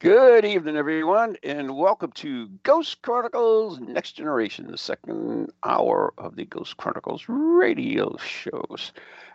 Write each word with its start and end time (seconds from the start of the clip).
Good 0.00 0.44
evening, 0.44 0.76
everyone, 0.76 1.36
and 1.44 1.76
welcome 1.76 2.10
to 2.16 2.48
Ghost 2.64 3.02
Chronicles 3.02 3.78
Next 3.80 4.12
Generation, 4.12 4.68
the 4.70 4.76
second 4.78 5.52
hour 5.64 6.12
of 6.18 6.36
the 6.36 6.44
Ghost 6.44 6.76
Chronicles 6.76 7.26
radio 7.28 8.16
shows. 8.16 8.92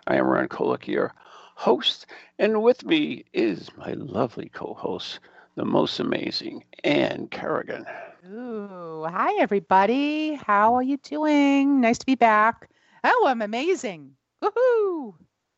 I 0.08 0.18
am 0.18 0.28
Ron 0.28 0.50
Kolek, 0.50 0.88
your 0.88 1.14
host, 1.56 2.08
and 2.40 2.62
with 2.64 2.86
me 2.86 3.26
is 3.34 3.70
my 3.78 3.94
lovely 3.94 4.50
co 4.50 4.74
host, 4.74 5.20
the 5.56 5.66
most 5.66 6.00
amazing 6.00 6.66
Ann 6.84 7.28
Kerrigan. 7.30 7.86
Ooh, 8.26 9.06
hi 9.10 9.34
everybody. 9.40 10.34
How 10.36 10.76
are 10.76 10.84
you 10.84 10.98
doing? 10.98 11.82
Nice 11.82 11.98
to 12.00 12.06
be 12.06 12.16
back. 12.16 12.70
Oh, 13.04 13.26
I'm 13.28 13.42
amazing. 13.42 14.16
Woohoo! 14.42 15.16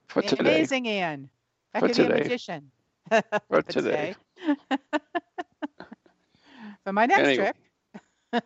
For 0.08 0.22
today. 0.22 0.70
Amazing, 0.70 0.88
Ann. 0.88 1.30
I 1.74 1.82
For 1.82 1.88
could 1.88 1.98
be 1.98 2.06
a 2.06 2.10
today. 2.10 2.12
magician. 2.12 2.72
For 3.50 3.62
today. 3.62 4.16
For 6.84 6.94
my 6.94 7.06
next 7.06 7.32
Anyway. 7.32 7.34
trip. 7.34 7.56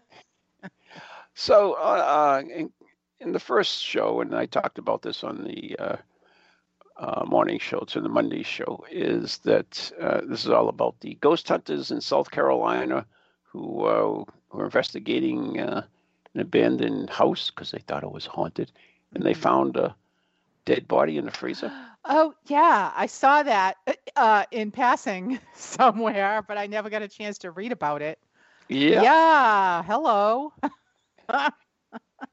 So, 1.34 1.74
uh, 1.74 1.78
uh, 1.78 2.42
in, 2.50 2.72
in 3.20 3.32
the 3.34 3.40
first 3.40 3.84
show, 3.84 4.22
and 4.22 4.36
I 4.36 4.46
talked 4.46 4.78
about 4.78 5.02
this 5.02 5.24
on 5.24 5.44
the 5.44 5.76
uh, 5.80 5.98
uh, 6.98 7.26
morning 7.26 7.60
show, 7.60 7.80
to 7.82 8.02
the 8.02 8.10
Monday 8.10 8.44
show, 8.44 8.84
is 8.92 9.40
that 9.40 9.92
uh, 10.00 10.22
this 10.28 10.46
is 10.46 10.52
all 10.52 10.70
about 10.70 11.00
the 11.02 11.16
ghost 11.16 11.48
hunters 11.48 11.92
in 11.92 12.02
South 12.02 12.32
Carolina 12.32 13.06
who 13.44 13.86
uh, 13.86 14.24
were 14.52 14.66
investigating 14.66 15.60
uh, 15.60 15.84
an 16.34 16.42
abandoned 16.42 17.10
house 17.10 17.50
because 17.52 17.72
they 17.72 17.80
thought 17.80 18.04
it 18.04 18.12
was 18.12 18.26
haunted, 18.26 18.72
and 19.14 19.24
they 19.24 19.34
found 19.34 19.78
a 19.78 19.96
dead 20.66 20.88
body 20.88 21.18
in 21.18 21.26
the 21.26 21.32
freezer. 21.32 21.72
Oh, 22.06 22.34
yeah. 22.48 22.92
I 22.96 23.06
saw 23.08 23.44
that 23.44 23.78
uh, 24.16 24.46
in 24.52 24.72
passing 24.72 25.40
somewhere, 25.54 26.42
but 26.48 26.58
I 26.58 26.68
never 26.68 26.90
got 26.90 27.02
a 27.02 27.08
chance 27.08 27.40
to 27.40 27.52
read 27.52 27.72
about 27.72 28.02
it. 28.02 28.20
Yeah. 28.70 29.02
Yeah. 29.02 29.84
Hello. 29.84 30.54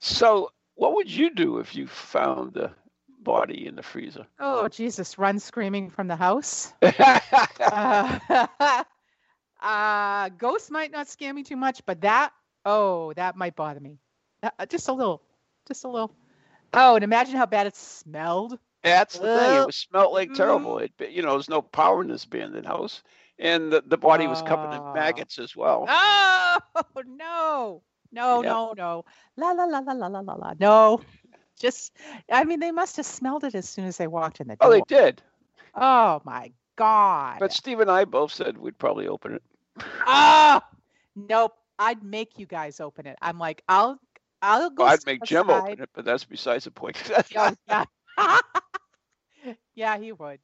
So, 0.00 0.50
what 0.75 0.94
would 0.94 1.10
you 1.10 1.34
do 1.34 1.58
if 1.58 1.75
you 1.75 1.86
found 1.86 2.56
a 2.56 2.75
body 3.20 3.66
in 3.66 3.77
the 3.77 3.83
freezer? 3.83 4.27
Oh, 4.38 4.69
Jesus. 4.69 5.19
Run 5.19 5.38
screaming 5.38 5.91
from 5.91 6.08
the 6.08 6.16
house. 6.16 6.72
Uh, 7.70 8.19
uh, 9.60 10.28
ghosts 10.30 10.70
might 10.70 10.91
not 10.91 11.08
scare 11.08 11.32
me 11.34 11.42
too 11.42 11.56
much, 11.56 11.84
but 11.84 12.00
that, 12.00 12.32
oh, 12.65 13.12
that 13.15 13.37
might 13.37 13.56
bother 13.56 13.81
me. 13.81 13.98
Uh, 14.42 14.50
uh, 14.59 14.66
just 14.66 14.88
a 14.88 14.92
little, 14.92 15.22
just 15.66 15.84
a 15.84 15.88
little. 15.88 16.15
Oh, 16.72 16.94
and 16.94 17.04
imagine 17.04 17.37
how 17.37 17.47
bad 17.47 17.66
it 17.66 17.76
smelled. 17.76 18.59
That's 18.83 19.19
the 19.19 19.28
thing. 19.28 19.55
It 19.55 19.66
was 19.66 19.77
smelled 19.77 20.12
like 20.12 20.33
terrible. 20.34 20.78
It, 20.78 20.93
you 21.11 21.22
know, 21.22 21.33
there's 21.33 21.49
no 21.49 21.62
power 21.62 22.03
in 22.03 22.09
this 22.09 22.25
abandoned 22.25 22.66
house, 22.66 23.03
and 23.39 23.72
the, 23.72 23.83
the 23.87 23.99
body 23.99 24.27
was 24.27 24.41
covered 24.43 24.72
in 24.72 24.81
Oh. 24.81 24.93
maggots 24.94 25.39
as 25.39 25.56
well. 25.56 25.87
Oh 25.89 26.59
no, 27.06 27.83
no, 28.12 28.41
Yeah. 28.43 28.49
no, 28.49 28.75
no, 28.77 29.05
la 29.37 29.50
la 29.53 29.65
la 29.65 29.78
la 29.81 29.93
la 29.93 30.06
la 30.06 30.21
la 30.21 30.34
la. 30.34 30.55
No, 30.61 31.00
just, 31.59 31.93
I 32.31 32.44
mean, 32.44 32.61
they 32.61 32.71
must 32.71 32.97
have 32.97 33.06
smelled 33.06 33.44
it 33.44 33.55
as 33.55 33.69
soon 33.69 33.84
as 33.84 33.97
they 33.97 34.06
walked 34.06 34.41
in 34.41 34.47
the 34.49 34.56
Oh, 34.61 34.71
door. 34.71 34.84
they 34.89 34.95
did. 34.95 35.22
Oh 35.75 36.21
my 36.25 36.53
God. 36.77 37.41
But 37.41 37.53
Steve 37.53 37.81
and 37.81 37.91
I 37.91 38.05
both 38.05 38.33
said 38.33 38.56
we'd 38.59 38.78
probably 38.78 39.09
open 39.09 39.34
it. 39.34 39.43
Ah, 40.06 40.62
nope. 41.16 41.53
I'd 41.81 42.03
make 42.03 42.39
you 42.39 42.47
guys 42.47 42.81
open 42.81 43.06
it. 43.06 43.16
I'm 43.22 43.39
like, 43.39 43.62
I'll, 43.69 44.00
I'll 44.43 44.71
go. 44.71 44.84
Well, 44.84 44.93
I'd 44.93 45.06
make 45.06 45.22
Jim 45.25 45.49
open 45.50 45.81
it, 45.81 45.91
but 45.93 46.05
that's 46.05 46.25
besides 46.25 46.65
the 46.65 46.71
point. 46.71 46.97
Oh, 47.37 47.55
yeah. 47.69 47.84
yeah, 49.78 49.97
he 49.97 50.12
would. 50.12 50.41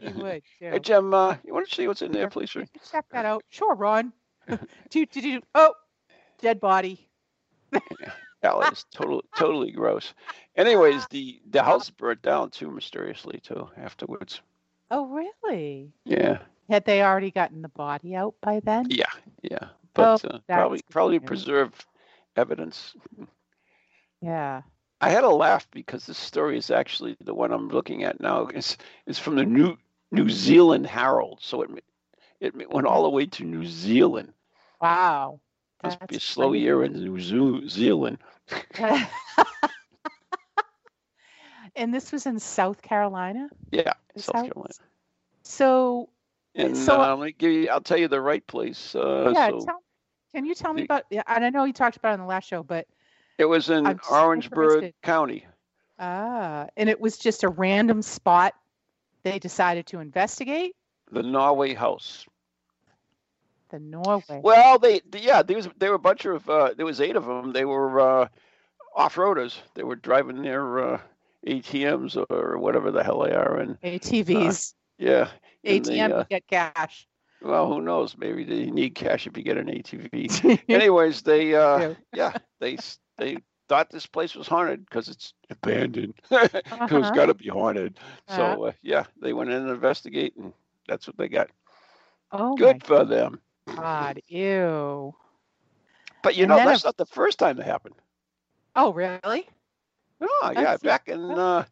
He 0.00 0.08
would. 0.08 0.42
hey, 0.60 0.70
too. 0.72 0.78
Jim, 0.80 1.12
uh, 1.12 1.36
you 1.44 1.52
want 1.52 1.68
to 1.68 1.74
see 1.74 1.86
what's 1.86 2.00
in 2.02 2.12
there, 2.12 2.30
please? 2.30 2.54
You 2.54 2.64
Check 2.90 3.04
that 3.10 3.26
out. 3.26 3.44
Sure, 3.50 3.74
Ron. 3.74 4.12
do, 4.90 5.06
do, 5.06 5.20
do. 5.20 5.40
Oh, 5.54 5.74
dead 6.40 6.60
body. 6.60 7.08
Hell, 8.42 8.62
it's 8.62 8.84
totally, 8.92 9.22
totally 9.36 9.70
gross. 9.70 10.14
Anyways, 10.56 11.06
the 11.10 11.40
the 11.50 11.62
house 11.62 11.90
burnt 11.90 12.22
down 12.22 12.50
too 12.50 12.70
mysteriously 12.70 13.40
too 13.42 13.68
afterwards. 13.76 14.40
Oh, 14.90 15.06
really? 15.06 15.92
Yeah, 16.04 16.38
Had 16.68 16.84
they 16.84 17.02
already 17.02 17.30
gotten 17.30 17.62
the 17.62 17.68
body 17.70 18.14
out 18.14 18.34
by 18.42 18.60
then? 18.60 18.86
yeah, 18.90 19.04
yeah. 19.42 19.68
But 19.94 20.24
uh, 20.24 20.38
probably 20.48 20.80
probably 20.90 21.20
preserve 21.20 21.72
evidence. 22.36 22.94
Yeah. 24.20 24.62
I 25.04 25.10
had 25.10 25.24
a 25.24 25.28
laugh 25.28 25.68
because 25.70 26.06
this 26.06 26.16
story 26.16 26.56
is 26.56 26.70
actually 26.70 27.14
the 27.22 27.34
one 27.34 27.52
I'm 27.52 27.68
looking 27.68 28.04
at 28.04 28.20
now. 28.22 28.46
It's, 28.46 28.78
it's 29.06 29.18
from 29.18 29.36
the 29.36 29.44
New 29.44 29.76
New 30.10 30.30
Zealand 30.30 30.86
Herald, 30.86 31.40
so 31.42 31.60
it 31.60 31.68
it 32.40 32.70
went 32.72 32.86
all 32.86 33.02
the 33.02 33.10
way 33.10 33.26
to 33.26 33.44
New 33.44 33.66
Zealand. 33.66 34.32
Wow. 34.80 35.40
Must 35.82 36.06
be 36.06 36.16
a 36.16 36.20
slow 36.20 36.50
crazy. 36.50 36.62
year 36.62 36.82
in 36.84 36.94
New 36.94 37.20
Zoo- 37.20 37.68
Zealand. 37.68 38.16
and 41.76 41.92
this 41.92 42.10
was 42.10 42.24
in 42.24 42.38
South 42.38 42.80
Carolina. 42.80 43.50
Yeah, 43.72 43.92
South 44.16 44.34
Carolina. 44.36 44.72
So, 45.42 46.08
And 46.54 46.74
so- 46.74 46.98
uh, 47.02 47.14
let 47.14 47.26
me 47.26 47.32
give 47.32 47.52
you, 47.52 47.68
I'll 47.68 47.82
tell 47.82 47.98
you 47.98 48.08
the 48.08 48.22
right 48.22 48.46
place. 48.46 48.94
Uh, 48.94 49.32
yeah, 49.34 49.50
so 49.50 49.60
tell, 49.66 49.82
can 50.34 50.46
you 50.46 50.54
tell 50.54 50.72
me 50.72 50.84
about? 50.84 51.04
Yeah, 51.10 51.24
and 51.26 51.44
I 51.44 51.50
know 51.50 51.64
you 51.64 51.74
talked 51.74 51.98
about 51.98 52.10
it 52.10 52.14
on 52.14 52.20
the 52.20 52.26
last 52.26 52.48
show, 52.48 52.62
but 52.62 52.86
it 53.38 53.44
was 53.46 53.70
in 53.70 53.86
I'm 53.86 54.00
Orangeburg. 54.10 54.92
County. 55.02 55.46
ah, 55.98 56.66
and 56.76 56.88
it 56.88 57.00
was 57.00 57.18
just 57.18 57.44
a 57.44 57.48
random 57.48 58.02
spot 58.02 58.54
they 59.22 59.38
decided 59.38 59.86
to 59.86 60.00
investigate. 60.00 60.74
The 61.10 61.22
Norway 61.22 61.74
House. 61.74 62.26
The 63.70 63.78
Norway. 63.78 64.40
Well, 64.42 64.78
they, 64.78 65.00
yeah, 65.14 65.42
there 65.42 65.56
was 65.56 65.68
there 65.78 65.90
were 65.90 65.96
a 65.96 65.98
bunch 65.98 66.24
of 66.26 66.48
uh, 66.48 66.74
there 66.76 66.86
was 66.86 67.00
eight 67.00 67.16
of 67.16 67.24
them. 67.26 67.52
They 67.52 67.64
were 67.64 68.00
uh, 68.00 68.28
off-roaders. 68.94 69.56
They 69.74 69.82
were 69.82 69.96
driving 69.96 70.42
their 70.42 70.94
uh, 70.94 71.00
ATMs 71.46 72.22
or 72.30 72.58
whatever 72.58 72.90
the 72.90 73.02
hell 73.02 73.20
they 73.20 73.32
are, 73.32 73.56
and 73.58 73.80
ATVs, 73.80 74.74
yeah, 74.98 75.28
ATM 75.66 75.84
they, 75.84 76.00
uh, 76.00 76.08
to 76.22 76.26
get 76.30 76.46
cash. 76.46 77.06
well, 77.42 77.66
who 77.68 77.80
knows? 77.80 78.16
Maybe 78.16 78.44
they 78.44 78.70
need 78.70 78.94
cash 78.94 79.26
if 79.26 79.36
you 79.36 79.42
get 79.42 79.56
an 79.58 79.66
ATV. 79.66 80.62
Anyways, 80.68 81.22
they 81.22 81.54
uh, 81.54 81.78
Yeah. 81.78 81.94
yeah, 82.14 82.32
they 82.60 82.76
they 83.18 83.38
thought 83.68 83.90
this 83.90 84.06
place 84.06 84.34
was 84.34 84.48
haunted 84.48 84.84
because 84.84 85.08
it's 85.08 85.34
abandoned. 85.50 86.14
it 86.30 86.90
was 86.90 87.10
Uh-huh. 87.10 87.10
got 87.10 87.26
to 87.26 87.34
be 87.34 87.48
haunted. 87.48 87.98
So 88.26 88.64
uh, 88.66 88.72
yeah, 88.82 89.04
they 89.20 89.32
went 89.32 89.50
in 89.50 89.62
and 89.62 89.70
investigate, 89.70 90.36
and 90.36 90.52
that's 90.88 91.06
what 91.06 91.16
they 91.16 91.28
got. 91.28 91.50
oh 92.32 92.56
Good 92.56 92.84
for 92.84 93.04
them. 93.04 93.40
my 93.66 93.74
God! 93.76 94.20
Ew. 94.28 95.14
But 96.22 96.36
you 96.36 96.46
And 96.46 96.54
know, 96.54 96.58
that's 96.58 96.84
if- 96.84 96.84
not 96.84 96.96
the 96.96 97.06
first 97.06 97.38
time 97.38 97.58
it 97.60 97.64
happened. 97.66 97.96
Oh, 98.76 98.92
really? 98.92 99.48
Oh, 100.20 100.50
yeah, 100.54 100.76
back 100.76 101.08
in 101.08 101.38
uh, 101.38 101.64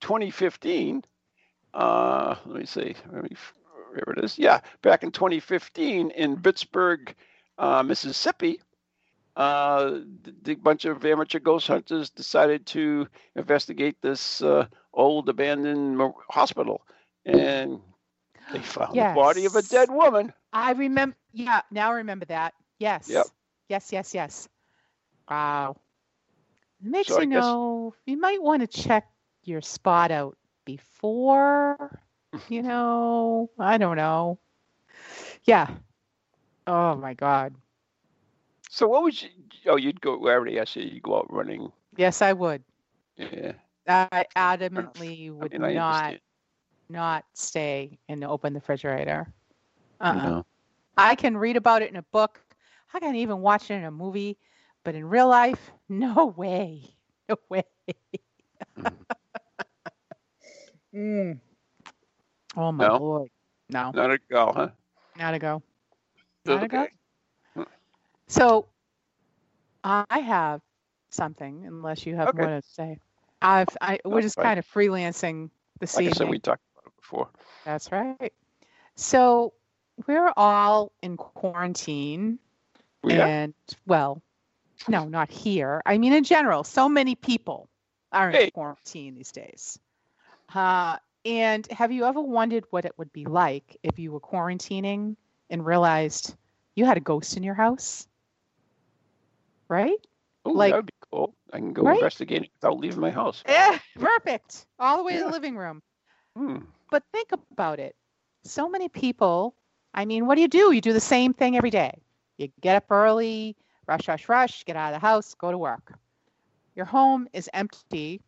2015. 0.00 1.04
Uh, 1.74 2.36
let 2.46 2.58
me 2.60 2.66
see. 2.66 2.94
Let 3.12 3.22
me, 3.24 3.36
where 3.90 4.14
it 4.16 4.24
is. 4.24 4.38
Yeah, 4.38 4.60
back 4.82 5.02
in 5.02 5.10
2015 5.12 6.10
in 6.10 6.40
Pittsburgh, 6.40 7.14
uh, 7.58 7.82
Mississippi, 7.82 8.60
uh, 9.36 10.00
the, 10.42 10.54
bunch 10.54 10.84
of 10.84 11.04
amateur 11.04 11.38
ghost 11.38 11.66
hunters 11.68 12.10
decided 12.10 12.66
to 12.66 13.08
investigate 13.34 13.96
this 14.00 14.42
uh, 14.42 14.66
old 14.92 15.28
abandoned 15.28 16.00
hospital, 16.30 16.82
and 17.24 17.80
they 18.50 18.60
found 18.60 19.00
the 19.00 19.06
body 19.06 19.44
of 19.46 19.56
a 19.56 19.62
dead 19.62 19.90
woman. 19.90 20.32
I 20.52 20.72
remember. 20.72 21.16
Yeah, 21.32 21.62
now 21.70 21.90
I 21.92 21.94
remember 21.96 22.26
that. 22.26 22.54
Yes. 22.78 23.08
Yep. 23.08 23.26
Yes, 23.68 23.92
yes, 23.92 24.14
yes. 24.14 24.48
Wow. 25.28 25.76
Makes 26.80 27.08
So 27.08 27.20
you 27.20 27.26
guess- 27.26 27.56
know 27.56 27.94
you 28.06 28.16
might 28.18 28.42
want 28.42 28.62
to 28.62 28.66
check 28.68 29.06
your 29.44 29.60
spot 29.60 30.10
out 30.10 30.36
before. 30.64 32.00
You 32.48 32.62
know, 32.62 33.50
I 33.58 33.78
don't 33.78 33.96
know. 33.96 34.38
Yeah. 35.44 35.68
Oh 36.66 36.94
my 36.96 37.14
God. 37.14 37.54
So 38.74 38.88
what 38.88 39.02
would 39.04 39.22
you? 39.22 39.30
Oh, 39.66 39.76
you'd 39.76 40.00
go. 40.00 40.14
I 40.28 40.32
already 40.32 40.58
asked 40.58 40.76
you. 40.76 40.82
You 40.84 41.00
go 41.00 41.18
out 41.18 41.32
running. 41.32 41.72
Yes, 41.96 42.22
I 42.22 42.32
would. 42.32 42.64
Yeah. 43.16 43.52
I 43.88 44.26
adamantly 44.36 45.30
would 45.32 45.52
mean, 45.52 45.62
I 45.62 45.76
not 45.76 46.16
understand. 46.16 46.20
not 46.88 47.24
stay 47.34 47.98
and 48.08 48.24
open 48.24 48.52
the 48.54 48.60
refrigerator. 48.60 49.32
I 50.10 50.18
Uh-uh. 50.18 50.18
know. 50.20 50.44
I 50.96 51.14
can 51.16 51.36
read 51.36 51.56
about 51.56 51.82
it 51.82 51.90
in 51.90 51.96
a 51.96 52.02
book. 52.02 52.40
I 52.92 53.00
can 53.00 53.14
even 53.16 53.40
watch 53.40 53.70
it 53.70 53.74
in 53.74 53.84
a 53.84 53.90
movie, 53.90 54.38
but 54.84 54.94
in 54.94 55.04
real 55.06 55.28
life, 55.28 55.72
no 55.88 56.26
way. 56.26 56.96
No 57.28 57.36
way. 57.50 57.64
mm. 60.94 61.40
Oh 62.56 62.72
my 62.72 62.88
No? 62.88 62.98
lord. 62.98 63.30
No, 63.68 63.94
Not 63.94 64.10
a 64.10 64.18
go, 64.18 64.52
huh? 64.52 64.70
not 65.16 65.34
a 65.34 65.38
go. 65.38 65.62
Not 66.44 66.62
a 66.62 66.68
go. 66.68 66.88
So 68.28 68.66
I 69.84 70.18
have 70.18 70.60
something, 71.10 71.64
unless 71.66 72.06
you 72.06 72.16
have 72.16 72.28
Okay. 72.30 72.38
more 72.38 72.60
to 72.60 72.62
say. 72.62 72.98
I've 73.42 73.76
I 73.80 73.98
we're 74.04 74.16
No, 74.16 74.20
just 74.22 74.36
fine. 74.36 74.44
kind 74.44 74.58
of 74.58 74.66
freelancing 74.66 75.50
this 75.80 75.96
Like 75.96 76.06
I 76.08 76.10
said, 76.12 76.28
we 76.28 76.38
talked 76.38 76.62
about 76.74 76.86
it 76.86 76.96
before. 77.00 77.28
That's 77.64 77.92
right. 77.92 78.32
So 78.96 79.52
we're 80.06 80.32
all 80.36 80.92
in 81.02 81.16
quarantine 81.16 82.38
We 83.02 83.18
are? 83.18 83.26
and 83.26 83.54
well, 83.86 84.22
no, 84.88 85.06
not 85.06 85.30
here. 85.30 85.82
I 85.84 85.98
mean 85.98 86.12
in 86.12 86.24
general, 86.24 86.64
so 86.64 86.88
many 86.88 87.14
people 87.14 87.68
are 88.12 88.30
in 88.30 88.36
Hey. 88.36 88.50
quarantine 88.50 89.14
these 89.14 89.32
days. 89.32 89.78
Uh, 90.54 90.96
and 91.26 91.66
have 91.70 91.90
you 91.92 92.04
ever 92.04 92.20
wondered 92.20 92.64
what 92.70 92.84
it 92.84 92.92
would 92.98 93.12
be 93.12 93.24
like 93.24 93.76
if 93.82 93.98
you 93.98 94.12
were 94.12 94.20
quarantining 94.20 95.16
and 95.50 95.64
realized 95.66 96.34
you 96.74 96.84
had 96.84 96.96
a 96.96 97.00
ghost 97.00 97.36
in 97.36 97.42
your 97.42 97.54
house? 97.54 98.06
Right? 99.68 99.96
Oh, 100.44 100.50
like- 100.52 100.72
that 100.72 100.76
would 100.76 100.86
be 100.86 100.92
cool. 101.10 101.34
I 101.52 101.58
can 101.58 101.72
go 101.72 101.82
Right? 101.82 101.96
investigate 101.96 102.50
without 102.54 102.78
leaving 102.78 103.00
my 103.00 103.10
house. 103.10 103.42
Yeah, 103.48 103.78
perfect. 103.98 104.66
All 104.78 104.96
the 104.98 105.02
way 105.04 105.14
to 105.14 105.24
the 105.24 105.30
living 105.30 105.56
room. 105.56 105.82
Hmm. 106.36 106.58
But 106.90 107.02
think 107.12 107.30
about 107.32 107.78
it. 107.78 107.94
So 108.44 108.68
many 108.68 108.88
people, 108.88 109.54
I 109.94 110.04
mean, 110.04 110.26
what 110.26 110.34
do 110.34 110.42
you 110.42 110.48
do? 110.48 110.72
You 110.72 110.80
do 110.80 110.92
the 110.92 111.00
same 111.00 111.32
thing 111.32 111.56
every 111.56 111.70
day. 111.70 111.92
You 112.36 112.48
get 112.60 112.76
up 112.76 112.90
early, 112.90 113.56
rush, 113.86 114.08
rush, 114.08 114.28
rush, 114.28 114.64
get 114.64 114.76
out 114.76 114.92
of 114.92 115.00
the 115.00 115.06
house, 115.06 115.34
go 115.34 115.50
to 115.50 115.58
work. 115.58 115.94
Your 116.74 116.86
home 116.86 117.28
is 117.32 117.48
empty 117.54 118.20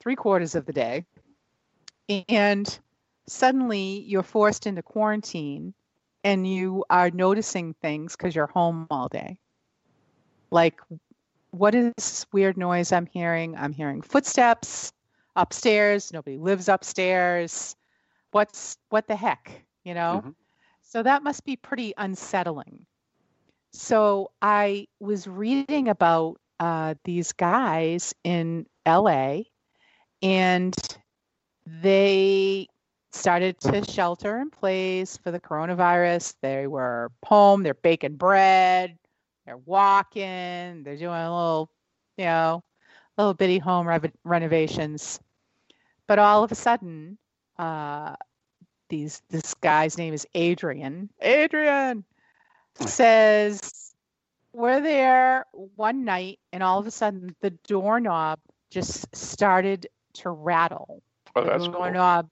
three 0.00 0.16
quarters 0.16 0.54
of 0.54 0.64
the 0.66 0.72
day. 0.72 1.04
And 2.28 2.78
suddenly 3.28 4.00
you're 4.06 4.22
forced 4.22 4.66
into 4.66 4.82
quarantine 4.82 5.74
and 6.24 6.46
you 6.46 6.84
are 6.90 7.10
noticing 7.10 7.74
things 7.74 8.16
because 8.16 8.34
you're 8.34 8.46
home 8.48 8.86
all 8.90 9.08
day. 9.08 9.38
Like, 10.50 10.80
what 11.50 11.74
is 11.74 11.92
this 11.96 12.26
weird 12.32 12.56
noise 12.56 12.92
I'm 12.92 13.06
hearing? 13.06 13.56
I'm 13.56 13.72
hearing 13.72 14.02
footsteps 14.02 14.92
upstairs. 15.36 16.12
Nobody 16.12 16.38
lives 16.38 16.68
upstairs. 16.68 17.76
What's 18.32 18.76
what 18.90 19.06
the 19.08 19.16
heck, 19.16 19.64
you 19.84 19.94
know? 19.94 20.22
Mhm. 20.24 20.34
So 20.82 21.02
that 21.02 21.22
must 21.22 21.44
be 21.44 21.56
pretty 21.56 21.94
unsettling. 21.96 22.86
So 23.72 24.30
I 24.42 24.88
was 25.00 25.26
reading 25.28 25.88
about 25.88 26.40
uh, 26.58 26.94
these 27.04 27.32
guys 27.32 28.14
in 28.24 28.66
LA, 28.86 29.42
and 30.22 30.74
they 31.66 32.66
started 33.12 33.58
to 33.60 33.84
shelter 33.84 34.38
in 34.38 34.50
place 34.50 35.16
for 35.16 35.30
the 35.30 35.40
coronavirus. 35.40 36.34
They 36.42 36.66
were 36.66 37.10
home. 37.24 37.62
They're 37.62 37.74
baking 37.74 38.16
bread. 38.16 38.98
They're 39.50 39.56
walking. 39.56 40.84
They're 40.84 40.96
doing 40.96 41.10
a 41.10 41.28
little, 41.28 41.72
you 42.16 42.24
know, 42.26 42.62
little 43.18 43.34
bitty 43.34 43.58
home 43.58 43.88
rev- 43.88 44.12
renovations. 44.22 45.18
But 46.06 46.20
all 46.20 46.44
of 46.44 46.52
a 46.52 46.54
sudden, 46.54 47.18
uh, 47.58 48.14
these 48.90 49.22
this 49.28 49.54
guy's 49.54 49.98
name 49.98 50.14
is 50.14 50.24
Adrian. 50.34 51.10
Adrian 51.20 52.04
says 52.78 53.92
we're 54.52 54.80
there 54.80 55.46
one 55.74 56.04
night, 56.04 56.38
and 56.52 56.62
all 56.62 56.78
of 56.78 56.86
a 56.86 56.92
sudden 56.92 57.34
the 57.40 57.50
doorknob 57.66 58.38
just 58.70 59.04
started 59.16 59.88
to 60.12 60.30
rattle. 60.30 61.02
Oh, 61.34 61.42
the 61.42 61.48
that's 61.48 61.64
cool. 61.64 61.72
doorknob, 61.72 62.30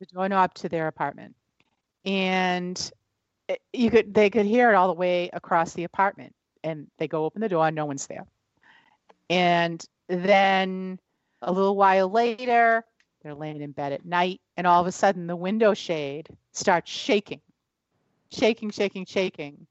the 0.00 0.06
doorknob 0.12 0.52
to 0.56 0.68
their 0.68 0.86
apartment, 0.86 1.34
and 2.04 2.90
you 3.72 3.90
could 3.90 4.12
they 4.12 4.28
could 4.28 4.44
hear 4.44 4.70
it 4.70 4.74
all 4.74 4.88
the 4.88 4.92
way 4.92 5.30
across 5.32 5.72
the 5.72 5.84
apartment. 5.84 6.34
And 6.64 6.88
they 6.98 7.08
go 7.08 7.24
open 7.24 7.40
the 7.40 7.48
door, 7.48 7.70
no 7.70 7.86
one's 7.86 8.06
there. 8.06 8.26
And 9.30 9.84
then 10.08 10.98
a 11.42 11.52
little 11.52 11.76
while 11.76 12.08
later, 12.10 12.84
they're 13.22 13.34
laying 13.34 13.60
in 13.60 13.72
bed 13.72 13.92
at 13.92 14.04
night, 14.04 14.40
and 14.56 14.66
all 14.66 14.80
of 14.80 14.86
a 14.86 14.92
sudden 14.92 15.26
the 15.26 15.36
window 15.36 15.74
shade 15.74 16.28
starts 16.52 16.90
shaking, 16.90 17.40
shaking, 18.30 18.70
shaking, 18.70 19.04
shaking, 19.04 19.66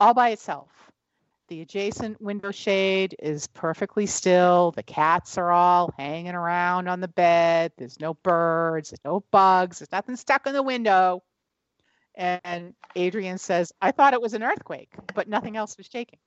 all 0.00 0.14
by 0.14 0.30
itself. 0.30 0.70
The 1.48 1.60
adjacent 1.60 2.20
window 2.22 2.50
shade 2.50 3.14
is 3.18 3.46
perfectly 3.48 4.06
still. 4.06 4.72
The 4.72 4.82
cats 4.82 5.36
are 5.36 5.50
all 5.50 5.92
hanging 5.98 6.34
around 6.34 6.88
on 6.88 7.00
the 7.00 7.08
bed. 7.08 7.72
There's 7.76 8.00
no 8.00 8.14
birds, 8.14 8.90
there's 8.90 9.04
no 9.04 9.20
bugs, 9.30 9.78
there's 9.78 9.92
nothing 9.92 10.16
stuck 10.16 10.46
in 10.46 10.54
the 10.54 10.62
window. 10.62 11.22
And 12.16 12.74
Adrian 12.94 13.38
says, 13.38 13.72
I 13.82 13.90
thought 13.90 14.14
it 14.14 14.20
was 14.22 14.34
an 14.34 14.42
earthquake, 14.42 14.90
but 15.14 15.28
nothing 15.28 15.56
else 15.56 15.76
was 15.76 15.86
shaking. 15.86 16.18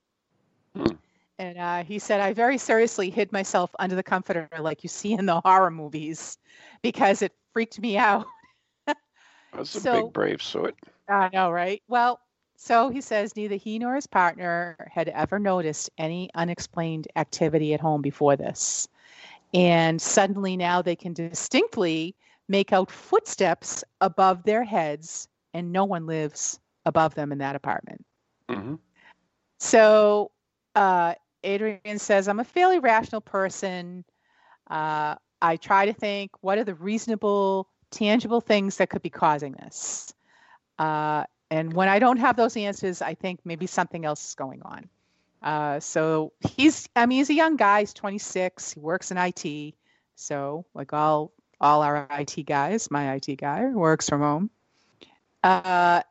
Hmm. 0.76 0.96
And 1.40 1.58
uh, 1.58 1.84
he 1.84 2.00
said, 2.00 2.20
I 2.20 2.34
very 2.34 2.58
seriously 2.58 3.10
hid 3.10 3.32
myself 3.32 3.70
under 3.80 3.96
the 3.96 4.04
comforter 4.04 4.50
like 4.60 4.84
you 4.84 4.90
see 4.90 5.14
in 5.14 5.28
the 5.28 5.40
horror 5.40 5.72
movies 5.72 6.38
because 6.82 7.22
it 7.22 7.34
freaked 7.54 7.80
me 7.80 7.98
out. 7.98 8.26
That's 9.54 9.86
a 9.86 9.94
big 9.94 10.14
brave 10.14 10.42
sort. 10.42 10.76
I 11.08 11.30
know, 11.32 11.52
right? 11.52 11.82
Well, 11.88 12.20
so 12.58 12.90
he 12.90 13.02
says 13.02 13.36
neither 13.36 13.56
he 13.56 13.78
nor 13.78 13.96
his 13.96 14.08
partner 14.08 14.76
had 14.92 15.10
ever 15.10 15.38
noticed 15.38 15.92
any 15.98 16.30
unexplained 16.34 17.08
activity 17.16 17.74
at 17.76 17.80
home 17.80 18.02
before 18.02 18.36
this. 18.36 18.88
And 19.54 20.02
suddenly 20.02 20.58
now 20.58 20.82
they 20.82 20.96
can 20.96 21.14
distinctly 21.14 22.16
make 22.48 22.74
out 22.74 22.92
footsteps 22.92 23.84
above 24.02 24.44
their 24.44 24.64
heads, 24.64 25.28
and 25.54 25.72
no 25.72 25.86
one 25.86 26.06
lives 26.06 26.60
above 26.86 27.16
them 27.16 27.32
in 27.32 27.40
that 27.40 27.56
apartment. 27.56 28.06
hmm 28.50 28.76
So 29.60 30.32
uh, 30.76 31.16
Adrian 31.44 32.00
says, 32.00 32.28
I'm 32.28 32.40
a 32.40 32.44
fairly 32.46 32.80
rational 32.80 33.22
person. 33.22 34.06
Uh, 34.70 35.16
I 35.42 35.58
try 35.58 35.86
to 35.86 35.94
think 35.94 36.32
what 36.42 36.58
are 36.58 36.64
the 36.64 36.76
reasonable, 36.76 37.70
tangible 37.92 38.42
things 38.42 38.78
that 38.78 38.90
could 38.90 39.02
be 39.02 39.10
causing 39.10 39.54
this? 39.54 40.14
Uh, 40.78 41.24
and 41.50 41.74
when 41.74 41.88
I 41.88 42.00
don't 42.00 42.18
have 42.18 42.36
those 42.36 42.58
answers, 42.58 43.02
I 43.02 43.14
think 43.14 43.40
maybe 43.46 43.68
something 43.68 44.06
else 44.06 44.30
is 44.30 44.36
going 44.36 44.62
on. 44.64 44.90
Uh, 45.42 45.80
so 45.80 46.34
he's, 46.42 46.90
I 46.96 47.06
mean, 47.06 47.20
he's 47.20 47.30
a 47.30 47.36
young 47.36 47.56
guy. 47.56 47.82
He's 47.82 47.94
26. 47.94 48.74
He 48.74 48.80
works 48.80 49.12
in 49.12 49.18
IT. 49.18 49.76
So 50.16 50.66
like 50.74 50.94
all 50.94 51.32
all 51.60 51.82
our 51.82 52.08
IT 52.12 52.46
guys, 52.46 52.92
my 52.92 53.14
IT 53.16 53.38
guy 53.38 53.66
works 53.66 54.10
from 54.10 54.22
home. 54.22 54.50
Uh, 55.48 56.02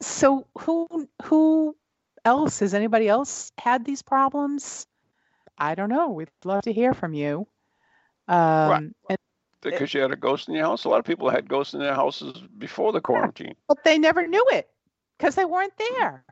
so 0.00 0.46
who 0.56 1.06
who 1.24 1.76
else 2.24 2.60
has 2.60 2.72
anybody 2.72 3.08
else 3.08 3.52
had 3.58 3.84
these 3.84 4.00
problems? 4.00 4.86
I 5.58 5.74
don't 5.74 5.90
know. 5.90 6.08
We'd 6.08 6.30
love 6.44 6.62
to 6.62 6.72
hear 6.72 6.94
from 6.94 7.12
you. 7.12 7.46
Um, 8.26 8.94
and, 9.10 9.18
Because 9.60 9.92
you 9.92 10.00
had 10.00 10.12
a 10.12 10.16
ghost 10.16 10.48
in 10.48 10.54
your 10.54 10.64
house. 10.64 10.84
A 10.84 10.88
lot 10.88 10.98
of 10.98 11.04
people 11.04 11.28
had 11.28 11.46
ghosts 11.46 11.74
in 11.74 11.80
their 11.80 11.94
houses 11.94 12.42
before 12.56 12.92
the 12.92 13.02
quarantine. 13.02 13.54
but 13.68 13.84
they 13.84 13.98
never 13.98 14.26
knew 14.26 14.44
it 14.52 14.70
because 15.18 15.34
they 15.34 15.44
weren't 15.44 15.74
there. 15.76 16.24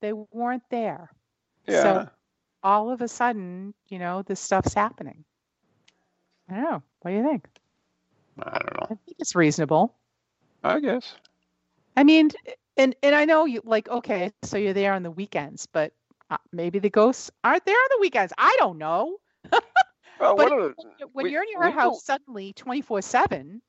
They 0.00 0.12
weren't 0.12 0.64
there. 0.68 1.10
Yeah. 1.66 1.82
So 1.82 2.08
all 2.62 2.90
of 2.90 3.00
a 3.00 3.08
sudden, 3.08 3.72
you 3.88 3.98
know, 3.98 4.20
this 4.22 4.40
stuff's 4.40 4.74
happening. 4.74 5.24
I 6.50 6.54
don't 6.54 6.64
know. 6.64 6.82
What 7.00 7.12
do 7.12 7.16
you 7.16 7.22
think? 7.22 7.48
I 8.42 8.58
don't 8.58 8.74
know. 8.74 8.86
I 8.90 8.94
think 9.06 9.16
it's 9.18 9.34
reasonable. 9.34 9.94
I 10.62 10.80
guess. 10.80 11.14
I 11.96 12.04
mean, 12.04 12.30
and 12.76 12.94
and 13.02 13.14
I 13.14 13.24
know 13.24 13.44
you 13.44 13.60
like 13.64 13.88
okay, 13.88 14.32
so 14.42 14.56
you're 14.56 14.72
there 14.72 14.92
on 14.94 15.02
the 15.02 15.10
weekends, 15.10 15.66
but 15.66 15.92
uh, 16.30 16.38
maybe 16.52 16.78
the 16.78 16.90
ghosts 16.90 17.30
aren't 17.44 17.64
there 17.66 17.76
on 17.76 17.88
the 17.90 18.00
weekends. 18.00 18.32
I 18.38 18.56
don't 18.58 18.78
know. 18.78 19.16
Well, 20.20 20.36
But 20.36 20.50
one 20.50 20.60
of 20.60 20.76
the, 20.76 21.06
When 21.12 21.24
We- 21.24 21.32
you're 21.32 21.42
in 21.42 21.48
your 21.50 21.70
house 21.70 22.04
suddenly 22.04 22.52
24 22.52 23.02
seven, 23.02 23.60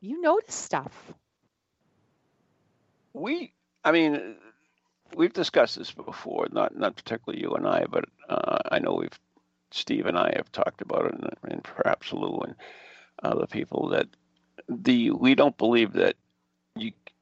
you 0.00 0.20
notice 0.20 0.54
stuff. 0.54 1.12
we, 3.12 3.52
I 3.84 3.90
mean, 3.92 4.36
we've 5.16 5.32
discussed 5.32 5.76
this 5.76 5.90
before. 5.90 6.46
Not 6.52 6.76
not 6.76 6.94
particularly 6.96 7.42
you 7.42 7.52
and 7.54 7.66
I, 7.66 7.86
but 7.90 8.04
uh, 8.28 8.58
I 8.70 8.78
know 8.78 8.94
we've 8.94 9.18
Steve 9.72 10.06
and 10.06 10.16
I 10.18 10.32
have 10.36 10.52
talked 10.52 10.80
about 10.80 11.06
it, 11.06 11.14
and, 11.14 11.30
and 11.52 11.64
perhaps 11.64 12.12
Lou 12.12 12.38
and 12.40 12.54
other 13.22 13.46
people 13.46 13.88
that 13.88 14.06
the 14.68 15.10
we 15.10 15.34
don't 15.34 15.56
believe 15.58 15.92
that 15.94 16.14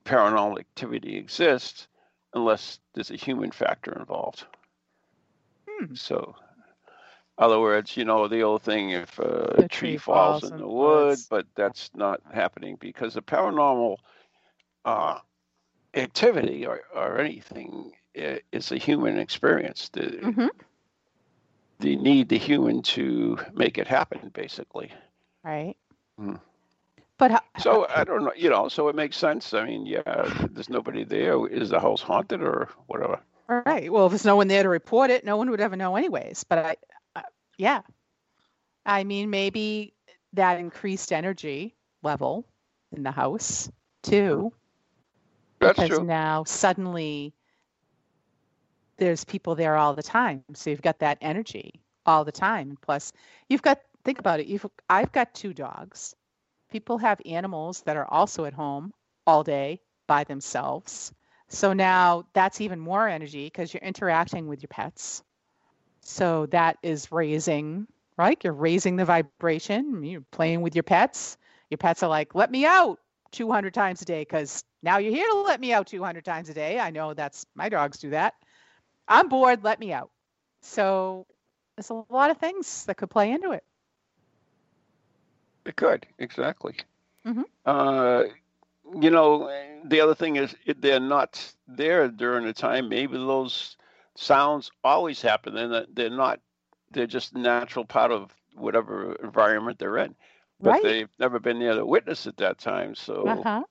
paranormal 0.09 0.59
activity 0.59 1.17
exists 1.17 1.87
unless 2.33 2.81
there's 2.95 3.11
a 3.11 3.17
human 3.17 3.51
factor 3.51 3.93
involved. 3.93 4.45
Hmm. 5.69 5.95
So, 5.95 6.35
other 7.37 7.61
words, 7.61 7.97
you 7.97 8.05
know, 8.05 8.27
the 8.27 8.43
old 8.43 8.63
thing 8.63 8.91
if 8.91 9.21
uh, 9.21 9.55
a 9.59 9.69
tree 9.69 9.99
falls, 9.99 10.41
falls 10.41 10.53
in 10.53 10.59
the 10.59 10.67
wood, 10.67 11.19
but 11.29 11.47
that's 11.55 11.91
not 11.95 12.21
happening 12.33 12.77
because 12.81 13.15
the 13.15 13.23
paranormal 13.23 13.99
uh, 14.85 15.19
activity 15.95 16.67
or, 16.67 16.81
or 16.95 17.19
anything 17.19 17.93
is 18.15 18.73
a 18.73 18.79
human 18.79 19.19
experience. 19.19 19.91
The, 19.91 20.03
Mhm. 20.23 20.49
the 21.81 21.97
need 21.97 22.29
the 22.29 22.39
human 22.39 22.83
to 22.83 23.39
make 23.53 23.79
it 23.79 23.87
happen, 23.87 24.31
basically. 24.35 24.91
Right. 25.45 25.77
Mm. 26.19 26.41
But 27.19 27.33
how, 27.33 27.41
So 27.59 27.87
I 27.95 28.05
don't 28.05 28.25
know, 28.25 28.33
you 28.37 28.49
know, 28.49 28.69
so 28.69 28.89
it 28.89 28.95
makes 28.95 29.17
sense. 29.17 29.53
I 29.53 29.65
mean, 29.65 29.87
yeah, 29.87 30.03
there's 30.51 30.69
nobody 30.69 31.05
there. 31.05 31.47
Is 31.49 31.71
the 31.71 31.81
house 31.81 32.01
haunted 32.01 32.43
or 32.43 32.69
whatever? 32.87 33.21
Right. 33.49 33.91
Well, 33.93 34.07
if 34.07 34.13
there's 34.13 34.25
no 34.25 34.37
one 34.37 34.49
there 34.49 34.63
to 34.63 34.69
report 34.69 35.11
it, 35.11 35.25
no 35.25 35.37
one 35.37 35.51
would 35.51 35.61
ever 35.61 35.77
know, 35.77 35.97
anyways. 35.97 36.45
But 36.45 36.59
I, 36.59 36.77
uh, 37.17 37.23
yeah. 37.57 37.81
I 38.87 39.05
mean, 39.05 39.31
maybe 39.31 39.95
that 40.35 40.61
increased 40.61 41.13
energy 41.13 41.75
level 42.03 42.47
in 42.93 43.03
the 43.03 43.11
house 43.11 43.71
too, 44.03 44.53
That's 45.61 45.79
because 45.79 45.99
true. 45.99 46.07
now 46.07 46.45
suddenly 46.45 47.35
there's 48.99 49.25
people 49.25 49.55
there 49.55 49.77
all 49.77 49.95
the 49.95 50.03
time. 50.03 50.45
So 50.55 50.71
you've 50.71 50.83
got 50.83 50.99
that 51.01 51.19
energy 51.21 51.81
all 52.07 52.25
the 52.25 52.33
time. 52.33 52.79
Plus, 52.81 53.13
you've 53.49 53.63
got 53.63 53.81
think 54.05 54.19
about 54.19 54.41
it. 54.41 54.47
You've 54.47 54.67
I've 54.89 55.13
got 55.13 55.35
two 55.35 55.53
dogs. 55.53 56.15
People 56.71 56.99
have 56.99 57.21
animals 57.25 57.83
that 57.83 57.97
are 57.97 58.07
also 58.07 58.45
at 58.45 58.53
home 58.53 58.93
all 59.27 59.43
day 59.43 59.81
by 60.07 60.25
themselves. 60.25 61.13
So 61.49 61.73
now 61.73 62.27
that's 62.35 62.61
even 62.61 62.79
more 62.79 63.09
energy 63.09 63.47
because 63.47 63.73
you're 63.73 63.83
interacting 63.83 64.49
with 64.49 64.63
your 64.63 64.69
pets. 64.69 65.23
So 66.01 66.47
that 66.47 66.79
is 66.83 67.11
raising, 67.11 67.87
right? 68.17 68.39
You're 68.43 68.53
raising 68.53 68.97
the 68.97 69.05
vibration. 69.05 70.05
You're 70.05 70.25
playing 70.31 70.61
with 70.61 70.75
your 70.75 70.83
pets. 70.83 71.39
Your 71.71 71.79
pets 71.79 72.03
are 72.03 72.09
like, 72.09 72.35
let 72.35 72.51
me 72.51 72.67
out 72.67 72.99
200 73.33 73.75
times 73.75 74.03
a 74.03 74.05
day 74.05 74.23
because 74.23 74.65
now 74.83 74.99
you're 74.99 75.13
here 75.13 75.29
to 75.29 75.41
let 75.41 75.61
me 75.61 75.73
out 75.73 75.87
200 75.87 76.25
times 76.25 76.49
a 76.49 76.55
day. 76.55 76.79
I 76.79 76.91
know 76.91 77.15
that's 77.15 77.47
my 77.55 77.69
dogs 77.69 77.99
do 77.99 78.11
that. 78.11 78.35
I'm 79.07 79.29
bored, 79.29 79.65
let 79.65 79.81
me 79.81 79.93
out. 79.93 80.11
So 80.61 81.27
there's 81.77 81.91
a 81.91 82.05
lot 82.11 82.31
of 82.31 82.39
things 82.39 82.85
that 82.87 82.97
could 82.97 83.11
play 83.11 83.31
into 83.31 83.53
it. 83.53 83.65
It 85.69 85.77
could 85.77 86.09
exactly. 86.19 86.77
Mhm. 87.25 87.45
Uh, 87.67 88.25
you 89.01 89.11
know, 89.11 89.49
the 89.85 90.01
other 90.01 90.15
thing 90.15 90.37
is 90.37 90.57
they're 90.79 91.01
not 91.01 91.55
there 91.69 92.09
during 92.09 92.45
the 92.47 92.55
time. 92.55 92.89
Maybe 92.89 93.17
those 93.17 93.77
sounds 94.17 94.71
always 94.85 95.23
happen, 95.23 95.57
and 95.57 95.87
they're 95.95 96.11
not. 96.11 96.41
They're 96.91 97.07
just 97.07 97.35
natural 97.37 97.85
part 97.85 98.13
of 98.13 98.35
whatever 98.55 99.15
environment 99.17 99.79
they're 99.79 99.99
in. 99.99 100.17
But 100.63 100.81
Right. 100.81 100.83
they've 100.83 101.11
never 101.19 101.39
been 101.41 101.61
there 101.61 101.75
to 101.75 101.87
witness 101.87 102.27
at 102.27 102.39
that 102.39 102.59
time. 102.59 102.95
So 102.95 103.47
Uh-huh. 103.47 103.65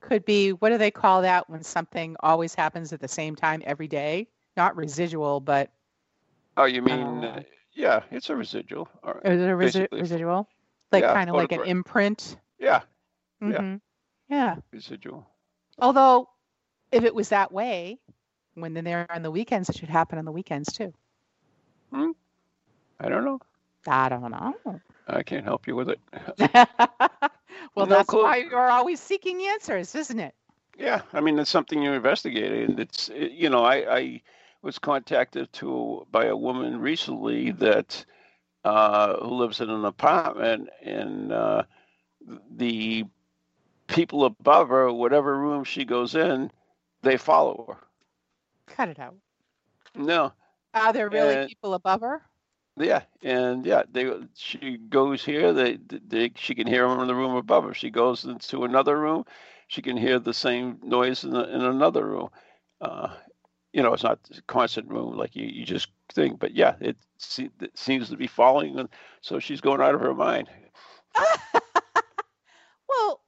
Could 0.00 0.24
be, 0.24 0.52
what 0.52 0.70
do 0.70 0.78
they 0.78 0.90
call 0.90 1.22
that 1.22 1.48
when 1.50 1.62
something 1.62 2.16
always 2.20 2.54
happens 2.54 2.92
at 2.92 3.00
the 3.00 3.08
same 3.08 3.34
time 3.34 3.62
every 3.64 3.88
day? 3.88 4.28
Not 4.56 4.76
residual, 4.76 5.40
but 5.40 5.72
Oh, 6.56 6.64
you 6.64 6.82
mean, 6.82 7.24
uh, 7.24 7.42
yeah, 7.74 8.02
it's 8.10 8.30
a 8.30 8.36
residual. 8.36 8.88
Or, 9.02 9.20
is 9.24 9.40
it 9.40 9.48
a 9.50 9.54
resi- 9.54 9.88
residual? 9.92 10.48
Like 10.92 11.02
yeah, 11.02 11.12
kind 11.14 11.30
of 11.30 11.36
like 11.36 11.52
an 11.52 11.64
imprint? 11.64 12.36
yeah, 12.58 12.82
Yeah. 13.40 13.48
Mhm. 13.48 13.80
Yeah. 14.28 14.56
residual. 14.72 15.26
Although, 15.78 16.28
if 16.92 17.04
it 17.04 17.14
was 17.14 17.30
that 17.30 17.50
way, 17.52 17.98
when 18.54 18.74
they're 18.74 19.06
on 19.10 19.22
the 19.22 19.30
weekends, 19.30 19.68
it 19.68 19.76
should 19.76 19.88
happen 19.88 20.18
on 20.18 20.24
the 20.24 20.32
weekends 20.32 20.72
too. 20.72 20.92
Hmm. 21.92 22.10
I 23.00 23.08
don't 23.08 23.24
know. 23.24 23.40
I 23.88 24.08
don't 24.08 24.30
know. 24.30 24.80
I 25.08 25.22
can't 25.22 25.44
help 25.44 25.66
you 25.66 25.74
with 25.76 25.90
it. 25.90 26.00
well, 27.74 27.86
No 27.86 27.86
that's 27.86 28.08
clue. 28.08 28.22
why 28.22 28.36
you're 28.36 28.70
always 28.70 29.00
seeking 29.00 29.42
answers, 29.46 29.94
isn't 29.94 30.18
it? 30.20 30.34
Yeah, 30.78 31.02
I 31.12 31.20
mean, 31.20 31.38
it's 31.38 31.50
something 31.50 31.82
you 31.82 31.92
investigated, 31.92 32.70
and 32.70 32.80
it's 32.80 33.08
it- 33.10 33.32
you 33.32 33.48
know, 33.50 33.64
I, 33.64 33.96
I 33.96 34.22
was 34.64 34.78
contacted 34.80 35.52
to 35.54 36.06
by 36.10 36.26
a 36.26 36.36
woman 36.36 36.80
recently 36.80 37.52
that 37.52 38.04
uh, 38.64 39.16
who 39.18 39.34
lives 39.36 39.60
in 39.60 39.70
an 39.70 39.84
apartment, 39.84 40.70
and 40.82 41.32
uh, 41.32 41.64
the 42.56 43.04
people 43.88 44.24
above 44.24 44.68
her, 44.70 44.92
whatever 44.92 45.38
room 45.38 45.64
she 45.64 45.84
goes 45.84 46.14
in, 46.14 46.50
they 47.02 47.16
follow 47.18 47.66
her. 47.68 47.86
Cut 48.66 48.88
it 48.90 48.98
out. 49.00 49.16
No, 49.96 50.32
Are 50.74 50.92
there 50.92 51.08
really 51.10 51.36
Uh, 51.36 51.48
people 51.48 51.74
above 51.74 52.00
her? 52.02 52.22
yeah, 52.76 53.02
and 53.22 53.66
yeah, 53.66 53.84
they 53.90 54.10
she 54.34 54.78
goes 54.78 55.24
here, 55.24 55.52
they, 55.52 55.78
they 56.06 56.32
she 56.36 56.54
can 56.54 56.66
hear 56.66 56.88
them 56.88 57.00
in 57.00 57.08
the 57.08 57.14
room 57.14 57.36
above 57.36 57.64
her. 57.64 57.74
She 57.74 57.90
goes 57.90 58.24
into 58.24 58.64
another 58.64 58.98
room, 58.98 59.24
she 59.68 59.82
can 59.82 59.96
hear 59.96 60.18
the 60.18 60.34
same 60.34 60.78
noise 60.82 61.24
in, 61.24 61.30
the, 61.32 61.54
in 61.54 61.62
another 61.62 62.06
room. 62.06 62.30
Uh, 62.80 63.14
you 63.74 63.82
know, 63.82 63.92
it's 63.92 64.04
not 64.04 64.20
constant 64.46 64.88
room 64.88 65.16
like 65.18 65.34
you, 65.34 65.46
you 65.46 65.64
just 65.66 65.88
think, 66.12 66.38
but 66.38 66.54
yeah, 66.54 66.76
it, 66.80 66.96
se- 67.18 67.50
it 67.60 67.76
seems 67.76 68.08
to 68.08 68.16
be 68.16 68.28
falling. 68.28 68.78
and 68.78 68.88
so 69.20 69.40
she's 69.40 69.60
going 69.60 69.80
out 69.80 69.94
of 69.94 70.00
her 70.00 70.14
mind. 70.14 70.48
well, 72.88 73.20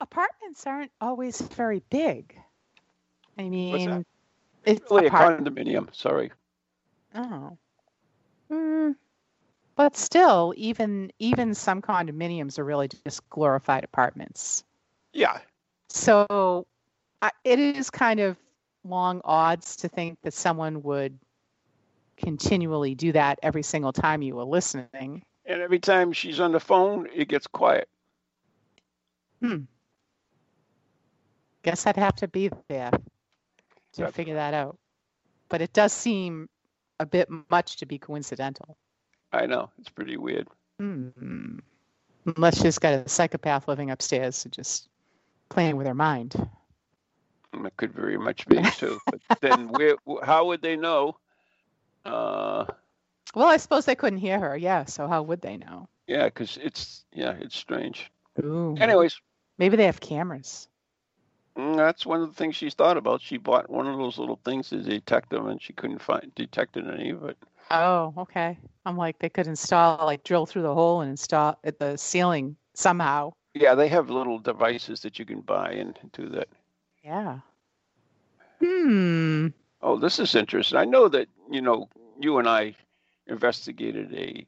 apartments 0.00 0.66
aren't 0.66 0.90
always 1.00 1.40
very 1.40 1.82
big. 1.88 2.36
I 3.38 3.48
mean, 3.48 4.04
it's 4.64 4.90
Really, 4.90 5.06
a 5.06 5.10
condominium. 5.10 5.94
Sorry. 5.94 6.32
Oh. 7.14 7.56
Mm, 8.50 8.96
but 9.76 9.96
still, 9.96 10.52
even 10.56 11.12
even 11.18 11.54
some 11.54 11.80
condominiums 11.80 12.58
are 12.58 12.64
really 12.64 12.88
just 13.06 13.28
glorified 13.30 13.84
apartments. 13.84 14.64
Yeah, 15.12 15.38
So 15.88 16.66
I, 17.22 17.30
it 17.44 17.58
is 17.60 17.90
kind 17.90 18.18
of 18.20 18.36
long 18.84 19.20
odds 19.24 19.76
to 19.76 19.88
think 19.88 20.18
that 20.22 20.34
someone 20.34 20.82
would 20.82 21.18
continually 22.16 22.94
do 22.94 23.12
that 23.12 23.38
every 23.42 23.62
single 23.62 23.92
time 23.92 24.22
you 24.22 24.36
were 24.36 24.44
listening. 24.44 25.22
and 25.44 25.60
every 25.60 25.78
time 25.80 26.12
she's 26.12 26.38
on 26.38 26.52
the 26.52 26.60
phone, 26.60 27.08
it 27.12 27.26
gets 27.28 27.46
quiet. 27.48 27.88
Hmm. 29.40 29.62
Guess 31.62 31.86
I'd 31.86 31.96
have 31.96 32.14
to 32.16 32.28
be 32.28 32.48
there 32.68 32.90
to 32.90 34.02
Yep. 34.02 34.14
figure 34.14 34.34
that 34.34 34.54
out. 34.54 34.78
But 35.48 35.60
it 35.62 35.72
does 35.72 35.92
seem 35.92 36.48
a 37.00 37.06
bit 37.06 37.28
much 37.50 37.76
to 37.78 37.86
be 37.86 37.98
coincidental. 37.98 38.76
I 39.32 39.46
know 39.46 39.70
it's 39.78 39.88
pretty 39.88 40.16
weird. 40.16 40.46
Hmm. 40.78 41.58
Unless 42.36 42.62
she's 42.62 42.78
got 42.78 42.94
a 42.94 43.08
psychopath 43.08 43.66
living 43.66 43.90
upstairs 43.90 44.44
and 44.44 44.52
just 44.52 44.88
playing 45.48 45.76
with 45.76 45.86
her 45.88 45.94
mind. 45.94 46.34
Mm, 47.54 47.66
It 47.66 47.76
could 47.76 47.92
very 47.92 48.18
much 48.18 48.46
be 48.46 48.62
too. 48.62 49.00
But 49.10 49.20
then, 49.40 49.68
where? 49.68 49.96
How 50.22 50.46
would 50.46 50.62
they 50.62 50.76
know? 50.76 51.16
Uh, 52.04 52.66
Well, 53.34 53.48
I 53.48 53.56
suppose 53.56 53.84
they 53.86 53.94
couldn't 53.94 54.18
hear 54.18 54.38
her. 54.38 54.56
Yeah. 54.56 54.84
So 54.86 55.06
how 55.08 55.22
would 55.22 55.40
they 55.40 55.56
know? 55.56 55.88
yeah, 56.06 56.24
because 56.26 56.58
it's 56.62 57.04
yeah, 57.12 57.32
it's 57.40 57.56
strange. 57.56 58.10
Ooh. 58.42 58.76
Anyways, 58.80 59.20
Maybe 59.58 59.76
they 59.76 59.86
have 59.86 60.00
cameras. 60.00 60.66
mm, 61.56 61.76
that's 61.76 62.04
one 62.06 62.22
of 62.22 62.28
the 62.28 62.34
things 62.34 62.56
she's 62.56 62.74
thought 62.74 62.96
about. 62.96 63.20
She 63.20 63.36
bought 63.36 63.70
one 63.70 63.86
of 63.86 63.98
those 63.98 64.18
little 64.18 64.40
things 64.44 64.70
to 64.70 64.82
detect 64.82 65.30
them, 65.30 65.46
and 65.46 65.60
she 65.62 65.72
couldn't 65.72 66.00
find 66.02 66.34
detected 66.34 66.88
any 66.88 67.10
of 67.10 67.24
it. 67.24 67.36
Oh, 67.70 68.12
okay. 68.18 68.58
I'm 68.84 68.96
like 68.96 69.18
they 69.18 69.28
could 69.28 69.46
install 69.46 70.04
like 70.04 70.24
drill 70.24 70.46
through 70.46 70.62
the 70.62 70.74
hole 70.74 71.00
and 71.02 71.10
install 71.10 71.58
at 71.64 71.78
the 71.78 71.96
ceiling 71.96 72.56
somehow. 72.74 73.32
Yeah, 73.54 73.74
they 73.74 73.88
have 73.88 74.10
little 74.10 74.38
devices 74.38 75.00
that 75.02 75.18
you 75.18 75.24
can 75.26 75.40
buy 75.42 75.72
and 75.72 75.98
do 76.12 76.28
that. 76.30 76.48
Yeah. 77.04 77.38
Hmm. 78.60 79.48
Oh, 79.80 79.98
this 79.98 80.18
is 80.20 80.34
interesting. 80.34 80.78
I 80.78 80.84
know 80.84 81.08
that 81.08 81.28
you 81.50 81.60
know 81.60 81.88
you 82.20 82.38
and 82.38 82.48
I 82.48 82.74
investigated 83.26 84.14
a 84.14 84.46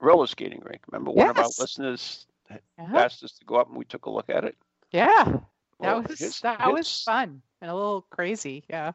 roller 0.00 0.26
skating 0.26 0.60
rink. 0.64 0.82
Remember, 0.90 1.10
one 1.12 1.30
of 1.30 1.38
our 1.38 1.46
listeners 1.58 2.26
Uh-huh. 2.50 2.96
asked 2.98 3.24
us 3.24 3.32
to 3.38 3.44
go 3.46 3.54
up, 3.56 3.68
and 3.68 3.76
we 3.78 3.84
took 3.86 4.04
a 4.06 4.10
look 4.10 4.28
at 4.28 4.44
it. 4.44 4.56
Yeah. 4.90 5.24
That 5.24 5.42
Well, 5.78 6.02
was 6.02 6.18
his- 6.18 6.40
that 6.40 6.70
was 6.72 7.02
fun 7.02 7.40
and 7.62 7.70
a 7.70 7.74
little 7.74 8.02
crazy. 8.02 8.64
Yeah. 8.68 8.92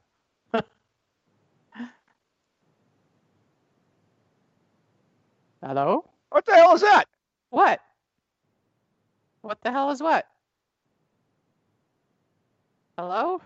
Hello? 5.61 6.05
What 6.29 6.45
the 6.45 6.53
hell 6.55 6.75
is 6.75 6.81
that? 6.81 7.05
What? 7.49 7.79
What 9.41 9.61
the 9.63 9.71
hell 9.71 9.89
is 9.91 10.01
what? 10.01 10.27
Hello? 12.97 13.39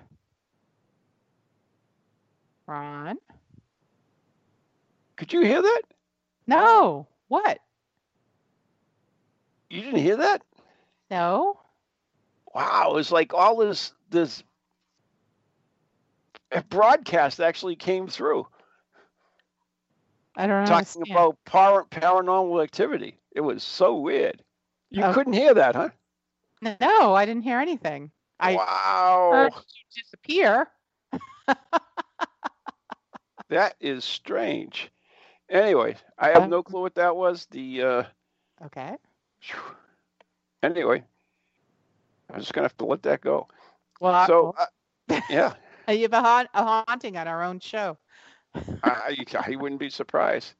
Ron? 2.67 3.17
Could 5.17 5.34
you 5.34 5.41
hear 5.41 5.62
that? 5.62 5.81
No. 6.48 7.08
What? 7.27 7.60
You 9.70 9.81
didn't 9.81 10.00
hear 10.00 10.17
that? 10.17 10.41
No. 11.10 11.60
Wow, 12.53 12.96
it's 12.98 13.12
like 13.12 13.34
all 13.34 13.58
this 13.58 13.93
this 14.10 14.43
broadcast 16.70 17.39
actually 17.39 17.75
came 17.77 18.08
through 18.08 18.46
I 20.36 20.48
don't 20.48 20.62
know. 20.62 20.65
talking 20.65 20.75
understand. 21.01 21.12
about 21.12 21.38
par- 21.46 21.86
paranormal 21.91 22.62
activity. 22.63 23.17
It 23.34 23.41
was 23.41 23.63
so 23.63 23.98
weird. 24.00 24.41
You 24.89 25.03
Oh. 25.03 25.13
couldn't 25.13 25.34
hear 25.34 25.53
that, 25.53 25.75
huh? 25.75 25.89
No, 26.62 27.13
I 27.13 27.25
didn't 27.25 27.43
hear 27.43 27.60
anything. 27.60 28.12
I 28.41 28.57
wow. 28.57 29.51
disappear. 29.95 30.67
That 33.50 33.75
is 33.79 34.03
strange. 34.05 34.91
Anyway, 35.50 35.98
I 36.17 36.29
have 36.29 36.45
no 36.45 36.63
clue 36.63 36.81
what 36.81 36.95
that 36.95 37.15
was. 37.15 37.45
The 37.48 37.81
uh, 37.83 38.03
Okay. 38.65 38.98
anyway, 40.63 41.03
I'm 42.31 42.39
just 42.39 42.53
gonna 42.53 42.65
have 42.65 42.77
to 42.77 42.86
let 42.86 43.03
that 43.03 43.21
go. 43.21 43.48
Well, 44.00 44.13
So 44.27 44.43
well, 44.43 44.55
uh, 44.57 44.65
yeah, 45.29 45.53
you 45.89 46.03
have 46.03 46.13
a, 46.13 46.21
haunt, 46.21 46.50
a 46.53 46.63
haunting 46.63 47.17
on 47.17 47.27
our 47.27 47.43
own 47.43 47.60
show. 47.60 47.98
I, 48.83 49.25
I 49.36 49.55
wouldn't 49.55 49.79
be 49.79 49.89
surprised. 49.89 50.53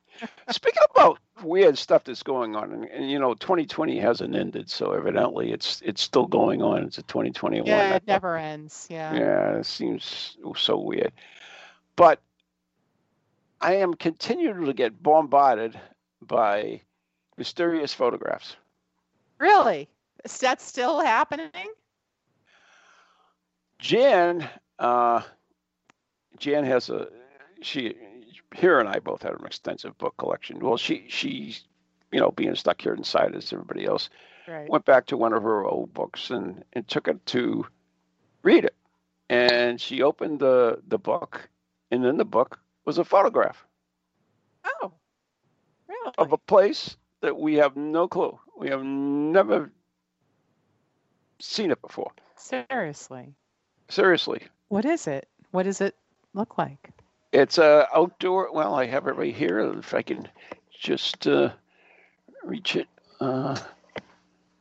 Speaking 0.50 0.84
about 0.96 1.20
weird 1.44 1.78
stuff 1.78 2.04
that's 2.04 2.24
going 2.24 2.56
on, 2.56 2.72
and, 2.72 2.86
and 2.86 3.10
you 3.10 3.20
know, 3.20 3.34
2020 3.34 4.00
hasn't 4.00 4.36
ended, 4.36 4.70
so 4.70 4.92
evidently 4.92 5.52
it's 5.52 5.82
it's 5.84 6.02
still 6.02 6.28
going 6.28 6.62
on. 6.62 6.84
It's 6.84 6.98
a 6.98 7.04
2021. 7.04 7.66
Yeah, 7.66 7.96
it 7.96 8.04
never 8.08 8.38
ends. 8.38 8.88
Yeah. 8.90 9.14
Yeah, 9.14 9.58
it 9.58 9.66
seems 9.66 10.38
so 10.56 10.78
weird. 10.78 11.12
But 11.96 12.20
I 13.60 13.76
am 13.76 13.94
continuing 13.94 14.66
to 14.66 14.74
get 14.74 15.02
bombarded 15.02 15.80
by 16.22 16.82
mysterious 17.38 17.94
photographs. 17.94 18.56
Really? 19.40 19.90
Is 20.24 20.38
that 20.40 20.62
still 20.62 21.00
happening? 21.00 21.50
Jan, 23.80 24.48
uh, 24.78 25.22
Jan 26.38 26.64
has 26.64 26.90
a 26.90 27.08
she 27.62 27.96
here 28.56 28.80
and 28.80 28.88
I 28.90 29.00
both 29.00 29.24
have 29.24 29.40
an 29.40 29.46
extensive 29.46 29.98
book 29.98 30.16
collection. 30.18 30.60
Well, 30.60 30.78
she 30.78 31.06
she's 31.08 31.64
you 32.12 32.20
know 32.20 32.32
being 32.32 32.56
stuck 32.56 32.82
here 32.82 32.94
inside 32.94 33.36
as 33.36 33.52
everybody 33.54 33.86
else 33.86 34.10
Right. 34.48 34.70
went 34.70 34.86
back 34.86 35.06
to 35.08 35.18
one 35.18 35.34
of 35.34 35.44
her 35.44 35.64
old 35.66 35.94
books 35.94 36.30
and, 36.32 36.64
and 36.74 36.86
took 36.88 37.08
it 37.08 37.24
to 37.28 37.66
read 38.44 38.66
it. 38.66 38.76
And 39.30 39.80
she 39.80 40.02
opened 40.02 40.40
the, 40.40 40.82
the 40.88 40.98
book, 40.98 41.48
and 41.92 42.04
in 42.06 42.18
the 42.18 42.26
book 42.26 42.60
was 42.84 42.98
a 42.98 43.06
photograph 43.06 43.64
Oh, 44.66 44.92
really? 45.88 46.14
of 46.18 46.34
a 46.34 46.38
place 46.38 46.98
that 47.22 47.38
we 47.38 47.56
have 47.56 47.78
no 47.78 48.08
clue. 48.08 48.38
We 48.58 48.70
have 48.70 48.84
never 48.84 49.72
seen 51.40 51.72
it 51.72 51.82
before. 51.82 52.12
Seriously. 52.36 53.34
Seriously. 53.90 54.42
What 54.70 54.86
is 54.86 55.08
it? 55.08 55.30
What 55.52 55.64
does 55.64 55.80
it 55.82 55.96
look 56.34 56.58
like? 56.58 56.90
It's 57.32 57.58
a 57.58 57.88
outdoor. 57.96 58.52
Well, 58.54 58.76
I 58.76 58.86
have 58.88 59.08
it 59.08 59.16
right 59.16 59.36
here. 59.36 59.60
If 59.60 59.94
I 59.94 60.02
can 60.02 60.28
just 60.80 61.28
uh, 61.28 61.52
reach 62.44 62.76
it. 62.76 62.88
Uh, 63.20 63.58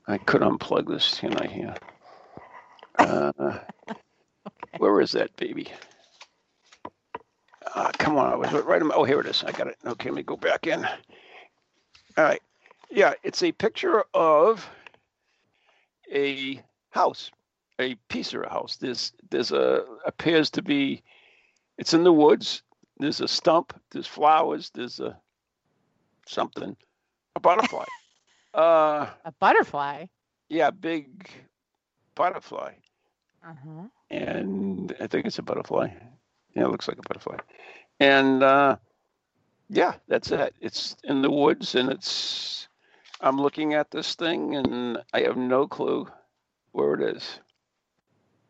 I 0.06 0.18
could 0.18 0.42
unplug 0.42 0.88
this, 0.88 1.18
can 1.18 1.36
I? 1.36 1.46
Here. 1.46 1.74
Uh, 2.98 3.58
Where 4.78 5.00
is 5.00 5.12
that 5.12 5.34
baby? 5.36 5.68
Uh, 7.74 7.90
come 7.98 8.16
on, 8.16 8.32
I 8.32 8.36
was 8.36 8.52
right. 8.64 8.82
Oh, 8.94 9.04
here 9.04 9.20
it 9.20 9.26
is. 9.26 9.44
I 9.44 9.52
got 9.52 9.68
it. 9.68 9.76
Okay, 9.86 10.10
let 10.10 10.16
me 10.16 10.22
go 10.22 10.36
back 10.36 10.66
in. 10.66 10.84
All 10.84 12.24
right. 12.24 12.42
Yeah, 12.90 13.14
it's 13.22 13.42
a 13.42 13.52
picture 13.52 14.04
of 14.14 14.68
a 16.12 16.60
house, 16.90 17.30
a 17.78 17.94
piece 18.08 18.34
of 18.34 18.42
a 18.42 18.48
house. 18.48 18.76
There's 18.76 19.12
there's 19.30 19.52
a 19.52 19.84
appears 20.04 20.50
to 20.50 20.62
be. 20.62 21.02
It's 21.80 21.94
in 21.94 22.04
the 22.04 22.12
woods. 22.12 22.62
There's 22.98 23.20
a 23.22 23.28
stump. 23.28 23.74
There's 23.90 24.06
flowers. 24.06 24.70
There's 24.74 25.00
a 25.00 25.20
something, 26.26 26.76
a 27.36 27.40
butterfly. 27.40 27.86
uh, 28.54 29.08
A 29.24 29.32
butterfly. 29.40 30.06
yeah, 30.48 30.70
big 30.70 31.28
butterfly 32.14 32.74
Uh-huh. 33.44 33.88
and 34.10 34.94
I 35.00 35.08
think 35.08 35.26
it's 35.26 35.38
a 35.38 35.42
butterfly. 35.42 35.88
Yeah, 36.54 36.64
it 36.64 36.70
looks 36.70 36.88
like 36.88 36.98
a 36.98 37.08
butterfly. 37.08 37.38
And 38.00 38.42
uh, 38.42 38.76
yeah, 39.70 39.94
that's 40.08 40.32
it. 40.32 40.54
It's 40.60 40.96
in 41.04 41.22
the 41.22 41.30
woods, 41.30 41.74
and 41.76 41.90
it's. 41.90 42.68
I'm 43.20 43.40
looking 43.40 43.74
at 43.74 43.90
this 43.90 44.14
thing, 44.16 44.56
and 44.56 45.02
I 45.12 45.20
have 45.22 45.36
no 45.36 45.66
clue 45.68 46.08
where 46.72 46.94
it 46.94 47.16
is. 47.16 47.40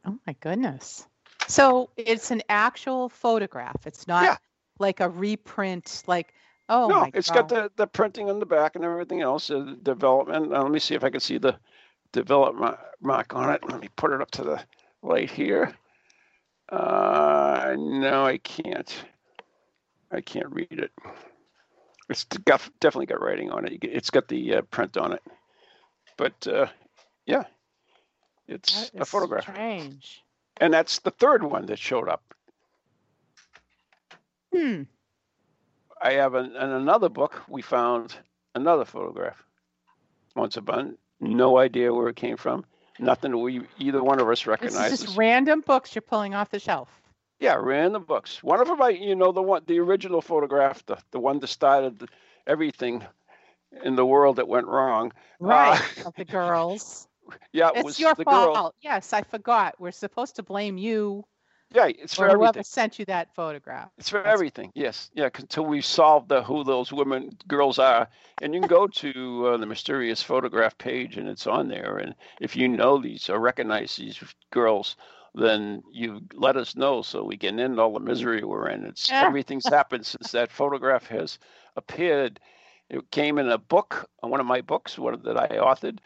Oh 0.07 0.19
my 0.27 0.35
goodness. 0.41 1.07
So 1.51 1.91
it's 1.97 2.31
an 2.31 2.43
actual 2.49 3.09
photograph. 3.09 3.87
It's 3.87 4.07
not 4.07 4.25
Yeah. 4.25 4.37
like 4.79 5.01
a 5.01 5.09
reprint. 5.09 6.03
Like, 6.07 6.33
oh 6.69 6.89
no, 6.89 7.01
my 7.01 7.11
it's 7.11 7.29
God. 7.29 7.35
got 7.35 7.49
the, 7.49 7.71
the 7.77 7.87
printing 7.87 8.31
on 8.31 8.39
the 8.39 8.47
back 8.47 8.77
and 8.77 8.85
everything 8.85 9.21
else. 9.21 9.51
Uh, 9.51 9.75
development. 9.83 10.53
Uh, 10.53 10.63
let 10.63 10.71
me 10.71 10.79
see 10.79 10.95
if 10.95 11.05
I 11.05 11.11
can 11.11 11.21
see 11.21 11.39
the 11.39 11.57
development 12.13 12.77
mark 13.01 13.35
on 13.35 13.51
it. 13.51 13.63
Let 13.69 13.81
me 13.81 13.89
put 13.97 14.13
it 14.13 14.21
up 14.21 14.31
to 14.33 14.45
the 14.45 14.61
light 15.03 15.31
here. 15.31 15.75
Uh, 16.71 17.75
no, 17.77 18.25
I 18.25 18.39
can't. 18.39 19.05
I 20.13 20.21
can't 20.21 20.51
read 20.51 20.69
it. 20.71 20.93
It's 22.09 22.25
got, 22.25 22.69
definitely 22.81 23.07
got 23.07 23.23
writing 23.23 23.51
on 23.51 23.67
it. 23.67 23.85
It's 23.85 24.11
got 24.11 24.29
the 24.29 24.57
uh, 24.57 24.63
print 24.63 24.97
on 24.97 25.13
it. 25.13 25.23
But 26.17 26.47
uh, 26.47 26.67
yeah, 27.27 27.45
it's 28.49 28.91
a 28.99 29.05
photograph. 29.05 29.45
Strange. 29.45 30.23
And 30.61 30.75
that's 30.75 30.99
the 31.01 31.11
third 31.11 31.43
one 31.43 31.67
that 31.67 31.79
showed 31.79 32.09
up. 32.09 32.23
Hmm. 34.55 34.83
I 36.03 36.13
have 36.13 36.35
an, 36.35 36.55
in 36.57 36.71
another 36.71 37.09
book, 37.09 37.43
we 37.49 37.63
found 37.63 38.17
another 38.55 38.85
photograph. 38.85 39.43
Once 40.37 40.57
upon, 40.57 40.97
no 41.21 41.59
idea 41.59 41.93
where 41.93 42.09
it 42.09 42.17
came 42.17 42.37
from. 42.37 42.65
Nothing 42.99 43.41
we 43.41 43.63
either 43.79 44.03
one 44.03 44.21
of 44.21 44.29
us 44.29 44.45
This 44.45 44.75
is 44.79 45.01
just 45.05 45.17
random 45.17 45.63
books 45.63 45.95
you're 45.95 46.03
pulling 46.03 46.35
off 46.35 46.51
the 46.51 46.59
shelf. 46.59 47.01
yeah, 47.39 47.55
random 47.55 48.05
books. 48.05 48.43
One 48.43 48.61
of 48.61 48.69
them, 48.69 48.83
I, 48.83 48.91
you 48.91 49.15
know, 49.15 49.33
the 49.33 49.41
one, 49.41 49.63
the 49.67 49.79
original 49.79 50.21
photograph, 50.21 50.85
the, 50.85 50.99
the 51.11 51.19
one 51.21 51.39
that 51.41 51.47
started 51.47 52.07
everything 52.47 53.03
in 53.85 53.97
the 53.97 54.05
world 54.05 54.37
that 54.37 54.49
went 54.49 54.67
wrong. 54.67 55.13
Right. 55.39 55.81
of 56.05 56.15
the 56.17 56.27
girls. 56.27 57.09
Yeah, 57.53 57.69
it 57.71 57.77
It's 57.79 57.85
was 57.85 58.01
your 58.01 58.15
the 58.15 58.25
fault. 58.25 58.55
girl. 58.55 58.75
Yes, 58.81 59.13
I 59.13 59.23
forgot. 59.23 59.75
We're 59.79 59.91
supposed 59.93 60.37
to 60.37 60.43
blame 60.43 60.77
you 60.79 61.25
Yeah, 61.73 61.87
it's 61.87 62.15
for 62.15 62.25
or 62.25 62.29
whoever 62.29 62.45
everything. 62.45 62.65
sent 62.65 62.99
you 62.99 63.05
that 63.07 63.35
photograph. 63.35 63.91
It's 63.99 64.09
for 64.09 64.19
That's- 64.19 64.33
everything. 64.35 64.73
Yes, 64.75 65.11
yeah. 65.15 65.29
Until 65.35 65.65
we 65.67 65.81
solve 65.81 66.27
the 66.29 66.43
who 66.43 66.65
those 66.65 66.93
women 66.93 67.31
girls 67.47 67.79
are, 67.79 68.09
and 68.43 68.53
you 68.55 68.61
can 68.61 68.69
go 68.69 68.87
to 68.89 69.47
uh, 69.49 69.57
the 69.57 69.67
mysterious 69.67 70.23
photograph 70.23 70.77
page, 70.79 71.17
and 71.17 71.29
it's 71.29 71.47
on 71.47 71.69
there. 71.69 71.99
And 71.99 72.15
if 72.41 72.57
you 72.57 72.67
know 72.69 72.99
these 73.01 73.31
or 73.31 73.39
recognize 73.39 73.95
these 73.97 74.19
girls, 74.51 74.97
then 75.35 75.83
you 75.93 76.23
let 76.35 76.57
us 76.57 76.75
know 76.75 77.03
so 77.03 77.23
we 77.23 77.37
can 77.37 77.61
end 77.61 77.79
all 77.79 77.93
the 77.93 78.01
misery 78.01 78.43
we're 78.43 78.69
in. 78.69 78.85
It's 78.85 79.09
Yeah. 79.09 79.23
everything's 79.27 79.69
happened 79.69 80.05
since 80.07 80.33
that 80.33 80.51
photograph 80.51 81.07
has 81.07 81.39
appeared. 81.77 82.41
It 82.89 83.09
came 83.13 83.39
in 83.39 83.49
a 83.49 83.59
book, 83.59 84.11
one 84.19 84.41
of 84.41 84.47
my 84.47 84.61
books, 84.63 84.99
one 84.99 85.23
that 85.23 85.37
I 85.37 85.47
authored, 85.59 86.01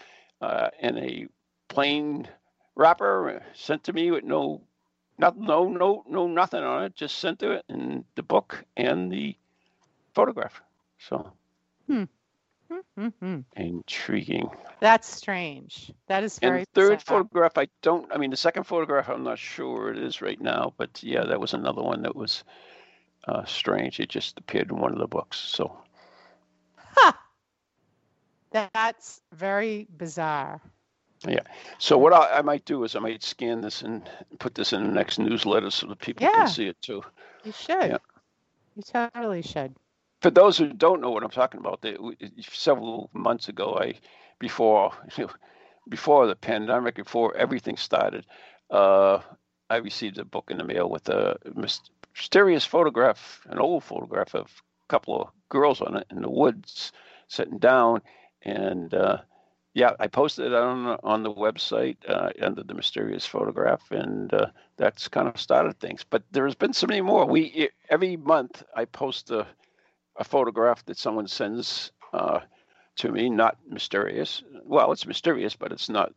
uh, 0.44 0.70
in 0.80 0.98
a 0.98 1.26
plain 1.68 2.28
wrapper, 2.76 3.42
sent 3.54 3.84
to 3.84 3.92
me 3.92 4.10
with 4.10 4.24
no 4.24 4.62
not, 5.18 5.36
no, 5.38 5.68
no, 5.68 6.04
no, 6.08 6.26
nothing 6.28 6.62
on 6.64 6.84
it. 6.84 6.94
Just 6.94 7.18
sent 7.18 7.38
to 7.40 7.52
it 7.52 7.64
in 7.68 8.04
the 8.16 8.22
book 8.22 8.64
and 8.76 9.12
the 9.12 9.36
photograph. 10.14 10.62
So 10.98 11.32
Mm-hmm. 11.90 13.40
intriguing. 13.56 14.50
That's 14.80 15.08
strange. 15.08 15.92
That 16.08 16.24
is 16.24 16.38
And 16.42 16.60
very 16.60 16.60
the 16.60 16.66
third 16.74 17.02
bizarre. 17.02 17.02
photograph, 17.02 17.58
I 17.58 17.68
don't. 17.82 18.12
I 18.12 18.18
mean, 18.18 18.30
the 18.30 18.36
second 18.36 18.64
photograph, 18.64 19.08
I'm 19.08 19.24
not 19.24 19.38
sure 19.38 19.90
it 19.90 19.98
is 19.98 20.20
right 20.22 20.40
now. 20.40 20.72
But 20.76 21.02
yeah, 21.02 21.24
that 21.24 21.40
was 21.40 21.54
another 21.54 21.82
one 21.82 22.02
that 22.02 22.14
was 22.16 22.44
uh, 23.26 23.44
strange. 23.44 24.00
It 24.00 24.08
just 24.10 24.38
appeared 24.38 24.70
in 24.70 24.78
one 24.78 24.92
of 24.92 24.98
the 24.98 25.06
books. 25.08 25.38
So 25.38 25.76
Ha! 26.96 27.23
That's 28.54 29.20
very 29.32 29.86
bizarre. 29.96 30.60
Yeah. 31.26 31.40
So 31.78 31.98
what 31.98 32.12
I, 32.12 32.38
I 32.38 32.42
might 32.42 32.64
do 32.64 32.84
is 32.84 32.94
I 32.94 33.00
might 33.00 33.22
scan 33.22 33.60
this 33.62 33.82
and 33.82 34.08
put 34.38 34.54
this 34.54 34.72
in 34.72 34.84
the 34.84 34.90
next 34.92 35.18
newsletter 35.18 35.70
so 35.70 35.86
that 35.88 35.98
people 35.98 36.24
Yeah. 36.24 36.32
can 36.32 36.48
see 36.48 36.66
it 36.68 36.80
too. 36.82 37.02
You 37.44 37.52
should. 37.52 37.82
Yeah. 37.90 37.98
You 38.76 38.82
totally 38.82 39.42
should. 39.42 39.74
For 40.22 40.30
those 40.30 40.56
who 40.56 40.72
don't 40.72 41.00
know 41.00 41.10
what 41.10 41.22
I'm 41.22 41.30
talking 41.30 41.60
about, 41.60 41.82
they, 41.82 41.96
several 42.40 43.10
months 43.12 43.48
ago, 43.48 43.76
I 43.80 43.94
before 44.38 44.92
you 45.16 45.24
know, 45.26 45.32
before 45.88 46.26
the 46.26 46.36
pandemic, 46.36 46.94
before 46.96 47.34
everything 47.36 47.76
started, 47.76 48.24
uh, 48.70 49.18
I 49.68 49.76
received 49.76 50.18
a 50.18 50.24
book 50.24 50.50
in 50.50 50.58
the 50.58 50.64
mail 50.64 50.88
with 50.88 51.08
a 51.08 51.36
mysterious 52.14 52.64
photograph, 52.64 53.46
an 53.50 53.58
old 53.58 53.84
photograph 53.84 54.34
of 54.34 54.46
a 54.46 54.88
couple 54.88 55.20
of 55.20 55.28
girls 55.48 55.80
on 55.80 55.96
it 55.96 56.06
in 56.10 56.22
the 56.22 56.30
woods, 56.30 56.92
sitting 57.28 57.58
down, 57.58 58.00
and 58.44 58.92
uh, 58.94 59.18
yeah, 59.74 59.92
I 59.98 60.06
posted 60.08 60.46
it 60.46 60.54
on 60.54 60.98
on 61.02 61.22
the 61.22 61.32
website 61.32 61.96
uh, 62.08 62.30
under 62.40 62.62
the 62.62 62.74
mysterious 62.74 63.26
photograph, 63.26 63.90
and 63.90 64.32
uh, 64.32 64.46
that's 64.76 65.08
kind 65.08 65.28
of 65.28 65.38
started 65.40 65.78
things. 65.80 66.04
But 66.04 66.22
there's 66.30 66.54
been 66.54 66.72
so 66.72 66.86
many 66.86 67.00
more. 67.00 67.26
We 67.26 67.70
every 67.90 68.16
month 68.16 68.62
I 68.74 68.84
post 68.86 69.30
a 69.30 69.46
a 70.16 70.24
photograph 70.24 70.84
that 70.86 70.98
someone 70.98 71.26
sends 71.26 71.92
uh, 72.12 72.40
to 72.96 73.10
me, 73.10 73.28
not 73.28 73.56
mysterious. 73.68 74.42
Well, 74.64 74.92
it's 74.92 75.06
mysterious, 75.06 75.56
but 75.56 75.72
it's 75.72 75.88
not 75.88 76.12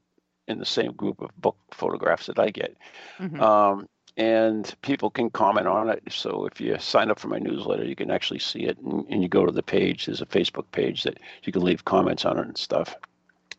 in 0.48 0.60
the 0.60 0.66
same 0.66 0.94
group 0.94 1.22
of 1.22 1.36
book 1.36 1.58
photographs 1.72 2.28
that 2.28 2.40
I 2.40 2.50
get. 2.52 2.78
Mhm. 3.20 3.40
Um, 3.42 3.88
and 4.17 4.75
people 4.82 5.10
can 5.10 5.30
comment 5.30 5.67
on 5.67 5.89
it. 5.89 6.03
So 6.10 6.45
if 6.45 6.60
you 6.60 6.77
sign 6.80 7.12
up 7.12 7.19
for 7.19 7.27
my 7.27 7.39
newsletter, 7.39 7.86
you 7.86 7.95
can 7.95 8.12
actually 8.12 8.39
see 8.39 8.63
it, 8.65 8.77
and, 8.80 9.06
and 9.10 9.21
you 9.21 9.30
go 9.30 9.45
to 9.45 9.51
the 9.51 9.63
page. 9.63 10.06
There's 10.06 10.21
a 10.21 10.25
Facebook 10.25 10.65
page 10.71 11.03
that 11.03 11.19
you 11.43 11.53
can 11.53 11.62
leave 11.63 11.86
comments 11.86 12.25
on 12.25 12.39
it 12.39 12.47
and 12.47 12.58
stuff. 12.58 12.95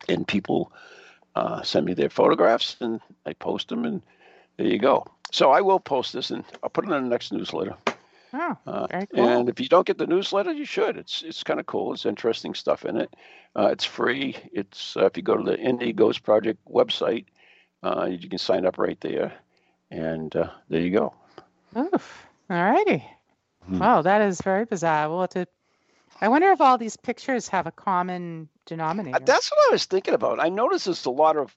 And 0.07 0.27
people 0.27 0.71
uh, 1.35 1.61
send 1.63 1.85
me 1.85 1.93
their 1.93 2.09
photographs, 2.09 2.75
and 2.81 2.99
I 3.25 3.33
post 3.33 3.69
them, 3.69 3.85
and 3.85 4.01
there 4.57 4.67
you 4.67 4.79
go. 4.79 5.05
So 5.31 5.51
I 5.51 5.61
will 5.61 5.79
post 5.79 6.13
this, 6.13 6.31
and 6.31 6.43
I'll 6.61 6.69
put 6.69 6.85
it 6.85 6.91
in 6.91 7.03
the 7.03 7.09
next 7.09 7.31
newsletter. 7.31 7.75
Oh, 8.33 8.57
Uh, 8.67 8.87
very 8.87 9.07
cool. 9.07 9.27
And 9.27 9.49
if 9.49 9.59
you 9.59 9.67
don't 9.67 9.87
get 9.87 9.97
the 9.97 10.05
newsletter, 10.07 10.51
you 10.51 10.65
should. 10.65 10.97
It's 10.97 11.23
it's 11.23 11.43
kind 11.43 11.59
of 11.59 11.65
cool. 11.65 11.93
It's 11.93 12.05
interesting 12.05 12.53
stuff 12.53 12.85
in 12.85 12.97
it. 12.97 13.15
Uh, 13.55 13.69
it's 13.71 13.85
free. 13.85 14.35
It's 14.53 14.95
uh, 14.97 15.05
if 15.05 15.17
you 15.17 15.23
go 15.23 15.37
to 15.37 15.43
the 15.43 15.57
Indie 15.57 15.95
Ghost 15.95 16.21
Project 16.23 16.59
website, 16.67 17.25
uh, 17.81 18.07
you 18.09 18.29
can 18.29 18.37
sign 18.37 18.65
up 18.65 18.77
right 18.77 18.99
there, 19.01 19.33
and 19.91 20.35
uh, 20.35 20.49
there 20.69 20.81
you 20.81 20.91
go. 20.91 21.13
Oof. 21.77 22.27
All 22.49 22.63
righty. 22.63 23.03
Hmm. 23.65 23.79
Wow, 23.79 24.01
that 24.01 24.21
is 24.21 24.41
very 24.41 24.65
bizarre. 24.65 25.09
We'll 25.09 25.27
to. 25.29 25.47
I 26.21 26.27
wonder 26.27 26.51
if 26.51 26.59
all 26.59 26.77
these 26.77 26.97
pictures 26.97 27.47
have 27.49 27.67
a 27.67 27.71
common 27.71 28.49
denominator. 28.65 29.17
Uh, 29.17 29.25
That's 29.25 29.51
what 29.51 29.69
I 29.69 29.71
was 29.71 29.85
thinking 29.85 30.13
about. 30.13 30.39
I 30.43 30.49
noticed 30.49 30.85
there's 30.85 31.05
a 31.05 31.11
lot 31.11 31.37
of 31.37 31.55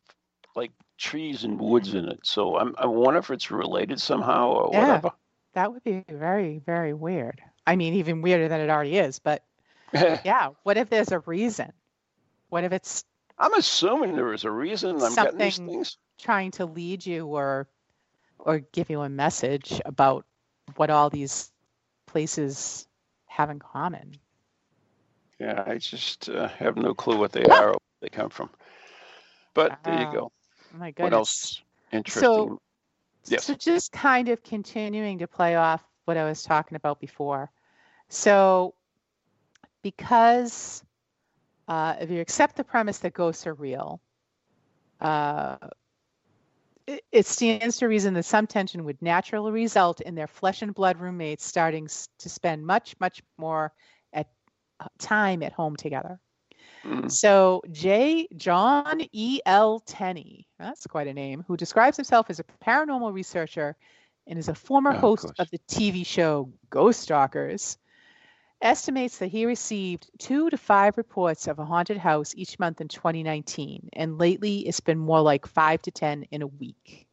like 0.55 0.71
trees 0.99 1.45
and 1.45 1.59
woods 1.59 1.95
in 1.95 2.09
it, 2.09 2.21
so 2.23 2.57
I'm, 2.59 2.75
I 2.79 2.87
wonder 2.87 3.19
if 3.19 3.31
it's 3.31 3.51
related 3.51 4.01
somehow 4.01 4.49
or 4.51 4.71
Yeah. 4.73 4.87
whatever. 4.87 5.11
That 5.55 5.73
would 5.73 5.83
be 5.85 6.05
very, 6.09 6.59
very 6.59 6.95
weird. 6.95 7.43
I 7.67 7.77
mean, 7.77 7.95
even 7.95 8.23
weirder 8.23 8.49
than 8.49 8.61
it 8.61 8.71
already 8.71 8.99
is. 8.99 9.19
But 9.19 9.43
yeah, 9.93 10.51
what 10.63 10.77
if 10.77 10.89
there's 10.91 11.13
a 11.13 11.21
reason? 11.21 11.73
What 12.51 12.65
if 12.65 12.73
it's 12.73 13.05
I'm 13.39 13.55
assuming 13.55 14.15
there 14.15 14.33
is 14.33 14.45
a 14.45 14.51
reason 14.51 15.03
I'm 15.03 15.15
getting 15.15 15.39
these 15.39 15.57
things. 15.57 15.97
trying 16.19 16.51
to 16.53 16.67
lead 16.67 17.05
you 17.05 17.27
or 17.27 17.67
or 18.43 18.61
give 18.73 18.91
you 18.91 19.01
a 19.01 19.09
message 19.09 19.81
about 19.85 20.27
what 20.77 20.91
all 20.91 21.11
these 21.11 21.51
places 22.07 22.87
have 23.27 23.51
in 23.51 23.59
common? 23.59 24.13
Yeah, 25.39 25.65
I 25.67 25.79
just 25.79 26.29
uh, 26.29 26.49
have 26.49 26.77
no 26.77 26.95
clue 26.95 27.17
what 27.17 27.33
they 27.33 27.45
are 27.45 27.69
or 27.69 27.73
where 27.73 28.01
they 28.03 28.09
come 28.09 28.31
from. 28.31 28.51
But 29.55 29.83
there 29.85 29.99
you 29.99 30.07
go. 30.13 30.31
Oh 30.75 30.79
my 30.79 30.93
What 30.97 31.13
else 31.13 31.63
interesting? 31.93 32.59
Yes. 33.27 33.47
So 33.47 33.55
just 33.55 33.93
kind 33.93 34.29
of 34.29 34.43
continuing 34.43 35.19
to 35.19 35.27
play 35.27 35.57
off 35.57 35.83
what 36.05 36.17
I 36.17 36.25
was 36.25 36.43
talking 36.43 36.77
about 36.77 37.01
before. 37.01 37.51
So 38.09 38.75
because 39.83 40.85
uh, 41.69 41.97
if 42.01 42.11
you 42.11 42.21
accept 42.21 42.57
the 42.57 42.65
premise 42.65 42.99
that 42.99 43.13
ghosts 43.13 43.47
are 43.47 43.55
real, 43.55 44.01
uh, 45.01 45.57
it, 46.87 47.27
stands 47.27 47.77
to 47.79 47.87
reason 47.87 48.15
that 48.15 48.25
some 48.25 48.47
tension 48.47 48.85
would 48.85 49.01
naturally 49.03 49.53
result 49.53 50.01
in 50.01 50.15
their 50.15 50.27
flesh 50.27 50.63
and 50.63 50.75
blood 50.75 51.01
roommates 51.01 51.45
starting 51.45 51.89
to 52.19 52.29
spend 52.29 52.65
much, 52.65 52.95
much 53.01 53.23
more 53.39 53.73
at 54.13 54.29
uh, 54.81 54.87
time 54.99 55.43
at 55.43 55.53
home 55.53 55.77
together. 55.77 56.19
Mm, 56.85 57.11
So 57.11 57.63
J. 57.71 58.29
John 58.37 59.03
E. 59.13 59.41
L. 59.47 59.81
Tenney, 59.81 60.47
that's 60.59 60.87
quite 60.87 61.07
a 61.07 61.15
name, 61.15 61.45
who 61.47 61.57
describes 61.57 61.97
himself 61.97 62.31
as 62.31 62.41
a 62.41 62.45
paranormal 62.65 63.13
researcher 63.13 63.77
and 64.27 64.39
is 64.39 64.49
a 64.49 64.55
former 64.55 64.93
Oh, 64.93 64.99
host 64.99 65.25
course. 65.25 65.39
of 65.39 65.51
the 65.51 65.59
TV 65.69 66.05
show 66.07 66.53
Ghost 66.71 67.01
Stalkers, 67.01 67.79
estimates 68.63 69.19
that 69.19 69.27
he 69.27 69.45
received 69.45 70.11
two 70.19 70.49
to 70.51 70.57
five 70.57 70.97
reports 70.97 71.47
of 71.49 71.59
a 71.59 71.65
haunted 71.65 71.99
house 71.99 72.35
each 72.37 72.59
month 72.59 72.81
in 72.81 72.89
2019, 72.89 73.91
and 73.93 74.19
lately 74.19 74.61
it's 74.61 74.81
been 74.81 74.99
more 74.99 75.21
like 75.21 75.47
five 75.47 75.83
to 75.83 75.91
ten 75.91 76.25
in 76.31 76.43
a 76.43 76.47
week. 76.47 77.07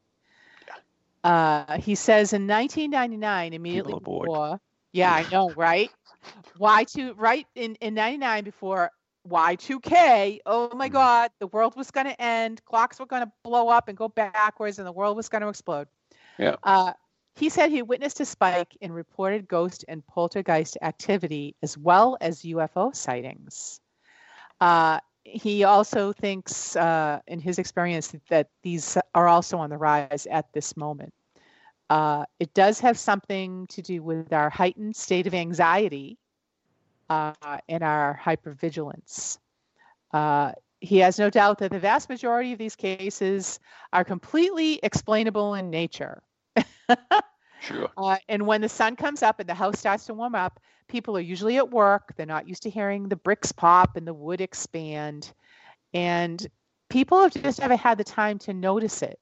Uh, 1.23 1.77
he 1.79 1.95
says 1.95 2.31
in 2.31 2.47
1999, 2.47 3.53
immediately 3.53 3.93
before, 3.99 4.59
yeah, 4.93 5.13
I 5.13 5.25
know, 5.31 5.51
right? 5.51 5.91
Y2, 6.59 7.13
right 7.17 7.45
in, 7.55 7.75
in 7.75 7.93
99 7.93 8.43
before 8.45 8.91
Y2K, 9.27 10.39
oh 10.45 10.73
my 10.75 10.87
Mm. 10.87 10.93
God, 10.93 11.31
the 11.39 11.47
world 11.47 11.75
was 11.75 11.91
going 11.91 12.07
to 12.07 12.21
end, 12.21 12.63
clocks 12.65 12.99
were 12.99 13.05
going 13.05 13.23
to 13.23 13.31
blow 13.43 13.67
up 13.67 13.89
and 13.89 13.97
go 13.97 14.07
backwards, 14.07 14.79
and 14.79 14.87
the 14.87 14.91
world 14.91 15.17
was 15.17 15.27
going 15.27 15.41
to 15.41 15.49
explode. 15.49 15.87
Yeah. 16.37 16.55
Uh, 16.63 16.93
he 17.39 17.47
said 17.47 17.71
he 17.71 17.81
witnessed 17.81 18.19
a 18.19 18.25
spike 18.25 18.75
in 18.81 18.91
reported 18.91 19.47
ghost 19.47 19.85
and 19.87 20.05
poltergeist 20.05 20.77
activity 20.81 21.55
as 21.63 21.77
well 21.77 22.17
as 22.19 22.41
UFO 22.41 22.93
sightings. 22.93 23.79
Uh, 24.59 24.99
he 25.23 25.63
also 25.63 26.11
thinks, 26.11 26.75
uh, 26.75 27.19
in 27.27 27.39
his 27.39 27.57
experience, 27.57 28.13
that 28.29 28.49
these 28.61 28.97
are 29.15 29.29
also 29.29 29.57
on 29.57 29.69
the 29.69 29.77
rise 29.77 30.27
at 30.29 30.51
this 30.51 30.75
moment. 30.75 31.13
Uh, 31.89 32.25
it 32.41 32.53
does 32.53 32.81
have 32.81 32.99
something 32.99 33.67
to 33.67 33.81
do 33.81 34.03
with 34.03 34.33
our 34.33 34.49
heightened 34.49 34.95
state 34.95 35.25
of 35.25 35.33
anxiety 35.33 36.17
uh, 37.09 37.33
and 37.69 37.83
our 37.83 38.19
hypervigilance. 38.21 39.37
Uh, 40.11 40.51
he 40.81 40.97
has 40.97 41.17
no 41.17 41.29
doubt 41.29 41.59
that 41.59 41.71
the 41.71 41.79
vast 41.79 42.09
majority 42.09 42.51
of 42.51 42.59
these 42.59 42.75
cases 42.75 43.61
are 43.93 44.03
completely 44.03 44.79
explainable 44.83 45.53
in 45.53 45.69
nature. 45.69 46.21
Sure. 47.59 47.89
Uh, 47.97 48.17
and 48.29 48.45
when 48.47 48.61
the 48.61 48.69
sun 48.69 48.95
comes 48.95 49.21
up 49.21 49.39
and 49.39 49.49
the 49.49 49.53
house 49.53 49.79
starts 49.79 50.05
to 50.05 50.13
warm 50.13 50.33
up, 50.35 50.59
people 50.87 51.17
are 51.17 51.21
usually 51.21 51.57
at 51.57 51.69
work. 51.69 52.13
They're 52.15 52.25
not 52.25 52.47
used 52.47 52.63
to 52.63 52.69
hearing 52.69 53.09
the 53.09 53.15
bricks 53.17 53.51
pop 53.51 53.97
and 53.97 54.07
the 54.07 54.13
wood 54.13 54.41
expand. 54.41 55.33
And 55.93 56.45
people 56.89 57.21
have 57.21 57.33
just 57.33 57.59
never 57.59 57.75
had 57.75 57.97
the 57.97 58.03
time 58.03 58.39
to 58.39 58.53
notice 58.53 59.01
it. 59.01 59.19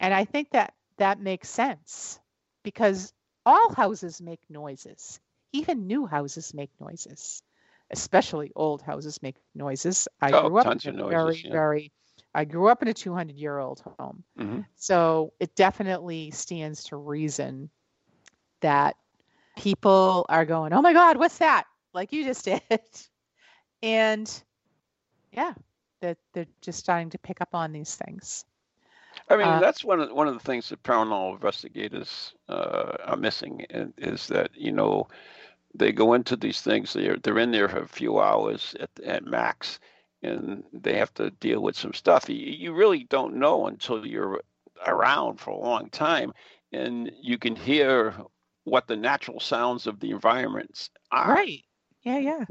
And 0.00 0.12
I 0.12 0.24
think 0.24 0.50
that 0.50 0.74
that 0.98 1.20
makes 1.20 1.48
sense 1.48 2.20
because 2.62 3.12
all 3.44 3.72
houses 3.74 4.20
make 4.20 4.40
noises. 4.48 5.20
Even 5.52 5.86
new 5.86 6.06
houses 6.06 6.54
make 6.54 6.70
noises, 6.80 7.42
especially 7.90 8.52
old 8.56 8.82
houses 8.82 9.22
make 9.22 9.36
noises. 9.54 10.08
I 10.20 10.32
Oh, 10.32 10.50
grew 10.50 10.58
up 10.58 10.68
tons 10.68 10.86
in 10.86 10.94
of 10.94 10.98
a 10.98 11.04
noises, 11.04 11.42
very, 11.42 11.44
yeah. 11.44 11.60
very, 11.60 11.92
I 12.36 12.44
grew 12.44 12.68
up 12.68 12.82
in 12.82 12.88
a 12.88 12.94
200 12.94 13.34
year 13.36 13.58
old 13.58 13.82
home. 13.98 14.22
hmm 14.36 14.60
So 14.76 15.32
it 15.40 15.54
definitely 15.56 16.30
stands 16.30 16.84
to 16.84 16.96
reason 16.96 17.70
that 18.60 18.96
people 19.56 20.26
are 20.28 20.44
going, 20.44 20.72
oh 20.74 20.82
my 20.82 20.92
God, 20.92 21.16
what's 21.16 21.38
that? 21.38 21.64
Like 21.94 22.12
you 22.12 22.24
just 22.24 22.44
did. 22.44 22.60
and 23.82 24.30
yeah, 25.32 25.54
that 26.02 26.18
they're 26.34 26.46
just 26.60 26.78
starting 26.78 27.10
to 27.10 27.18
pick 27.18 27.40
up 27.40 27.54
on 27.54 27.72
these 27.72 27.94
things. 27.96 28.44
I 29.30 29.36
mean, 29.36 29.46
Uh, 29.46 29.60
that's 29.60 29.84
one 29.84 30.00
of 30.00 30.12
one 30.12 30.28
of 30.28 30.34
the 30.34 30.40
things 30.40 30.68
that 30.68 30.82
paranormal 30.82 31.34
investigators 31.34 32.34
uh, 32.48 32.92
are 33.04 33.16
missing, 33.16 33.64
is 33.98 34.26
that 34.28 34.50
you 34.54 34.72
know 34.72 35.08
they 35.74 35.92
go 35.92 36.12
into 36.14 36.36
these 36.36 36.60
things. 36.60 36.92
They're 36.92 37.16
they're 37.16 37.38
in 37.38 37.50
there 37.50 37.68
for 37.68 37.80
a 37.80 37.88
few 37.88 38.20
hours 38.20 38.76
at 38.78 38.90
at 39.04 39.24
max, 39.24 39.80
and 40.22 40.62
they 40.72 40.96
have 40.96 41.12
to 41.14 41.30
deal 41.30 41.60
with 41.60 41.76
some 41.76 41.92
stuff. 41.92 42.28
You, 42.28 42.72
really 42.72 43.04
don't 43.04 43.36
know 43.36 43.66
until 43.66 44.06
you're 44.06 44.40
around 44.86 45.40
for 45.40 45.50
a 45.50 45.58
long 45.58 45.90
time, 45.90 46.32
and 46.72 47.10
you 47.20 47.38
can 47.38 47.56
hear 47.56 48.14
what 48.64 48.86
the 48.86 48.96
natural 48.96 49.40
sounds 49.40 49.86
of 49.86 50.00
the 50.00 50.10
environments 50.10 50.90
are. 51.12 51.32
Right. 51.32 51.64
Yeah, 52.02 52.18
yeah. 52.18 52.44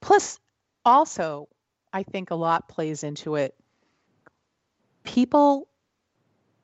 Plus, 0.00 0.38
also, 0.84 1.48
I 1.92 2.02
think 2.02 2.30
a 2.30 2.34
lot 2.34 2.68
plays 2.68 3.04
into 3.04 3.36
it. 3.36 3.54
People 5.04 5.68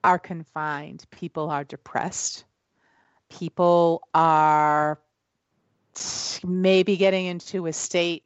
are 0.02 0.18
confined, 0.18 1.04
people 1.10 1.50
are 1.50 1.64
depressed, 1.64 2.44
people 3.28 4.02
are 4.14 4.98
maybe 6.44 6.96
getting 6.96 7.26
into 7.26 7.66
a 7.66 7.72
state 7.72 8.24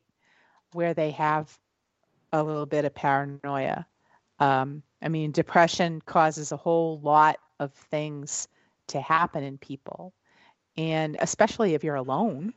where 0.73 0.95
they 0.95 1.11
have 1.11 1.59
a 2.35 2.43
little 2.43 2.67
bit 2.67 2.85
of 2.85 2.95
paranoia. 2.95 3.87
Um, 4.41 4.83
I 5.03 5.09
mean, 5.09 5.31
depression 5.33 6.01
causes 6.05 6.53
a 6.53 6.57
whole 6.57 7.01
lot 7.01 7.39
of 7.61 7.73
things 7.73 8.49
to 8.89 9.01
happen 9.01 9.45
in 9.45 9.59
people. 9.59 10.13
And 10.77 11.17
especially 11.21 11.75
if 11.75 11.85
you're 11.85 11.95
alone 11.95 12.55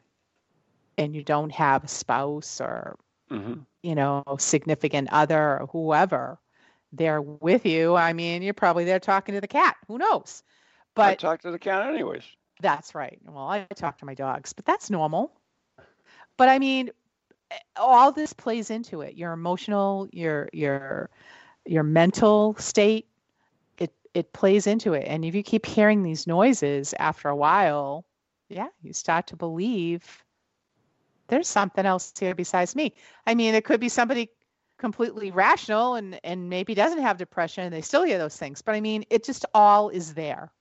and 0.97 1.15
you 1.15 1.23
don't 1.23 1.51
have 1.51 1.83
a 1.83 1.87
spouse 1.87 2.59
or, 2.61 2.97
hmm 3.29 3.59
you 3.83 3.95
know, 3.95 4.23
significant 4.39 5.09
other 5.11 5.59
or 5.59 5.67
whoever 5.71 6.39
there 6.91 7.21
with 7.21 7.65
you. 7.65 7.95
I 7.95 8.13
mean, 8.13 8.41
you're 8.41 8.53
probably 8.53 8.85
there 8.85 8.99
talking 8.99 9.35
to 9.35 9.41
the 9.41 9.47
cat. 9.47 9.77
Who 9.87 9.97
knows? 9.97 10.43
But 10.95 11.09
I 11.09 11.15
talk 11.15 11.41
to 11.43 11.51
the 11.51 11.59
cat 11.59 11.87
anyways. 11.87 12.23
that's 12.61 12.95
right. 12.95 13.19
Well, 13.25 13.47
I 13.47 13.65
talk 13.75 13.99
to 13.99 14.05
my 14.05 14.15
dogs, 14.15 14.53
but 14.53 14.65
that's 14.65 14.89
normal. 14.89 15.31
But 16.37 16.49
I 16.49 16.59
mean, 16.59 16.91
all 17.75 18.11
this 18.11 18.33
plays 18.33 18.69
into 18.69 19.01
it. 19.01 19.15
Your 19.15 19.33
emotional, 19.33 20.07
your 20.11 20.49
your 20.53 21.09
your 21.65 21.83
mental 21.83 22.55
state, 22.57 23.07
it 23.77 23.93
it 24.13 24.33
plays 24.33 24.67
into 24.67 24.93
it. 24.93 25.05
And 25.07 25.23
if 25.25 25.35
you 25.35 25.43
keep 25.43 25.65
hearing 25.65 26.03
these 26.03 26.27
noises 26.27 26.93
after 26.99 27.29
a 27.29 27.35
while, 27.35 28.05
yeah, 28.49 28.67
you 28.81 28.93
start 28.93 29.27
to 29.27 29.35
believe 29.35 30.23
there's 31.27 31.47
something 31.47 31.85
else 31.85 32.13
here 32.17 32.35
besides 32.35 32.75
me. 32.75 32.93
I 33.25 33.35
mean, 33.35 33.53
it 33.53 33.65
could 33.65 33.79
be 33.79 33.89
somebody 33.89 34.29
completely 34.77 35.31
rational 35.31 35.95
and 35.95 36.19
and 36.23 36.49
maybe 36.49 36.75
doesn't 36.75 37.01
have 37.01 37.17
depression 37.17 37.63
and 37.63 37.73
they 37.73 37.81
still 37.81 38.03
hear 38.03 38.19
those 38.19 38.37
things 38.37 38.61
but 38.61 38.75
i 38.75 38.79
mean 38.79 39.03
it 39.09 39.23
just 39.23 39.43
all 39.53 39.89
is 39.89 40.13
there 40.13 40.51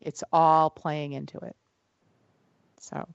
it's 0.00 0.22
all 0.32 0.68
playing 0.68 1.12
into 1.12 1.38
it 1.38 1.56
so 2.78 3.08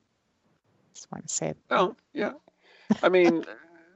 just 0.96 1.12
want 1.12 1.28
to 1.28 1.34
say 1.34 1.50
it 1.50 1.58
oh 1.70 1.96
yeah 2.13 2.32
i 3.04 3.10
mean 3.10 3.43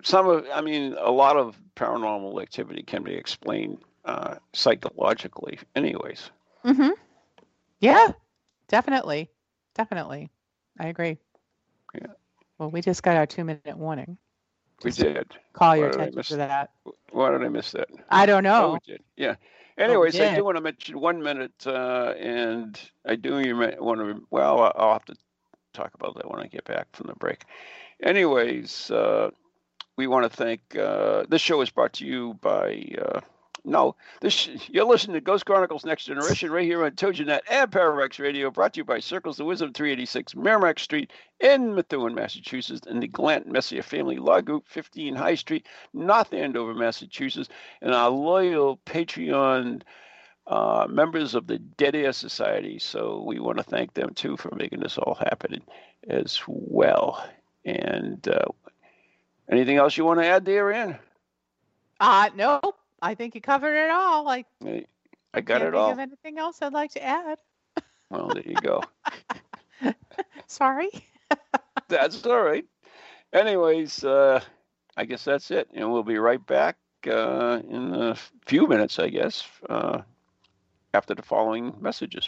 some 0.04 0.28
of 0.28 0.46
i 0.54 0.62
mean 0.62 0.96
a 1.00 1.12
lot 1.12 1.38
of 1.38 1.58
paranormal 1.76 2.42
activity 2.42 2.84
can 2.84 3.04
be 3.04 3.14
explained 3.14 3.78
uh, 4.06 4.36
psychologically 4.54 5.60
anyways 5.76 6.32
mm-hmm 6.66 6.90
yeah 7.80 8.12
definitely 8.68 9.30
definitely 9.76 10.30
i 10.80 10.88
agree 10.88 11.18
yeah 11.94 12.08
well 12.58 12.70
we 12.70 12.82
just 12.82 13.04
got 13.04 13.16
our 13.16 13.26
two 13.26 13.44
minute 13.44 13.78
warning 13.78 14.18
we 14.84 14.92
did. 14.92 15.36
Call 15.54 15.76
your 15.76 15.90
attention 15.90 16.24
to 16.24 16.36
that. 16.38 16.72
Why 17.12 17.32
did 17.32 17.44
I 17.44 17.50
miss 17.50 17.72
that? 17.72 17.90
I 18.10 18.26
don't 18.26 18.44
know. 18.44 18.66
Oh, 18.66 18.74
we 18.74 18.94
did. 18.94 19.04
Yeah. 19.16 19.36
Anyways, 19.78 20.20
oh, 20.20 20.26
I 20.26 20.36
do 20.36 20.44
want 20.44 20.58
to 20.58 20.62
mention 20.62 21.00
one 21.00 21.22
minute, 21.22 21.66
uh, 21.66 22.14
and 22.20 22.80
I 23.06 23.16
do 23.16 23.34
want 23.80 24.00
to. 24.00 24.28
Well, 24.30 24.74
I'll 24.76 24.94
have 24.94 25.06
to 25.06 25.16
talk 25.74 25.94
about 25.94 26.16
that 26.16 26.30
when 26.30 26.42
I 26.42 26.48
get 26.48 26.66
back 26.66 26.88
from 26.94 27.08
the 27.08 27.16
break. 27.16 27.44
Anyways, 28.02 28.90
uh, 28.92 29.30
we 29.98 30.08
want 30.08 30.30
to 30.30 30.36
thank. 30.36 30.76
Uh, 30.76 31.26
this 31.30 31.42
show 31.42 31.62
is 31.62 31.70
brought 31.70 31.94
to 31.94 32.06
you 32.06 32.34
by 32.42 32.86
uh, 33.00 33.22
no, 33.64 33.96
this 34.22 34.50
you're 34.70 34.86
listening 34.86 35.14
to 35.16 35.22
Ghost 35.22 35.46
Chronicles 35.46 35.86
Next 35.86 36.06
Generation 36.06 36.52
right 36.52 36.64
here 36.66 36.84
on 36.84 36.92
TogiNet 36.92 37.42
and 37.50 37.70
ParaX 37.72 38.20
Radio, 38.20 38.50
brought 38.50 38.74
to 38.74 38.80
you 38.80 38.84
by 38.84 39.00
Circles 39.00 39.40
of 39.40 39.46
Wisdom, 39.46 39.74
386 39.74 40.36
Merrimack 40.36 40.80
Street 40.80 41.12
in 41.40 41.76
Methuen, 41.76 42.16
Massachusetts, 42.16 42.88
and 42.88 43.04
the 43.04 43.08
Glant 43.08 43.48
Messier 43.48 43.84
Family 43.84 44.18
Law 44.18 44.42
Group, 44.42 44.66
15 44.68 45.16
High 45.16 45.36
Street, 45.36 45.68
North 45.94 46.34
Andover, 46.34 46.74
Massachusetts, 46.74 47.50
and 47.82 47.94
our 47.94 48.10
loyal 48.10 48.78
Patreon 48.86 49.84
uh, 50.48 50.88
members 50.90 51.36
of 51.36 51.46
the 51.48 51.60
Dead 51.60 51.96
Air 51.96 52.14
Society. 52.14 52.80
So 52.80 53.24
we 53.26 53.40
want 53.40 53.58
to 53.58 53.64
thank 53.64 53.94
them 53.94 54.14
too 54.16 54.38
for 54.38 54.54
making 54.56 54.80
this 54.80 54.98
all 54.98 55.16
happen 55.16 55.62
as 56.10 56.42
well. 56.48 57.24
And 57.66 58.28
uh, 58.28 58.46
anything 59.50 59.78
else 59.78 59.98
you 59.98 60.06
want 60.06 60.20
to 60.20 60.26
add 60.26 60.46
there, 60.46 60.72
Ann? 60.72 60.98
Uh, 62.00 62.30
nope. 62.36 62.78
I 63.02 63.16
think 63.16 63.36
you 63.36 63.42
covered 63.42 63.76
it 63.76 63.90
all. 63.90 64.24
Like 64.24 64.46
I 65.34 65.42
got 65.42 65.62
it 65.62 65.76
all. 65.76 65.92
Of 65.92 66.00
anything 66.00 66.38
else 66.38 66.62
I'd 66.62 66.74
like 66.74 66.92
to 66.92 67.04
add? 67.04 67.38
Well, 68.10 68.28
there 68.34 68.44
you 68.46 68.56
go. 68.56 68.84
Sorry. 70.48 70.90
that's 71.88 72.26
all 72.26 72.42
right. 72.42 72.66
Anyways, 73.34 74.04
uh, 74.04 74.42
I 74.98 75.06
guess 75.06 75.24
that's 75.24 75.52
it, 75.52 75.70
and 75.74 75.92
we'll 75.92 76.04
be 76.04 76.18
right 76.18 76.46
back 76.46 76.78
uh, 77.08 77.62
in 77.68 77.94
a 77.96 78.16
few 78.46 78.68
minutes, 78.68 79.00
I 79.00 79.08
guess, 79.08 79.48
uh, 79.70 80.02
after 80.94 81.16
the 81.16 81.22
following 81.22 81.74
messages. 81.80 82.28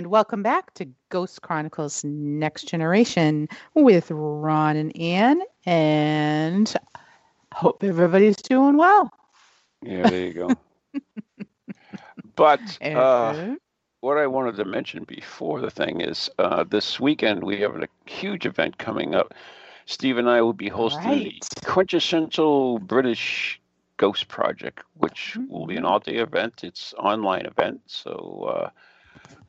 And 0.00 0.06
welcome 0.06 0.42
back 0.42 0.72
to 0.76 0.88
Ghost 1.10 1.42
Chronicles 1.42 2.02
Next 2.04 2.66
Generation 2.66 3.50
with 3.74 4.10
Ron 4.10 4.76
and 4.76 4.96
Ann. 4.98 5.42
And 5.66 6.74
hope 7.52 7.84
everybody's 7.84 8.36
doing 8.36 8.78
well. 8.78 9.12
Yeah, 9.82 10.08
there 10.08 10.26
you 10.26 10.32
go. 10.32 10.50
but 12.34 12.78
uh, 12.80 13.56
what 14.00 14.16
I 14.16 14.26
wanted 14.26 14.56
to 14.56 14.64
mention 14.64 15.04
before 15.04 15.60
the 15.60 15.70
thing 15.70 16.00
is 16.00 16.30
uh, 16.38 16.64
this 16.64 16.98
weekend 16.98 17.44
we 17.44 17.60
have 17.60 17.76
a 17.76 17.86
huge 18.06 18.46
event 18.46 18.78
coming 18.78 19.14
up. 19.14 19.34
Steve 19.84 20.16
and 20.16 20.30
I 20.30 20.40
will 20.40 20.54
be 20.54 20.70
hosting 20.70 21.10
right. 21.10 21.46
the 21.56 21.66
quintessential 21.66 22.78
British 22.78 23.60
Ghost 23.98 24.28
Project, 24.28 24.82
which 24.94 25.36
will 25.50 25.66
be 25.66 25.76
an 25.76 25.82
mm-hmm. 25.82 25.92
all 25.92 25.98
day 26.00 26.16
event. 26.16 26.64
It's 26.64 26.94
online 26.94 27.44
event. 27.44 27.82
So, 27.84 28.48
uh, 28.48 28.70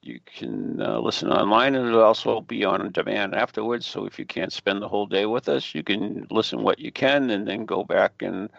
you 0.02 0.20
can 0.26 0.82
uh, 0.82 1.00
listen 1.00 1.32
online 1.32 1.76
and 1.76 1.88
it'll 1.88 2.02
also 2.02 2.42
be 2.42 2.66
on 2.66 2.92
demand 2.92 3.36
afterwards. 3.36 3.86
So 3.86 4.06
if 4.06 4.18
you 4.18 4.26
can't 4.26 4.52
spend 4.52 4.82
the 4.82 4.88
whole 4.88 5.06
day 5.06 5.26
with 5.26 5.48
us, 5.48 5.76
you 5.76 5.84
can 5.84 6.28
listen 6.32 6.64
what 6.64 6.80
you 6.80 6.92
can 6.92 7.30
and 7.30 7.48
then 7.48 7.66
go 7.66 7.84
back 7.84 8.22
and 8.22 8.50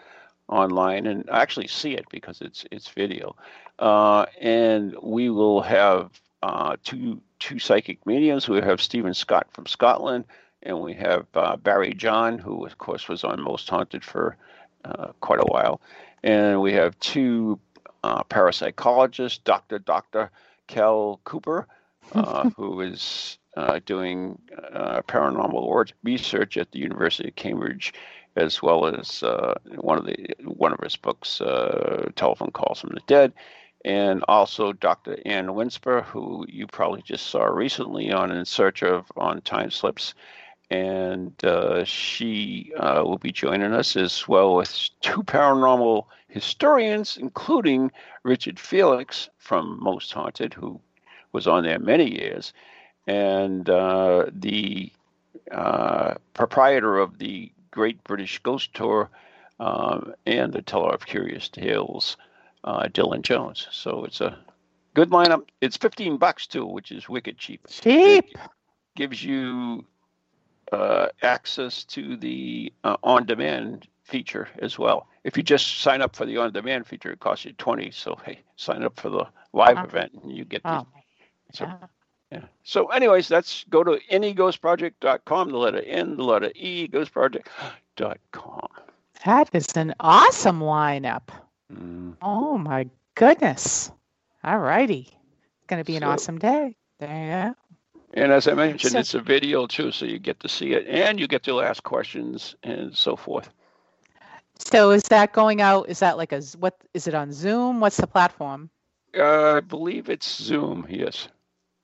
online 0.49 1.07
and 1.07 1.29
actually 1.31 1.67
see 1.67 1.95
it 1.95 2.05
because 2.11 2.41
it's 2.41 2.65
it's 2.71 2.89
video. 2.89 3.35
Uh, 3.79 4.27
and 4.41 4.95
we 5.03 5.31
will 5.31 5.63
have 5.63 6.11
uh, 6.43 6.77
two 6.85 7.21
two 7.41 7.59
psychic 7.59 8.07
mediums. 8.07 8.49
We 8.49 8.61
have 8.61 8.81
Stephen 8.81 9.15
Scott 9.15 9.49
from 9.53 9.67
Scotland, 9.67 10.25
and 10.63 10.81
we 10.81 10.95
have 10.95 11.27
uh, 11.35 11.57
Barrie 11.57 11.95
John, 11.95 12.39
who 12.39 12.65
of 12.65 12.79
course 12.79 13.09
was 13.09 13.25
on 13.25 13.41
Most 13.41 13.69
Haunted 13.69 14.05
for 14.05 14.37
uh, 14.85 15.09
quite 15.21 15.41
a 15.41 15.47
while, 15.47 15.81
and 16.23 16.61
we 16.61 16.73
have 16.75 16.99
two 17.01 17.59
uh, 18.05 18.23
parapsychologists, 18.25 19.43
Doctor 19.43 19.81
Doctor. 19.81 20.31
Kel 20.73 21.21
Cooper, 21.25 21.67
uh, 22.15 22.49
who 22.57 22.81
is 22.81 23.39
uh, 23.57 23.79
doing 23.85 24.39
uh, 24.73 25.03
paranormal 25.03 25.93
research 26.03 26.57
at 26.57 26.73
the 26.73 26.79
University 26.79 27.29
of 27.29 27.37
Cambridge, 27.37 27.93
as 28.37 28.63
well 28.63 28.87
as 28.87 29.23
uh, 29.23 29.55
one 29.77 29.99
of 29.99 30.07
the 30.07 30.35
one 30.45 30.73
of 30.73 30.81
his 30.81 30.97
books, 30.97 31.43
uh, 31.43 32.09
Telephone 32.17 32.51
Calls 32.53 32.81
from 32.81 32.95
the 32.95 33.03
Dead, 33.07 33.35
and 33.85 34.25
also 34.29 34.73
Dr. 34.73 35.19
Ann 35.27 35.55
Winsper, 35.55 36.03
who 36.05 36.47
you 36.49 36.67
probably 36.67 37.03
just 37.03 37.27
saw 37.27 37.45
recently 37.45 38.11
on 38.11 38.33
In 38.33 38.47
Search 38.47 38.83
of 38.83 39.13
on 39.17 39.43
Time 39.43 39.71
Slips. 39.71 40.15
And 40.71 41.33
uh, 41.45 41.85
she 41.85 42.73
uh, 42.79 43.03
will 43.05 43.19
be 43.19 43.31
joining 43.31 43.75
us 43.75 43.95
as 43.95 44.27
well 44.27 44.55
with 44.55 44.89
two 45.03 45.23
paranormal 45.23 46.07
historians, 46.33 47.18
including 47.18 47.92
Richard 48.23 48.59
Felix 48.59 49.29
from 49.38 49.79
Most 49.83 50.12
Haunted, 50.12 50.55
who 50.55 50.81
was 51.33 51.47
on 51.47 51.62
there 51.62 51.79
many 51.79 52.11
years, 52.11 52.53
and 53.07 53.68
uh, 53.68 54.27
the 54.33 54.90
uh, 55.51 56.14
proprietor 56.35 56.99
of 56.99 57.18
the 57.18 57.53
Great 57.71 58.03
British 58.05 58.38
Ghost 58.38 58.73
Tour 58.75 59.11
um, 59.61 60.14
and 60.27 60.53
the 60.53 60.62
Teller 60.62 60.95
of 60.95 61.07
Curious 61.07 61.49
Tales, 61.49 62.16
uh, 62.64 62.85
Dylan 62.85 63.23
Jones. 63.23 63.68
So 63.71 64.05
it's 64.05 64.21
a 64.21 64.38
good 64.95 65.11
lineup. 65.11 65.49
It's 65.61 65.77
15 65.77 66.16
bucks 66.16 66.47
too, 66.47 66.66
which 66.66 66.92
is 66.92 67.09
wicked 67.09 67.38
cheap. 67.38 67.66
Cheap. 67.68 68.27
It 68.35 68.40
gives 68.97 69.23
you 69.23 69.85
uh, 70.71 71.09
access 71.23 71.85
to 71.85 72.16
the 72.16 72.73
uh, 72.85 72.97
on-demand 73.03 73.87
feature 74.05 74.49
as 74.61 74.79
well. 74.79 75.09
If 75.25 75.37
you 75.37 75.43
just 75.43 75.81
sign 75.81 76.03
up 76.03 76.17
for 76.17 76.27
the 76.27 76.37
on-demand 76.37 76.87
feature, 76.87 77.13
it 77.13 77.21
costs 77.21 77.45
you 77.45 77.53
20. 77.53 77.91
So 77.91 78.19
hey, 78.25 78.41
sign 78.57 78.83
up 78.83 78.99
for 78.99 79.09
the 79.09 79.27
live 79.53 79.79
event 79.85 80.13
and 80.23 80.37
you 80.37 80.45
get 80.45 80.63
the, 80.63 80.81
oh, 80.81 80.87
so, 81.53 81.71
yeah. 82.33 82.45
So, 82.65 82.87
anyways, 82.87 83.29
that's 83.29 83.65
go 83.69 83.85
to 83.85 83.99
neghostproject.com. 84.11 85.51
the 85.51 85.59
letter 85.59 85.83
N, 85.83 86.17
the 86.17 86.25
letter 86.25 86.51
E, 86.55 86.89
ghostproject.com. 86.89 88.69
That 89.25 89.51
is 89.53 89.67
an 89.77 89.95
awesome 90.01 90.61
lineup. 90.61 91.29
Mm. 91.73 92.17
Oh 92.23 92.59
my 92.59 92.89
goodness. 93.15 93.93
All 94.43 94.59
righty. 94.59 95.09
It's 95.11 95.67
going 95.69 95.81
to 95.81 95.85
be 95.85 95.97
an 95.97 96.03
so, 96.03 96.09
awesome 96.09 96.39
day. 96.39 96.75
There 96.99 97.55
And 98.15 98.33
as 98.33 98.49
I 98.49 98.55
mentioned, 98.55 98.93
so, 98.93 98.99
it's 98.99 99.15
a 99.15 99.21
video 99.21 99.67
too, 99.67 99.93
so 99.93 100.07
you 100.07 100.19
get 100.19 100.41
to 100.41 100.49
see 100.49 100.73
it 100.73 100.87
and 100.89 101.21
you 101.21 101.29
get 101.29 101.43
to 101.45 101.61
ask 101.61 101.83
questions 101.83 102.57
and 102.63 102.97
so 102.97 103.15
forth. 103.15 103.51
So 104.70 104.90
is 104.92 105.03
that 105.05 105.33
going 105.33 105.61
out? 105.61 105.88
Is 105.88 105.98
that 106.01 106.16
like 106.16 106.33
a 106.33 106.42
what? 106.59 106.77
Is 106.94 107.07
it 107.07 107.14
on 107.14 107.33
Zoom? 107.33 107.81
What's 107.81 107.96
the 107.96 108.07
platform? 108.07 108.70
Uh, 109.16 109.57
I 109.57 109.61
believe 109.61 110.09
it's 110.09 110.42
Zoom. 110.42 110.87
Yes. 110.88 111.29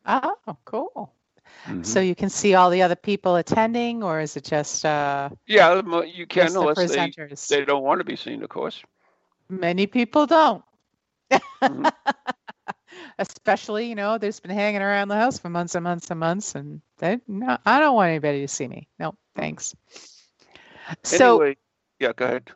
Oh, 0.07 0.37
cool. 0.65 1.13
Mm-hmm. 1.67 1.83
So 1.83 2.01
you 2.01 2.15
can 2.15 2.31
see 2.31 2.55
all 2.55 2.71
the 2.71 2.83
other 2.83 2.97
people 2.97 3.37
attending, 3.37 4.03
or 4.03 4.21
is 4.21 4.37
it 4.37 4.45
just? 4.45 4.85
Uh, 4.85 5.29
yeah, 5.47 5.83
you 6.05 6.27
can 6.27 6.57
unless 6.57 6.77
the 6.77 6.83
presenters? 6.83 7.49
They, 7.49 7.57
they 7.57 7.65
don't 7.65 7.83
want 7.83 8.01
to 8.01 8.05
be 8.05 8.17
seen, 8.17 8.43
of 8.43 8.49
course. 8.49 8.83
Many 9.49 9.87
people 9.87 10.27
don't. 10.27 10.65
Mm-hmm. 11.31 11.87
Especially, 13.19 13.89
you 13.89 13.95
know, 13.95 14.19
they've 14.19 14.43
been 14.43 14.51
hanging 14.51 14.83
around 14.83 15.09
the 15.09 15.17
house 15.17 15.39
for 15.39 15.51
months 15.51 15.75
and 15.75 15.85
months 15.85 16.11
and 16.11 16.21
months, 16.21 16.55
and 16.55 16.81
they 16.99 17.19
no, 17.27 17.59
I 17.67 17.81
don't 17.81 17.95
want 17.95 18.11
anybody 18.11 18.41
to 18.43 18.49
see 18.49 18.69
me. 18.69 18.89
No, 18.99 19.15
thanks. 19.35 19.75
So, 21.03 21.55
yeah, 21.99 22.13
go 22.15 22.25
ahead. 22.25 22.51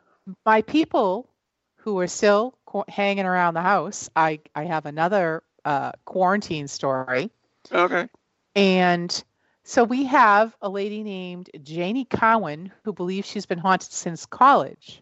My 0.45 0.61
people 0.61 1.29
who 1.77 1.99
are 1.99 2.07
still 2.07 2.57
hanging 2.87 3.25
around 3.25 3.53
the 3.55 3.61
house, 3.61 4.09
I 4.15 4.39
I 4.55 4.65
have 4.65 4.85
another 4.85 5.43
uh, 5.65 5.91
quarantine 6.05 6.67
story. 6.67 7.29
Okay. 7.71 8.07
And 8.55 9.23
so 9.63 9.83
we 9.83 10.05
have 10.05 10.55
a 10.61 10.69
lady 10.69 11.03
named 11.03 11.49
Janie 11.61 12.05
Cowan 12.05 12.71
who 12.83 12.93
believes 12.93 13.27
she's 13.27 13.45
been 13.45 13.57
haunted 13.57 13.91
since 13.91 14.25
college. 14.25 15.01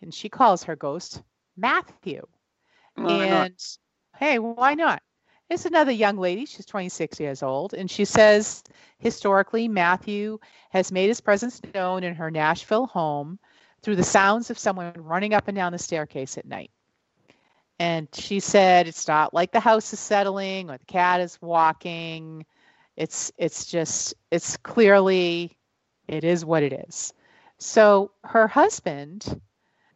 And 0.00 0.14
she 0.14 0.28
calls 0.28 0.62
her 0.64 0.76
ghost 0.76 1.22
Matthew. 1.56 2.26
Why 2.94 3.24
and 3.24 3.30
not? 3.30 3.78
hey, 4.16 4.38
why 4.38 4.74
not? 4.74 5.02
It's 5.50 5.64
another 5.64 5.92
young 5.92 6.18
lady. 6.18 6.46
She's 6.46 6.66
26 6.66 7.18
years 7.18 7.42
old. 7.42 7.74
And 7.74 7.90
she 7.90 8.04
says 8.04 8.62
historically, 8.98 9.66
Matthew 9.66 10.38
has 10.70 10.92
made 10.92 11.08
his 11.08 11.20
presence 11.20 11.60
known 11.74 12.04
in 12.04 12.14
her 12.14 12.30
Nashville 12.30 12.86
home 12.86 13.38
through 13.82 13.96
the 13.96 14.04
sounds 14.04 14.50
of 14.50 14.58
someone 14.58 14.92
running 14.96 15.34
up 15.34 15.48
and 15.48 15.56
down 15.56 15.72
the 15.72 15.78
staircase 15.78 16.38
at 16.38 16.46
night. 16.46 16.70
And 17.78 18.08
she 18.12 18.40
said 18.40 18.88
it's 18.88 19.06
not 19.06 19.32
like 19.32 19.52
the 19.52 19.60
house 19.60 19.92
is 19.92 20.00
settling 20.00 20.70
or 20.70 20.78
the 20.78 20.84
cat 20.84 21.20
is 21.20 21.38
walking. 21.40 22.44
It's 22.96 23.30
it's 23.38 23.66
just 23.66 24.14
it's 24.30 24.56
clearly 24.56 25.56
it 26.08 26.24
is 26.24 26.44
what 26.44 26.62
it 26.62 26.72
is. 26.72 27.12
So 27.58 28.10
her 28.24 28.48
husband 28.48 29.40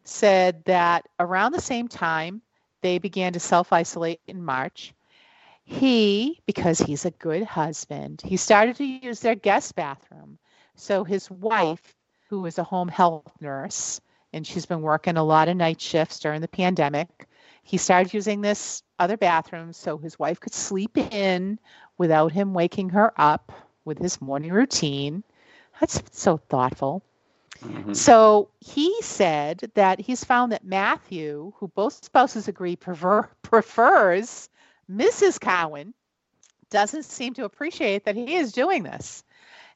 said 0.05 0.63
that 0.65 1.07
around 1.19 1.51
the 1.51 1.61
same 1.61 1.87
time 1.87 2.41
they 2.81 2.99
began 2.99 3.33
to 3.33 3.39
self-isolate 3.39 4.21
in 4.27 4.43
March. 4.43 4.93
He, 5.65 6.41
because 6.45 6.79
he's 6.79 7.05
a 7.05 7.11
good 7.11 7.43
husband, 7.43 8.21
he 8.23 8.35
started 8.35 8.75
to 8.77 8.83
use 8.83 9.21
their 9.21 9.35
guest 9.35 9.75
bathroom. 9.75 10.37
So 10.75 11.05
his 11.05 11.31
wife, 11.31 11.95
who 12.29 12.41
was 12.41 12.57
a 12.57 12.63
home 12.63 12.87
health 12.87 13.31
nurse, 13.39 14.01
and 14.31 14.45
she's 14.45 14.65
been 14.65 14.81
working 14.81 15.17
a 15.17 15.23
lot 15.23 15.47
of 15.47 15.57
night 15.57 15.79
shifts 15.79 16.19
during 16.19 16.41
the 16.41 16.47
pandemic, 16.47 17.27
he 17.63 17.77
started 17.77 18.13
using 18.13 18.41
this 18.41 18.83
other 18.99 19.17
bathroom 19.17 19.73
so 19.73 19.97
his 19.97 20.19
wife 20.19 20.39
could 20.39 20.53
sleep 20.53 20.97
in 20.97 21.59
without 21.97 22.31
him 22.31 22.53
waking 22.53 22.89
her 22.89 23.13
up 23.15 23.51
with 23.85 23.97
his 23.97 24.21
morning 24.21 24.51
routine. 24.51 25.23
That's 25.79 26.01
so 26.11 26.37
thoughtful. 26.37 27.03
Mm-hmm. 27.63 27.93
So 27.93 28.49
he 28.59 28.93
said 29.01 29.71
that 29.75 30.01
he's 30.01 30.23
found 30.23 30.51
that 30.51 30.65
Matthew, 30.65 31.53
who 31.57 31.69
both 31.69 32.03
spouses 32.03 32.47
agree 32.47 32.75
prefer, 32.75 33.23
prefers 33.41 34.49
Mrs. 34.91 35.39
Cowan, 35.39 35.93
doesn't 36.69 37.03
seem 37.03 37.33
to 37.35 37.45
appreciate 37.45 38.05
that 38.05 38.15
he 38.15 38.35
is 38.35 38.51
doing 38.51 38.83
this. 38.83 39.23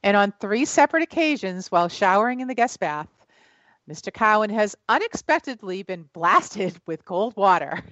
And 0.04 0.16
on 0.16 0.34
three 0.40 0.66
separate 0.66 1.04
occasions, 1.04 1.72
while 1.72 1.90
showering 1.90 2.40
in 2.40 2.48
the 2.48 2.56
guest 2.56 2.80
bath, 2.80 3.08
Mr. 3.90 4.14
Cowan 4.14 4.50
has 4.50 4.76
unexpectedly 4.90 5.84
been 5.84 6.10
blasted 6.14 6.80
with 6.88 7.06
cold 7.06 7.36
water. 7.36 7.84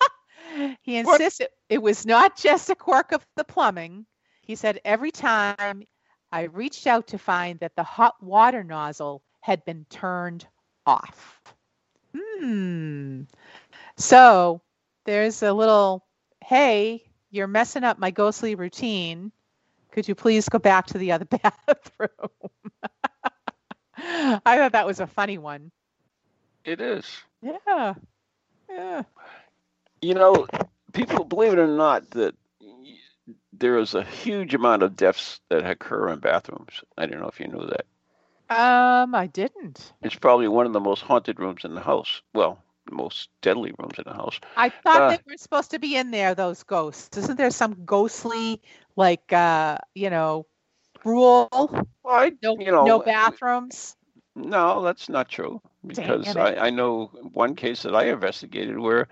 he 0.82 0.96
insists 0.96 1.40
it, 1.40 1.52
it 1.68 1.82
was 1.82 2.06
not 2.06 2.36
just 2.36 2.70
a 2.70 2.74
quirk 2.74 3.12
of 3.12 3.24
the 3.36 3.44
plumbing. 3.44 4.06
He 4.42 4.56
said 4.56 4.80
every 4.84 5.10
time 5.10 5.84
I 6.32 6.42
reached 6.42 6.86
out 6.86 7.08
to 7.08 7.18
find 7.18 7.60
that 7.60 7.76
the 7.76 7.82
hot 7.82 8.14
water 8.22 8.64
nozzle 8.64 9.22
had 9.40 9.64
been 9.64 9.84
turned 9.90 10.46
off. 10.86 11.40
Hmm. 12.16 13.22
So 13.96 14.62
there's 15.04 15.42
a 15.42 15.52
little, 15.52 16.04
hey, 16.44 17.04
you're 17.30 17.46
messing 17.46 17.84
up 17.84 17.98
my 17.98 18.10
ghostly 18.10 18.54
routine. 18.54 19.32
Could 19.92 20.08
you 20.08 20.14
please 20.14 20.48
go 20.48 20.58
back 20.58 20.86
to 20.86 20.98
the 20.98 21.12
other 21.12 21.24
bathroom? 21.66 22.30
I 23.96 24.56
thought 24.56 24.72
that 24.72 24.86
was 24.86 25.00
a 25.00 25.06
funny 25.06 25.38
one. 25.38 25.70
It 26.64 26.80
is. 26.80 27.04
Yeah. 27.42 27.94
Yeah. 28.68 29.02
You 30.00 30.14
know, 30.14 30.46
people 30.92 31.24
believe 31.24 31.52
it 31.52 31.58
or 31.58 31.66
not 31.66 32.10
that 32.10 32.34
there 33.52 33.78
is 33.78 33.94
a 33.94 34.02
huge 34.02 34.54
amount 34.54 34.82
of 34.82 34.96
deaths 34.96 35.40
that 35.50 35.64
occur 35.68 36.08
in 36.08 36.18
bathrooms. 36.18 36.82
I 36.96 37.06
don't 37.06 37.20
know 37.20 37.28
if 37.28 37.38
you 37.38 37.46
knew 37.46 37.66
that. 37.66 37.86
Um, 38.50 39.14
I 39.14 39.26
didn't. 39.26 39.92
It's 40.02 40.14
probably 40.14 40.48
one 40.48 40.66
of 40.66 40.72
the 40.72 40.80
most 40.80 41.02
haunted 41.02 41.38
rooms 41.38 41.64
in 41.64 41.74
the 41.74 41.80
house. 41.80 42.22
Well, 42.34 42.58
most 42.90 43.28
deadly 43.40 43.72
rooms 43.78 43.94
in 43.98 44.04
the 44.06 44.14
house. 44.14 44.38
I 44.56 44.68
thought 44.68 45.02
uh, 45.02 45.08
they 45.10 45.18
were 45.26 45.36
supposed 45.36 45.70
to 45.72 45.78
be 45.78 45.96
in 45.96 46.10
there, 46.10 46.34
those 46.34 46.62
ghosts. 46.62 47.16
Isn't 47.16 47.36
there 47.36 47.50
some 47.50 47.84
ghostly, 47.84 48.60
like, 48.96 49.32
uh, 49.32 49.78
you 49.94 50.10
know, 50.10 50.46
rule? 51.04 51.48
I, 52.04 52.32
no, 52.42 52.58
you 52.58 52.70
know, 52.70 52.84
no 52.84 52.98
bathrooms. 53.00 53.96
No, 54.34 54.82
that's 54.82 55.08
not 55.08 55.28
true. 55.28 55.60
Because 55.86 56.36
I, 56.36 56.54
I 56.54 56.70
know 56.70 57.06
one 57.32 57.54
case 57.54 57.82
that 57.82 57.94
I 57.94 58.04
investigated 58.04 58.78
where 58.78 59.08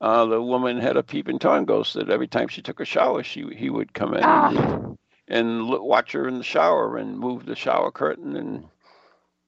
uh, 0.00 0.26
the 0.26 0.42
woman 0.42 0.78
had 0.78 0.96
a 0.96 1.02
peeping 1.02 1.38
tom 1.38 1.64
ghost 1.64 1.94
that 1.94 2.10
every 2.10 2.26
time 2.26 2.48
she 2.48 2.62
took 2.62 2.80
a 2.80 2.84
shower, 2.84 3.22
she 3.22 3.46
he 3.54 3.70
would 3.70 3.92
come 3.92 4.14
in 4.14 4.24
ah. 4.24 4.48
and, 4.48 4.98
and 5.28 5.62
look, 5.64 5.82
watch 5.82 6.12
her 6.12 6.26
in 6.26 6.38
the 6.38 6.44
shower 6.44 6.96
and 6.96 7.18
move 7.18 7.46
the 7.46 7.56
shower 7.56 7.90
curtain 7.90 8.36
and. 8.36 8.64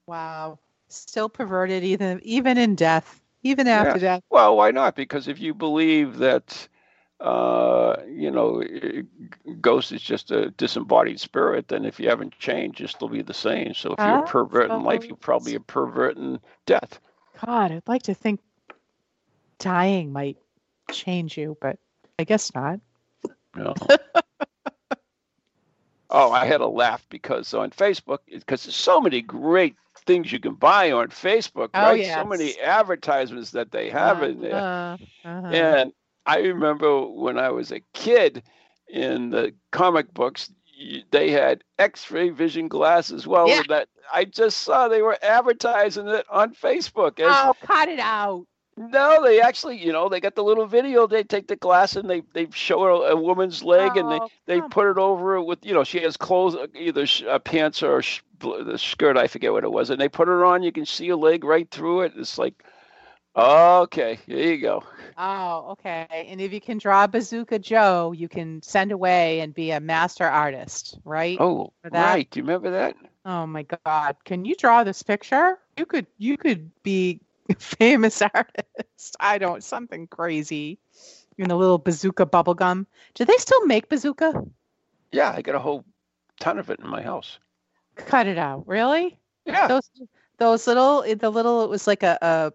Wow, 0.06 0.58
still 0.88 1.28
perverted 1.28 1.84
even 1.84 2.20
even 2.22 2.56
in 2.56 2.74
death, 2.74 3.20
even 3.42 3.66
after 3.66 3.98
yeah. 3.98 4.14
death. 4.16 4.22
Well, 4.30 4.56
why 4.56 4.70
not? 4.70 4.94
Because 4.94 5.28
if 5.28 5.38
you 5.40 5.54
believe 5.54 6.18
that 6.18 6.68
uh, 7.20 7.96
you 8.08 8.30
know, 8.30 8.62
ghost 9.60 9.90
is 9.90 10.00
just 10.00 10.30
a 10.30 10.50
disembodied 10.50 11.18
spirit, 11.18 11.66
then 11.68 11.84
if 11.84 11.98
you 11.98 12.08
haven't 12.08 12.38
changed, 12.38 12.78
you'll 12.78 12.88
still 12.88 13.08
be 13.08 13.22
the 13.22 13.34
same. 13.34 13.74
So 13.74 13.92
if 13.92 13.98
you're 13.98 14.24
a 14.24 14.26
pervert 14.26 14.70
in 14.70 14.84
life, 14.84 15.04
you're 15.04 15.16
probably 15.16 15.56
a 15.56 15.60
pervert 15.60 16.16
in 16.16 16.38
death. 16.64 17.00
God, 17.44 17.72
I'd 17.72 17.88
like 17.88 18.04
to 18.04 18.14
think 18.14 18.40
dying 19.58 20.12
might 20.12 20.36
change 20.92 21.36
you, 21.36 21.56
but 21.60 21.78
I 22.18 22.24
guess 22.24 22.54
not. 22.54 22.80
No. 23.56 23.74
Oh, 26.10 26.32
I 26.32 26.46
had 26.46 26.60
a 26.60 26.66
laugh 26.66 27.06
because 27.10 27.52
on 27.54 27.70
Facebook, 27.70 28.18
because 28.30 28.64
there's 28.64 28.76
so 28.76 29.00
many 29.00 29.20
great 29.20 29.76
things 30.06 30.32
you 30.32 30.40
can 30.40 30.54
buy 30.54 30.90
on 30.90 31.08
Facebook, 31.08 31.68
Oh, 31.74 31.82
right? 31.82 32.00
yes. 32.00 32.14
So 32.14 32.24
many 32.24 32.58
advertisements 32.60 33.50
that 33.50 33.72
they 33.72 33.90
have 33.90 34.22
in 34.22 34.40
there. 34.40 34.54
Uh, 34.54 34.96
uh-huh. 35.24 35.46
And 35.48 35.92
I 36.24 36.38
remember 36.38 37.02
when 37.06 37.38
I 37.38 37.50
was 37.50 37.72
a 37.72 37.80
kid 37.92 38.42
in 38.88 39.30
the 39.30 39.54
comic 39.70 40.12
books, 40.14 40.50
they 41.10 41.30
had 41.30 41.62
X-ray 41.78 42.30
vision 42.30 42.68
glasses. 42.68 43.26
Well, 43.26 43.48
Yeah. 43.48 43.62
that 43.68 43.88
I 44.12 44.24
just 44.24 44.60
saw 44.62 44.88
they 44.88 45.02
were 45.02 45.18
advertising 45.22 46.08
it 46.08 46.24
on 46.30 46.54
Facebook. 46.54 47.20
As, 47.20 47.26
Oh, 47.30 47.54
cut 47.66 47.88
it 47.88 47.98
out. 47.98 48.46
No, 48.78 49.22
they 49.24 49.40
actually, 49.40 49.78
you 49.78 49.92
know, 49.92 50.08
they 50.08 50.20
got 50.20 50.34
the 50.36 50.44
little 50.44 50.66
video. 50.66 51.06
They 51.06 51.24
take 51.24 51.48
the 51.48 51.56
glass 51.56 51.96
and 51.96 52.08
they 52.08 52.22
they 52.32 52.48
show 52.52 53.04
a, 53.04 53.12
a 53.12 53.16
woman's 53.16 53.62
leg 53.64 53.96
and 53.96 54.10
they 54.10 54.20
Oh, 54.20 54.46
they 54.46 54.62
put 54.62 54.88
it 54.90 54.98
over 54.98 55.36
it 55.36 55.44
with, 55.44 55.64
you 55.66 55.74
know, 55.74 55.84
she 55.84 56.00
has 56.00 56.16
clothes, 56.16 56.54
uh, 56.56 56.66
either 56.74 57.06
sh- 57.06 57.22
uh, 57.24 57.38
pants 57.38 57.82
or 57.82 58.02
sh- 58.02 58.22
the 58.40 58.78
skirt. 58.78 59.16
I 59.16 59.26
forget 59.28 59.52
what 59.52 59.64
it 59.64 59.72
was, 59.72 59.90
and 59.90 60.00
they 60.00 60.08
put 60.08 60.28
it 60.28 60.42
on. 60.44 60.62
You 60.62 60.72
can 60.72 60.86
see 60.86 61.08
a 61.10 61.16
leg 61.16 61.44
right 61.44 61.70
through 61.70 62.02
it. 62.02 62.12
It's 62.16 62.38
like, 62.38 62.62
okay, 63.36 64.18
here 64.26 64.38
you 64.54 64.58
go. 64.60 64.84
Oh, 65.16 65.70
okay. 65.72 66.06
And 66.10 66.40
if 66.40 66.52
you 66.52 66.60
can 66.60 66.78
draw 66.78 67.06
Bazooka 67.06 67.58
Joe, 67.58 68.12
you 68.12 68.28
can 68.28 68.62
send 68.62 68.92
away 68.92 69.40
and 69.40 69.54
be 69.54 69.70
a 69.72 69.80
master 69.80 70.24
artist, 70.24 70.98
right? 71.04 71.42
Oh, 71.42 71.72
right. 71.90 72.28
Do 72.30 72.38
you 72.40 72.44
remember 72.44 72.70
that? 72.70 72.96
Oh 73.24 73.46
my 73.46 73.64
God! 73.64 74.16
Can 74.24 74.44
you 74.44 74.54
draw 74.54 74.84
this 74.84 75.02
picture? 75.02 75.58
You 75.76 75.86
could. 75.86 76.06
You 76.18 76.36
could 76.36 76.70
be 76.82 77.20
famous 77.58 78.22
artist. 78.22 79.16
I 79.20 79.38
don't. 79.38 79.62
Something 79.62 80.06
crazy. 80.06 80.78
In 81.36 81.48
the 81.48 81.56
little 81.56 81.78
bazooka 81.78 82.26
bubble 82.26 82.54
gum. 82.54 82.86
Do 83.14 83.24
they 83.24 83.36
still 83.36 83.64
make 83.66 83.88
bazooka? 83.88 84.44
Yeah, 85.12 85.32
I 85.34 85.42
got 85.42 85.54
a 85.54 85.60
whole 85.60 85.84
ton 86.40 86.58
of 86.58 86.68
it 86.70 86.80
in 86.80 86.88
my 86.88 87.02
house. 87.02 87.38
Cut 87.94 88.26
it 88.26 88.38
out. 88.38 88.66
Really? 88.66 89.18
Yeah. 89.44 89.68
Those 89.68 89.90
those 90.38 90.66
little 90.66 91.02
the 91.02 91.30
little 91.30 91.64
it 91.64 91.70
was 91.70 91.86
like 91.86 92.02
a, 92.02 92.18
a 92.20 92.52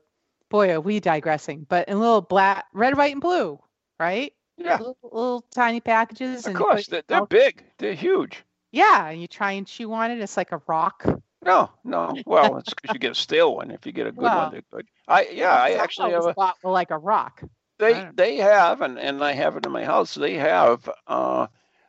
boy 0.49 0.71
are 0.71 0.81
we 0.81 0.99
digressing, 0.99 1.65
but 1.67 1.87
in 1.87 1.99
little 1.99 2.21
black 2.21 2.65
red, 2.73 2.97
white, 2.97 3.13
and 3.13 3.21
blue, 3.21 3.59
right? 3.99 4.33
Yeah. 4.57 4.77
Little, 4.77 4.97
little 5.01 5.45
tiny 5.51 5.79
packages. 5.79 6.41
Of 6.41 6.47
and 6.47 6.55
course, 6.55 6.87
they're, 6.87 7.03
they're 7.07 7.25
big. 7.25 7.63
They're 7.77 7.95
huge. 7.95 8.43
Yeah, 8.71 9.09
and 9.09 9.21
you 9.21 9.27
try 9.27 9.53
and 9.53 9.65
chew 9.65 9.93
on 9.93 10.11
it. 10.11 10.19
It's 10.19 10.37
like 10.37 10.51
a 10.51 10.61
rock. 10.67 11.05
No, 11.43 11.71
no. 11.83 12.21
Well, 12.25 12.57
it's 12.57 12.73
because 12.73 12.93
you 12.93 12.99
get 12.99 13.11
a 13.11 13.15
stale 13.15 13.55
one. 13.55 13.71
If 13.71 13.85
you 13.85 13.91
get 13.91 14.07
a 14.07 14.11
good 14.11 14.33
Well, 14.33 14.33
one, 14.33 14.49
they're 14.51 14.63
good. 14.71 14.87
I 15.07 15.27
yeah, 15.31 15.53
I 15.53 15.73
actually 15.73 16.11
have 16.11 16.25
a. 16.25 16.35
were 16.63 16.71
like 16.71 16.91
a 16.91 16.97
rock. 16.97 17.43
They 17.79 18.05
they 18.13 18.37
have, 18.37 18.81
and 18.81 18.97
and 18.99 19.23
I 19.23 19.33
have 19.33 19.55
it 19.57 19.65
in 19.65 19.71
my 19.71 19.83
house. 19.85 20.13
They 20.15 20.35
have. 20.35 20.89
uh 21.07 21.47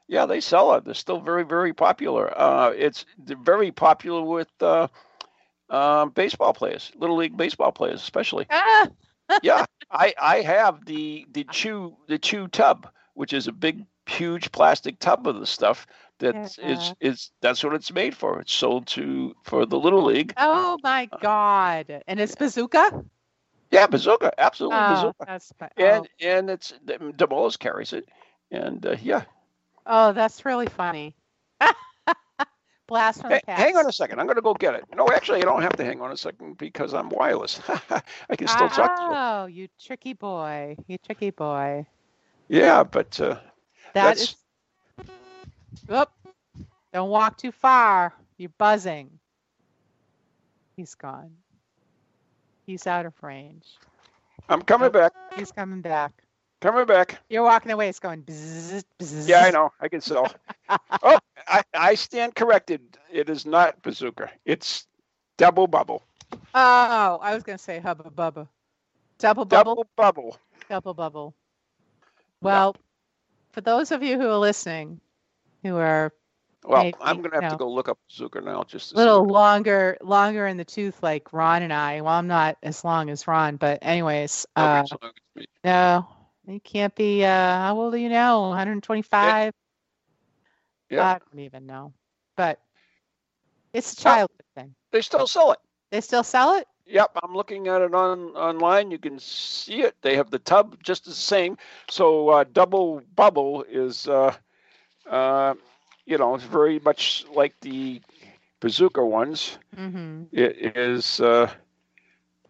Yeah, 0.08 0.26
they 0.26 0.40
sell 0.40 0.74
it. 0.74 0.84
They're 0.84 0.94
still 0.94 1.20
very 1.20 1.44
very 1.44 1.72
popular. 1.74 2.32
Uh 2.38 2.70
It's 2.70 3.04
very 3.18 3.70
popular 3.72 4.22
with 4.22 4.50
uh, 4.62 4.88
um, 5.70 6.10
baseball 6.10 6.52
players, 6.54 6.92
little 6.96 7.16
league 7.16 7.36
baseball 7.36 7.72
players, 7.72 8.02
especially. 8.02 8.48
Ah, 8.50 8.88
yeah, 9.40 9.64
I 9.90 10.14
I 10.20 10.40
have 10.42 10.84
the 10.84 11.26
the 11.30 11.44
chew 11.44 11.96
the 12.08 12.18
chew 12.18 12.48
tub, 12.48 12.88
which 13.14 13.32
is 13.32 13.46
a 13.48 13.52
big 13.52 13.86
huge 14.06 14.52
plastic 14.52 14.98
tub 14.98 15.26
of 15.26 15.38
the 15.40 15.46
stuff 15.46 15.86
that 16.18 16.36
is 16.36 16.58
Yeah. 16.58 16.92
is 17.00 17.30
that's 17.40 17.62
what 17.64 17.74
it's 17.74 17.92
made 17.92 18.16
for. 18.16 18.40
It's 18.40 18.52
sold 18.54 18.86
to 18.88 19.34
for 19.44 19.66
the 19.66 19.78
little 19.78 20.04
league. 20.04 20.32
oh 20.36 20.78
my 20.82 21.08
God! 21.20 22.02
And 22.06 22.20
it's 22.20 22.34
bazooka. 22.34 23.04
Yeah, 23.70 23.86
bazooka, 23.88 24.32
absolutely 24.38 24.78
Oh, 24.78 24.94
bazooka, 24.94 25.24
that's 25.26 25.52
fi- 25.58 25.70
and 25.76 26.08
and 26.20 26.50
it's 26.50 26.72
DeMoss 26.86 27.58
carries 27.58 27.92
it, 27.92 28.08
and 28.50 28.84
uh, 28.86 28.96
yeah. 29.02 29.24
oh, 29.86 30.08
oh, 30.10 30.12
that's 30.12 30.44
really 30.44 30.66
funny. 30.68 31.14
Blast 32.86 33.22
from 33.22 33.30
Hey, 33.30 33.40
hang 33.46 33.76
on 33.78 33.86
a 33.86 33.92
second. 33.92 34.20
I'm 34.20 34.26
going 34.26 34.36
to 34.36 34.42
go 34.42 34.52
get 34.52 34.74
it. 34.74 34.84
No, 34.94 35.08
actually, 35.08 35.40
I 35.40 35.44
don't 35.46 35.62
have 35.62 35.74
to 35.76 35.84
hang 35.84 36.02
on 36.02 36.12
a 36.12 36.16
second 36.18 36.58
because 36.58 36.92
I'm 36.92 37.08
wireless. 37.08 37.58
I 38.28 38.36
can 38.36 38.46
still 38.46 38.68
talk 38.68 38.94
to 38.96 39.02
you. 39.02 39.08
Oh, 39.10 39.46
you 39.46 39.68
tricky 39.82 40.12
boy! 40.12 40.76
You 40.86 40.98
tricky 40.98 41.30
boy. 41.30 41.86
Yeah, 42.48 42.84
but 42.84 43.18
uh, 43.20 43.34
That 43.34 43.40
That's- 43.94 44.20
is. 44.20 44.36
Oop! 45.92 46.10
Don't 46.92 47.10
walk 47.10 47.36
too 47.36 47.52
far. 47.52 48.14
You're 48.36 48.52
buzzing. 48.58 49.10
He's 50.76 50.94
gone. 50.94 51.32
He's 52.66 52.86
out 52.86 53.06
of 53.06 53.14
range. 53.22 53.66
I'm 54.48 54.62
coming 54.62 54.90
back. 54.90 55.12
He's 55.36 55.52
coming 55.52 55.80
back. 55.80 56.12
Coming 56.60 56.86
back. 56.86 57.20
You're 57.28 57.42
walking 57.42 57.72
away. 57.72 57.88
It's 57.88 57.98
going. 57.98 58.22
Bzzz, 58.22 58.84
bzzz. 58.98 59.28
Yeah, 59.28 59.44
I 59.44 59.50
know. 59.50 59.72
I 59.80 59.88
can 59.88 60.00
sell. 60.00 60.32
oh, 61.02 61.18
I, 61.46 61.62
I 61.74 61.94
stand 61.94 62.34
corrected. 62.34 62.80
It 63.12 63.28
is 63.28 63.44
not 63.44 63.82
bazooka. 63.82 64.30
It's 64.44 64.86
double 65.36 65.66
bubble. 65.66 66.02
Oh, 66.54 67.18
I 67.22 67.34
was 67.34 67.42
gonna 67.42 67.58
say 67.58 67.80
hubba 67.80 68.10
bubba. 68.10 68.48
Double 69.18 69.44
bubble. 69.44 69.74
Double 69.74 69.86
bubble. 69.96 70.38
Double 70.68 70.94
bubble. 70.94 71.34
Well, 72.40 72.76
for 73.52 73.60
those 73.60 73.92
of 73.92 74.02
you 74.02 74.18
who 74.18 74.28
are 74.28 74.38
listening, 74.38 75.00
who 75.64 75.76
are 75.76 76.12
Well, 76.64 76.84
Maybe, 76.84 76.96
I'm 77.00 77.18
going 77.18 77.30
to 77.30 77.40
have 77.40 77.50
to 77.50 77.56
go 77.56 77.68
look 77.68 77.88
up 77.88 77.98
Zucker 78.12 78.44
now 78.44 78.62
just 78.62 78.92
a 78.92 78.96
little 78.96 79.26
longer, 79.26 79.96
longer 80.02 80.46
in 80.46 80.56
the 80.56 80.64
tooth, 80.64 81.02
like 81.02 81.32
Ron 81.32 81.62
and 81.62 81.72
I. 81.72 82.00
Well, 82.02 82.12
I'm 82.12 82.28
not 82.28 82.56
as 82.62 82.84
long 82.84 83.10
as 83.10 83.26
Ron, 83.26 83.56
but 83.56 83.80
anyways, 83.82 84.46
uh, 84.54 84.60
Nobody's 84.66 84.92
looking 84.92 85.08
at 85.08 85.40
me. 85.40 85.46
no, 85.64 86.08
you 86.46 86.60
can't 86.60 86.94
be. 86.94 87.24
Uh, 87.24 87.28
how 87.28 87.80
old 87.80 87.94
are 87.94 87.98
you 87.98 88.08
now? 88.08 88.48
125. 88.48 89.52
Yeah. 90.90 91.04
I 91.04 91.18
don't 91.18 91.40
even 91.40 91.66
know, 91.66 91.92
but 92.36 92.60
it's 93.72 93.94
a 93.94 93.96
childhood 93.96 94.44
thing. 94.54 94.74
They 94.92 95.00
still 95.00 95.26
sell 95.26 95.52
it. 95.52 95.58
They 95.90 96.00
still 96.00 96.22
sell 96.22 96.56
it. 96.56 96.66
Yep, 96.86 97.18
I'm 97.22 97.34
looking 97.34 97.68
at 97.68 97.80
it 97.80 97.94
on 97.94 98.30
online. 98.36 98.90
You 98.90 98.98
can 98.98 99.18
see 99.18 99.80
it. 99.82 99.96
They 100.02 100.16
have 100.16 100.30
the 100.30 100.38
tub 100.38 100.76
just 100.82 101.06
the 101.06 101.12
same. 101.12 101.56
So 101.88 102.28
uh, 102.28 102.44
double 102.52 103.00
bubble 103.16 103.64
is, 103.68 104.06
uh, 104.06 104.34
uh, 105.08 105.54
you 106.06 106.18
know, 106.18 106.34
it's 106.34 106.44
very 106.44 106.78
much 106.80 107.24
like 107.34 107.54
the 107.60 108.00
bazooka 108.60 109.04
ones. 109.04 109.58
Mm-hmm. 109.76 110.24
It 110.32 110.76
is 110.76 111.20
uh, 111.20 111.50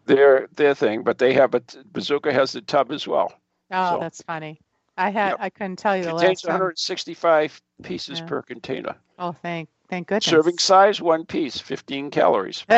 their 0.07 0.48
their 0.57 0.74
thing, 0.74 1.02
but 1.02 1.18
they 1.18 1.32
have 1.34 1.55
a 1.55 1.62
bazooka 1.92 2.32
has 2.32 2.52
the 2.52 2.61
tub 2.62 2.90
as 2.92 3.07
well. 3.07 3.32
Oh, 3.70 3.94
So- 3.94 4.00
that's 4.00 4.22
funny. 4.22 4.61
I 4.96 5.11
had. 5.11 5.30
Yep. 5.30 5.38
I 5.40 5.50
couldn't 5.50 5.76
tell 5.76 5.96
you 5.96 6.05
the 6.05 6.11
Contains 6.11 6.28
last 6.28 6.42
time. 6.44 6.52
165 6.52 7.61
pieces 7.82 8.20
Yeah. 8.20 8.26
per 8.26 8.42
container. 8.42 8.94
Oh, 9.18 9.32
thank, 9.32 9.68
thank 9.90 10.07
goodness. 10.07 10.24
Serving 10.26 10.59
size 10.59 11.00
one 11.02 11.26
piece, 11.26 11.59
15 11.59 12.12
calories. 12.12 12.64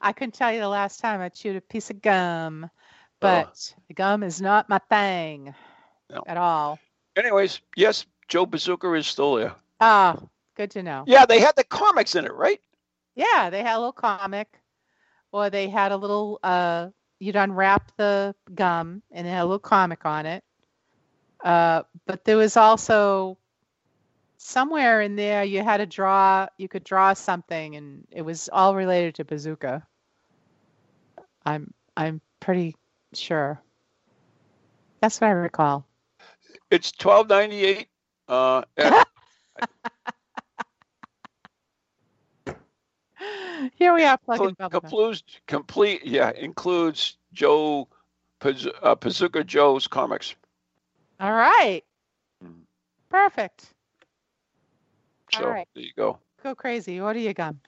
I 0.00 0.12
couldn't 0.12 0.34
tell 0.34 0.52
you 0.52 0.60
the 0.60 0.68
last 0.68 1.00
time 1.00 1.20
I 1.20 1.28
chewed 1.28 1.56
a 1.56 1.60
piece 1.60 1.90
of 1.90 2.00
gum, 2.00 2.70
but 3.20 3.74
the 3.88 3.94
gum 3.94 4.22
is 4.22 4.40
not 4.40 4.68
my 4.68 4.78
thing 4.88 5.52
No. 6.08 6.22
at 6.26 6.36
all. 6.36 6.78
Anyways, 7.18 7.60
yes, 7.74 8.06
Joe 8.28 8.46
Bazooka 8.46 8.92
is 8.94 9.08
still 9.08 9.34
there. 9.34 9.54
Oh, 9.80 10.28
good 10.54 10.70
to 10.70 10.84
know. 10.84 11.02
Yeah, 11.08 11.26
they 11.26 11.40
had 11.40 11.56
the 11.56 11.64
comics 11.64 12.14
in 12.14 12.24
it, 12.24 12.32
right? 12.32 12.60
Yeah, 13.16 13.50
they 13.50 13.62
had 13.62 13.74
a 13.74 13.78
little 13.78 13.92
comic, 13.92 14.46
or 15.32 15.50
they 15.50 15.68
had 15.68 15.90
a 15.90 15.96
little. 15.96 16.38
Uh, 16.44 16.90
you'd 17.18 17.34
unwrap 17.34 17.90
the 17.96 18.36
gum, 18.54 19.02
and 19.10 19.26
it 19.26 19.30
had 19.30 19.42
a 19.42 19.46
little 19.46 19.58
comic 19.58 20.06
on 20.06 20.26
it. 20.26 20.44
Uh, 21.42 21.82
but 22.06 22.24
there 22.24 22.36
was 22.36 22.56
also 22.56 23.36
somewhere 24.36 25.00
in 25.00 25.16
there 25.16 25.42
you 25.42 25.64
had 25.64 25.78
to 25.78 25.86
draw. 25.86 26.46
You 26.56 26.68
could 26.68 26.84
draw 26.84 27.14
something, 27.14 27.74
and 27.74 28.06
it 28.12 28.22
was 28.22 28.48
all 28.52 28.76
related 28.76 29.16
to 29.16 29.24
bazooka. 29.24 29.84
I'm 31.44 31.74
I'm 31.96 32.20
pretty 32.38 32.76
sure. 33.12 33.60
That's 35.00 35.20
what 35.20 35.28
I 35.28 35.32
recall. 35.32 35.87
It's 36.70 36.92
twelve 36.92 37.28
ninety 37.28 37.64
eight. 37.64 37.88
Uh, 38.28 38.62
Here 43.74 43.94
we 43.94 44.04
are 44.04 44.18
plugging 44.18 44.54
includes 44.72 45.22
complete. 45.46 46.04
Yeah, 46.04 46.30
includes 46.30 47.16
Joe 47.32 47.88
Paz- 48.40 48.68
uh, 48.82 48.94
Bazooka 48.94 49.44
Joe's 49.44 49.86
comics. 49.86 50.34
All 51.20 51.32
right. 51.32 51.82
Mhm. 52.44 52.62
Perfect. 53.08 53.74
All 55.34 55.40
So 55.40 55.50
right. 55.50 55.68
there 55.74 55.84
you 55.84 55.92
go. 55.96 56.18
Go 56.42 56.54
crazy. 56.54 57.00
What 57.00 57.08
Order 57.08 57.20
your 57.20 57.34
gum. 57.34 57.60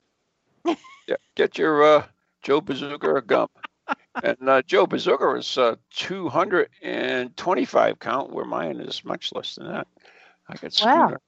Yeah, 1.08 1.16
get 1.34 1.58
your 1.58 1.82
uh, 1.82 2.06
Joe 2.42 2.60
Bazooka 2.60 3.22
gum. 3.26 3.48
And 4.22 4.48
uh, 4.48 4.62
Joe 4.62 4.86
Bazooka 4.86 5.34
is 5.36 5.58
uh, 5.58 5.76
two 5.90 6.28
hundred 6.28 6.70
and 6.82 7.36
twenty 7.36 7.64
five 7.64 7.98
count, 7.98 8.32
where 8.32 8.44
mine 8.44 8.80
is 8.80 9.04
much 9.04 9.32
less 9.32 9.54
than 9.54 9.68
that. 9.68 9.86
I 10.48 10.54
got 10.54 10.62
Wow. 10.84 11.06
screwed. 11.06 11.14
up. 11.14 11.22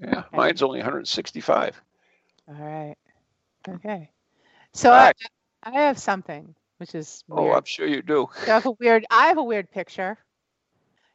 Yeah, 0.00 0.22
mine's 0.32 0.62
only 0.62 0.78
one 0.80 0.84
hundred 0.84 1.08
sixty 1.08 1.40
five. 1.40 1.80
All 2.48 2.54
right. 2.54 2.96
Okay. 3.68 4.10
So 4.72 4.90
All 4.92 4.98
I. 4.98 5.12
I 5.64 5.70
have 5.82 5.98
something 5.98 6.54
which 6.78 6.94
is 6.96 7.22
Oh. 7.30 7.52
I'm 7.52 7.64
sure 7.64 7.86
you 7.86 8.02
do. 8.02 8.28
I 8.42 8.46
have 8.46 8.66
a 8.66 8.72
weird. 8.72 9.06
I 9.10 9.28
have 9.28 9.38
a 9.38 9.44
weird 9.44 9.70
picture. 9.70 10.18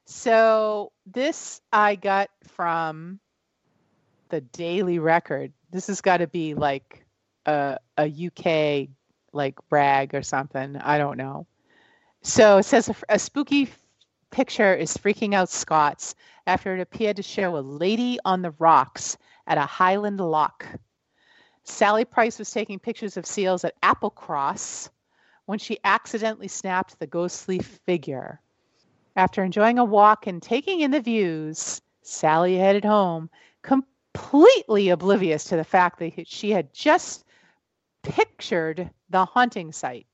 So 0.05 0.93
this 1.05 1.59
I 1.73 1.95
got 1.95 2.29
from 2.55 3.19
the 4.29 4.39
Daily 4.39 4.99
Record. 4.99 5.51
This 5.69 5.87
has 5.87 5.99
got 5.99 6.17
to 6.17 6.27
be 6.27 6.53
like 6.53 7.05
a, 7.45 7.77
a 7.97 8.05
UK 8.05 8.87
like 9.33 9.55
brag 9.69 10.15
or 10.15 10.23
something. 10.23 10.77
I 10.77 10.97
don't 10.97 11.17
know. 11.17 11.45
So 12.21 12.57
it 12.57 12.63
says 12.63 12.89
a, 12.89 12.95
a 13.09 13.19
spooky 13.19 13.69
picture 14.31 14.73
is 14.73 14.97
freaking 14.97 15.33
out 15.33 15.49
Scots 15.49 16.15
after 16.45 16.75
it 16.75 16.81
appeared 16.81 17.17
to 17.17 17.23
show 17.23 17.57
a 17.57 17.59
lady 17.59 18.19
on 18.25 18.41
the 18.41 18.53
rocks 18.59 19.17
at 19.47 19.57
a 19.57 19.61
Highland 19.61 20.19
loch. 20.19 20.65
Sally 21.63 22.05
Price 22.05 22.39
was 22.39 22.51
taking 22.51 22.79
pictures 22.79 23.17
of 23.17 23.25
seals 23.25 23.65
at 23.65 23.79
Applecross 23.81 24.89
when 25.45 25.59
she 25.59 25.79
accidentally 25.83 26.47
snapped 26.47 26.99
the 26.99 27.07
ghostly 27.07 27.59
figure. 27.59 28.39
After 29.15 29.43
enjoying 29.43 29.79
a 29.79 29.85
walk 29.85 30.27
and 30.27 30.41
taking 30.41 30.81
in 30.81 30.91
the 30.91 31.01
views, 31.01 31.81
Sally 32.01 32.57
headed 32.57 32.85
home, 32.85 33.29
completely 33.63 34.89
oblivious 34.89 35.45
to 35.45 35.55
the 35.55 35.63
fact 35.63 35.99
that 35.99 36.27
she 36.27 36.51
had 36.51 36.73
just 36.73 37.25
pictured 38.09 38.89
the 39.09 39.25
haunting 39.25 39.71
sight. 39.71 40.07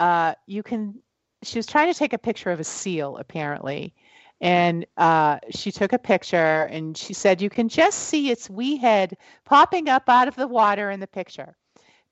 Uh, 0.00 0.34
you 0.46 0.62
can. 0.62 0.94
She 1.42 1.58
was 1.58 1.66
trying 1.66 1.92
to 1.92 1.98
take 1.98 2.12
a 2.12 2.18
picture 2.18 2.50
of 2.50 2.60
a 2.60 2.64
seal, 2.64 3.16
apparently, 3.16 3.94
and 4.40 4.86
uh, 4.96 5.38
she 5.50 5.72
took 5.72 5.92
a 5.92 5.98
picture 5.98 6.64
and 6.70 6.96
she 6.96 7.14
said, 7.14 7.42
"You 7.42 7.50
can 7.50 7.68
just 7.68 7.98
see 7.98 8.30
its 8.30 8.50
wee 8.50 8.76
head 8.76 9.16
popping 9.44 9.88
up 9.88 10.08
out 10.08 10.28
of 10.28 10.36
the 10.36 10.48
water 10.48 10.90
in 10.90 11.00
the 11.00 11.06
picture." 11.06 11.56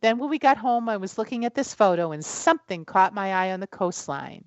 Then, 0.02 0.18
when 0.18 0.30
we 0.30 0.38
got 0.38 0.56
home, 0.56 0.88
I 0.88 0.96
was 0.96 1.18
looking 1.18 1.44
at 1.44 1.54
this 1.54 1.74
photo 1.74 2.12
and 2.12 2.24
something 2.24 2.84
caught 2.84 3.12
my 3.12 3.32
eye 3.34 3.52
on 3.52 3.60
the 3.60 3.66
coastline. 3.66 4.44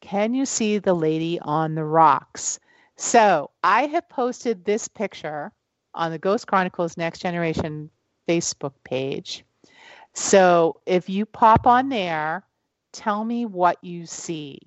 Can 0.00 0.34
you 0.34 0.46
see 0.46 0.78
the 0.78 0.94
lady 0.94 1.38
on 1.40 1.74
the 1.74 1.84
rocks? 1.84 2.60
So 2.96 3.50
I 3.64 3.86
have 3.86 4.08
posted 4.08 4.64
this 4.64 4.86
picture 4.88 5.52
on 5.94 6.10
the 6.10 6.18
Ghost 6.18 6.46
Chronicles 6.46 6.96
Next 6.96 7.20
Generation 7.20 7.90
Facebook 8.28 8.74
page. 8.84 9.44
So 10.14 10.80
if 10.86 11.08
you 11.08 11.24
pop 11.26 11.66
on 11.66 11.88
there, 11.88 12.44
tell 12.92 13.24
me 13.24 13.46
what 13.46 13.82
you 13.82 14.06
see. 14.06 14.58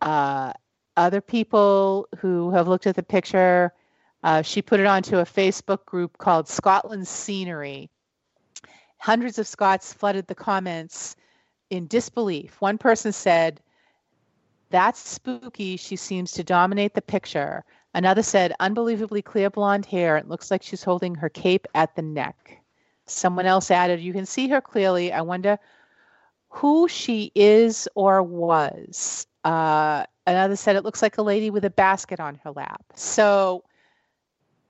Uh, 0.00 0.52
other 0.96 1.20
people 1.20 2.08
who 2.18 2.50
have 2.50 2.68
looked 2.68 2.86
at 2.86 2.96
the 2.96 3.02
picture, 3.02 3.72
uh, 4.22 4.42
she 4.42 4.60
put 4.62 4.80
it 4.80 4.86
onto 4.86 5.18
a 5.18 5.24
Facebook 5.24 5.84
group 5.86 6.18
called 6.18 6.48
Scotland 6.48 7.06
Scenery. 7.06 7.88
Hundreds 8.98 9.38
of 9.38 9.46
Scots 9.46 9.92
flooded 9.92 10.26
the 10.26 10.34
comments 10.34 11.16
in 11.70 11.86
disbelief. 11.86 12.60
One 12.60 12.78
person 12.78 13.12
said, 13.12 13.60
that's 14.70 14.98
spooky. 14.98 15.76
She 15.76 15.96
seems 15.96 16.32
to 16.32 16.44
dominate 16.44 16.94
the 16.94 17.02
picture. 17.02 17.64
Another 17.94 18.22
said, 18.22 18.52
unbelievably 18.60 19.22
clear 19.22 19.50
blonde 19.50 19.86
hair. 19.86 20.16
It 20.16 20.28
looks 20.28 20.50
like 20.50 20.62
she's 20.62 20.84
holding 20.84 21.14
her 21.14 21.28
cape 21.28 21.66
at 21.74 21.94
the 21.96 22.02
neck. 22.02 22.57
Someone 23.10 23.46
else 23.46 23.70
added, 23.70 24.00
You 24.00 24.12
can 24.12 24.26
see 24.26 24.48
her 24.48 24.60
clearly. 24.60 25.12
I 25.12 25.22
wonder 25.22 25.58
who 26.48 26.88
she 26.88 27.30
is 27.34 27.88
or 27.94 28.22
was. 28.22 29.26
Uh, 29.44 30.04
another 30.26 30.56
said, 30.56 30.76
It 30.76 30.84
looks 30.84 31.02
like 31.02 31.18
a 31.18 31.22
lady 31.22 31.50
with 31.50 31.64
a 31.64 31.70
basket 31.70 32.20
on 32.20 32.36
her 32.44 32.50
lap. 32.50 32.84
So 32.94 33.64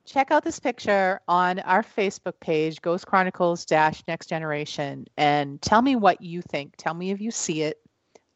check 0.05 0.31
out 0.31 0.43
this 0.43 0.59
picture 0.59 1.19
on 1.27 1.59
our 1.59 1.83
Facebook 1.83 2.39
page, 2.39 2.81
Ghost 2.81 3.05
Chronicles 3.05 3.65
Dash 3.65 4.03
Next 4.07 4.27
Generation, 4.27 5.05
and 5.17 5.61
tell 5.61 5.81
me 5.81 5.95
what 5.95 6.21
you 6.21 6.41
think. 6.41 6.73
Tell 6.77 6.93
me 6.93 7.11
if 7.11 7.21
you 7.21 7.31
see 7.31 7.61
it. 7.61 7.77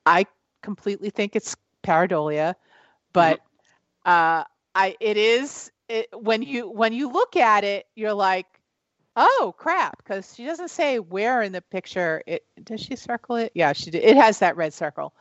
I 0.06 0.26
completely 0.62 1.10
think 1.10 1.36
it's 1.36 1.56
pareidolia, 1.84 2.56
but 3.12 3.40
uh, 4.06 4.44
I 4.76 4.96
it 5.00 5.18
is 5.18 5.72
it, 5.90 6.08
when 6.18 6.42
you 6.42 6.70
when 6.70 6.94
you 6.94 7.12
look 7.12 7.36
at 7.36 7.64
it, 7.64 7.88
you're 7.96 8.14
like, 8.14 8.53
oh 9.16 9.54
crap, 9.58 9.98
because 9.98 10.34
she 10.36 10.46
doesn't 10.46 10.70
say 10.70 11.00
where 11.00 11.42
in 11.42 11.52
the 11.52 11.62
picture. 11.62 12.24
It 12.28 12.46
does 12.64 12.82
she 12.82 12.96
circle 12.96 13.36
it? 13.36 13.52
Yeah, 13.56 13.74
she 13.74 13.92
did. 13.92 14.04
It 14.04 14.18
has 14.18 14.40
that 14.40 14.56
red 14.56 14.74
circle, 14.74 15.14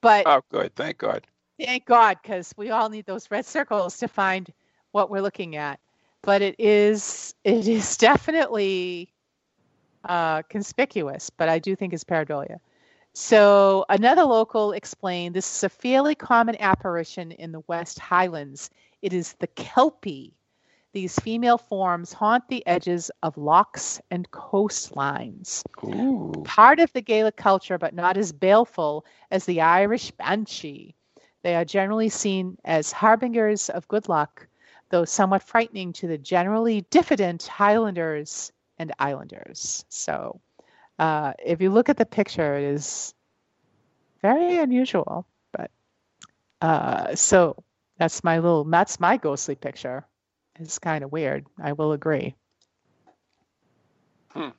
but 0.00 0.26
oh, 0.26 0.42
good, 0.50 0.74
thank 0.74 0.98
God. 0.98 1.26
Thank 1.58 1.86
God, 1.86 2.18
because 2.22 2.52
we 2.56 2.70
all 2.70 2.88
need 2.88 3.06
those 3.06 3.30
red 3.30 3.46
circles 3.46 3.96
to 3.98 4.08
find 4.08 4.52
what 4.92 5.10
we're 5.10 5.22
looking 5.22 5.56
at. 5.56 5.80
But 6.22 6.42
it 6.42 6.56
is 6.58 7.34
it 7.44 7.66
is 7.66 7.96
definitely 7.98 9.12
uh, 10.04 10.42
conspicuous, 10.42 11.30
but 11.30 11.48
I 11.48 11.58
do 11.58 11.74
think 11.76 11.92
it's 11.92 12.04
pareidolia. 12.04 12.58
So 13.14 13.86
another 13.88 14.24
local 14.24 14.72
explained 14.72 15.34
this 15.34 15.56
is 15.56 15.64
a 15.64 15.70
fairly 15.70 16.14
common 16.14 16.56
apparition 16.60 17.32
in 17.32 17.50
the 17.50 17.62
West 17.66 17.98
Highlands. 17.98 18.68
It 19.00 19.14
is 19.14 19.32
the 19.38 19.46
Kelpie. 19.46 20.34
These 20.96 21.18
female 21.18 21.58
forms 21.58 22.14
haunt 22.14 22.48
the 22.48 22.66
edges 22.66 23.10
of 23.22 23.36
lochs 23.36 24.00
and 24.10 24.30
coastlines. 24.30 25.62
Ooh. 25.84 26.32
Part 26.42 26.80
of 26.80 26.90
the 26.94 27.02
Gaelic 27.02 27.36
culture, 27.36 27.76
but 27.76 27.92
not 27.92 28.16
as 28.16 28.32
baleful 28.32 29.04
as 29.30 29.44
the 29.44 29.60
Irish 29.60 30.10
banshee. 30.12 30.94
They 31.42 31.54
are 31.54 31.66
generally 31.66 32.08
seen 32.08 32.56
as 32.64 32.92
harbingers 32.92 33.68
of 33.68 33.86
good 33.88 34.08
luck, 34.08 34.48
though 34.88 35.04
somewhat 35.04 35.42
frightening 35.42 35.92
to 35.92 36.06
the 36.06 36.16
generally 36.16 36.80
diffident 36.88 37.46
Highlanders 37.46 38.50
and 38.78 38.90
Islanders. 38.98 39.84
So 39.90 40.40
uh, 40.98 41.34
if 41.44 41.60
you 41.60 41.68
look 41.68 41.90
at 41.90 41.98
the 41.98 42.06
picture, 42.06 42.56
it 42.56 42.64
is 42.64 43.12
very 44.22 44.56
unusual. 44.56 45.26
But 45.52 45.70
uh, 46.62 47.14
so 47.16 47.62
that's 47.98 48.24
my 48.24 48.38
little 48.38 48.64
that's 48.64 48.98
my 48.98 49.18
ghostly 49.18 49.56
picture. 49.56 50.06
It's 50.58 50.78
kind 50.78 51.04
of 51.04 51.12
weird. 51.12 51.46
I 51.60 51.72
will 51.72 51.92
agree. 51.92 52.34
Hmm. 54.28 54.50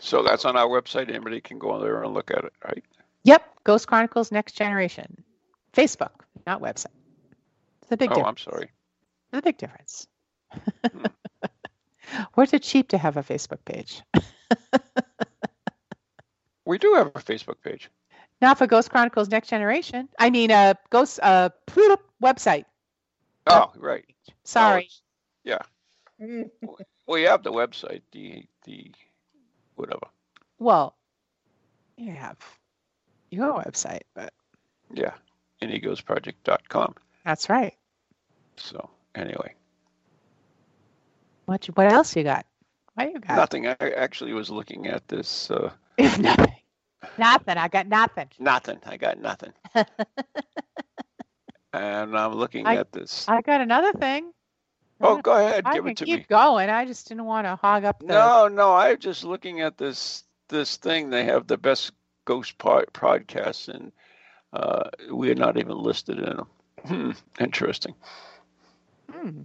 So 0.00 0.22
that's 0.22 0.44
on 0.44 0.56
our 0.56 0.66
website. 0.66 1.08
Anybody 1.08 1.40
can 1.40 1.58
go 1.58 1.70
on 1.70 1.82
there 1.82 2.02
and 2.02 2.14
look 2.14 2.30
at 2.30 2.44
it, 2.44 2.52
right? 2.64 2.84
Yep, 3.24 3.42
Ghost 3.64 3.86
Chronicles 3.86 4.32
Next 4.32 4.52
Generation, 4.54 5.22
Facebook, 5.74 6.12
not 6.46 6.62
website. 6.62 6.86
It's 7.82 7.92
a 7.92 7.96
big 7.96 8.10
oh, 8.10 8.14
difference. 8.14 8.46
I'm 8.46 8.52
sorry. 8.52 8.70
It's 9.32 9.38
a 9.38 9.42
big 9.42 9.58
difference. 9.58 10.06
We're 12.36 12.46
too 12.46 12.58
cheap 12.58 12.88
to 12.88 12.98
have 12.98 13.16
a 13.16 13.22
Facebook 13.22 13.64
page. 13.64 14.02
we 16.64 16.78
do 16.78 16.94
have 16.94 17.08
a 17.08 17.20
Facebook 17.20 17.60
page. 17.62 17.90
Not 18.40 18.56
for 18.56 18.66
Ghost 18.66 18.90
Chronicles 18.90 19.28
Next 19.28 19.48
Generation. 19.48 20.08
I 20.18 20.30
mean, 20.30 20.50
a 20.50 20.54
uh, 20.54 20.74
Ghost 20.88 21.20
uh, 21.22 21.50
website. 22.22 22.64
Oh, 23.46 23.72
right. 23.76 24.04
Sorry. 24.44 24.88
Oh, 24.90 25.00
yeah. 25.44 26.44
we 27.08 27.22
have 27.22 27.42
the 27.42 27.52
website, 27.52 28.02
the 28.12 28.44
the 28.64 28.92
whatever. 29.76 30.06
Well, 30.58 30.94
you 31.96 32.12
have 32.12 32.36
your 33.30 33.54
website, 33.54 34.02
but 34.14 34.32
yeah, 34.92 35.14
neghostproject.com. 35.62 36.94
That's 37.24 37.48
right. 37.48 37.74
So 38.56 38.90
anyway, 39.14 39.54
what 41.46 41.64
what 41.74 41.90
else 41.90 42.14
you 42.14 42.22
got? 42.22 42.44
What 42.94 43.12
you 43.12 43.18
got? 43.18 43.36
Nothing. 43.36 43.68
I 43.68 43.76
actually 43.80 44.32
was 44.34 44.50
looking 44.50 44.86
at 44.86 45.06
this. 45.08 45.50
Uh, 45.50 45.70
nothing. 45.98 46.54
Nothing. 47.16 47.56
I 47.56 47.68
got 47.68 47.86
nothing. 47.86 48.28
Nothing. 48.38 48.78
I 48.86 48.96
got 48.96 49.18
nothing. 49.18 49.52
and 51.72 52.16
I'm 52.16 52.34
looking 52.34 52.66
I, 52.66 52.76
at 52.76 52.92
this. 52.92 53.26
I 53.28 53.40
got 53.42 53.60
another 53.60 53.92
thing. 53.92 54.32
Oh, 55.00 55.18
go 55.18 55.32
ahead. 55.32 55.64
I 55.64 55.74
give 55.74 55.86
it 55.86 55.96
to 55.98 56.04
me. 56.04 56.10
keep 56.10 56.20
me. 56.20 56.26
going. 56.28 56.68
I 56.68 56.84
just 56.84 57.08
didn't 57.08 57.24
want 57.24 57.46
to 57.46 57.56
hog 57.56 57.84
up 57.84 58.00
the. 58.00 58.06
No, 58.06 58.48
no. 58.48 58.74
I'm 58.74 58.98
just 58.98 59.24
looking 59.24 59.60
at 59.60 59.78
this 59.78 60.24
this 60.48 60.76
thing. 60.76 61.10
They 61.10 61.24
have 61.24 61.46
the 61.46 61.56
best 61.56 61.92
ghost 62.26 62.58
pod, 62.58 62.86
podcasts, 62.92 63.68
and 63.68 63.92
uh, 64.52 64.90
we 65.10 65.30
are 65.30 65.36
not 65.36 65.56
even 65.56 65.78
listed 65.78 66.18
in 66.18 66.24
them. 66.24 66.46
Hmm. 66.84 67.10
Interesting. 67.42 67.94
Hmm. 69.10 69.42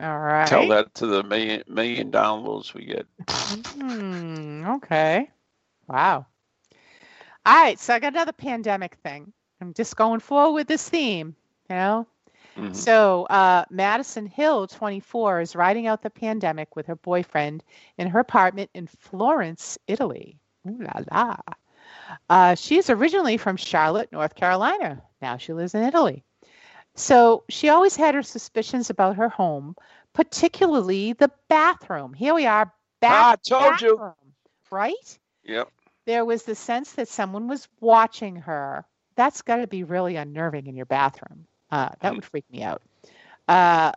All 0.00 0.18
right. 0.18 0.46
Tell 0.46 0.68
that 0.68 0.94
to 0.96 1.06
the 1.06 1.22
million 1.24 1.64
million 1.66 2.12
downloads 2.12 2.74
we 2.74 2.84
get. 2.84 3.06
Hmm. 3.28 4.64
Okay. 4.76 5.30
Wow. 5.88 6.26
All 7.44 7.54
right. 7.54 7.78
So 7.78 7.94
I 7.94 7.98
got 7.98 8.12
another 8.12 8.32
pandemic 8.32 8.96
thing. 9.02 9.32
I'm 9.60 9.74
just 9.74 9.96
going 9.96 10.20
forward 10.20 10.54
with 10.54 10.68
this 10.68 10.88
theme. 10.88 11.34
You 11.68 11.76
know. 11.76 12.06
Mhm. 12.56 12.74
So 12.74 13.24
uh, 13.26 13.64
Madison 13.70 14.26
Hill, 14.26 14.66
24, 14.66 15.40
is 15.40 15.54
riding 15.56 15.86
out 15.86 16.02
the 16.02 16.10
pandemic 16.10 16.76
with 16.76 16.86
her 16.86 16.96
boyfriend 16.96 17.62
in 17.98 18.08
her 18.08 18.20
apartment 18.20 18.70
in 18.74 18.86
Florence, 18.86 19.78
Italy. 19.86 20.38
Ooh 20.68 20.78
la 20.80 21.02
la. 21.10 21.36
Uh, 22.28 22.54
she's 22.54 22.90
originally 22.90 23.36
from 23.36 23.56
Charlotte, 23.56 24.12
North 24.12 24.34
Carolina. 24.34 25.02
Now 25.20 25.36
she 25.36 25.52
lives 25.52 25.74
in 25.74 25.82
Italy. 25.82 26.24
So 26.94 27.44
she 27.48 27.68
always 27.68 27.96
had 27.96 28.14
her 28.14 28.22
suspicions 28.22 28.90
about 28.90 29.16
her 29.16 29.28
home, 29.28 29.76
particularly 30.12 31.12
the 31.14 31.30
bathroom. 31.48 32.12
Here 32.14 32.34
we 32.34 32.46
are, 32.46 32.72
bath- 33.00 33.38
Ah, 33.52 33.58
told 33.58 33.80
you. 33.80 34.12
right? 34.70 35.18
Yep. 35.44 35.68
There 36.06 36.24
was 36.24 36.42
the 36.44 36.54
sense 36.54 36.92
that 36.92 37.08
someone 37.08 37.48
was 37.48 37.68
watching 37.80 38.36
her 38.36 38.84
that's 39.14 39.42
got 39.42 39.56
to 39.56 39.66
be 39.66 39.84
really 39.84 40.16
unnerving 40.16 40.66
in 40.66 40.76
your 40.76 40.86
bathroom. 40.86 41.46
Uh, 41.72 41.90
that 42.02 42.14
would 42.14 42.26
freak 42.26 42.46
me 42.52 42.62
out. 42.62 42.82
Uh, 43.48 43.92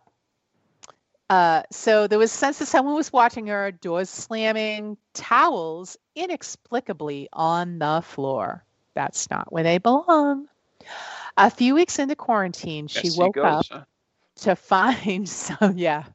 uh, 1.29 1.63
so 1.71 2.07
there 2.07 2.19
was 2.19 2.33
a 2.33 2.37
sense 2.37 2.59
that 2.59 2.67
someone 2.67 2.95
was 2.95 3.13
watching 3.13 3.47
her, 3.47 3.71
doors 3.71 4.09
slamming, 4.09 4.97
towels 5.13 5.97
inexplicably 6.15 7.29
on 7.33 7.79
the 7.79 8.01
floor. 8.05 8.65
That's 8.95 9.29
not 9.31 9.51
where 9.53 9.63
they 9.63 9.79
belong. 9.79 10.47
A 11.37 11.49
few 11.51 11.75
weeks 11.75 11.99
into 11.99 12.15
quarantine, 12.15 12.87
she 12.87 13.09
Yes, 13.09 13.11
woke 13.11 13.43
goes, 13.43 13.43
up 13.43 13.67
huh? 13.71 13.85
to 14.37 14.55
find 14.55 15.27
some 15.29 15.77
yeah 15.77 16.05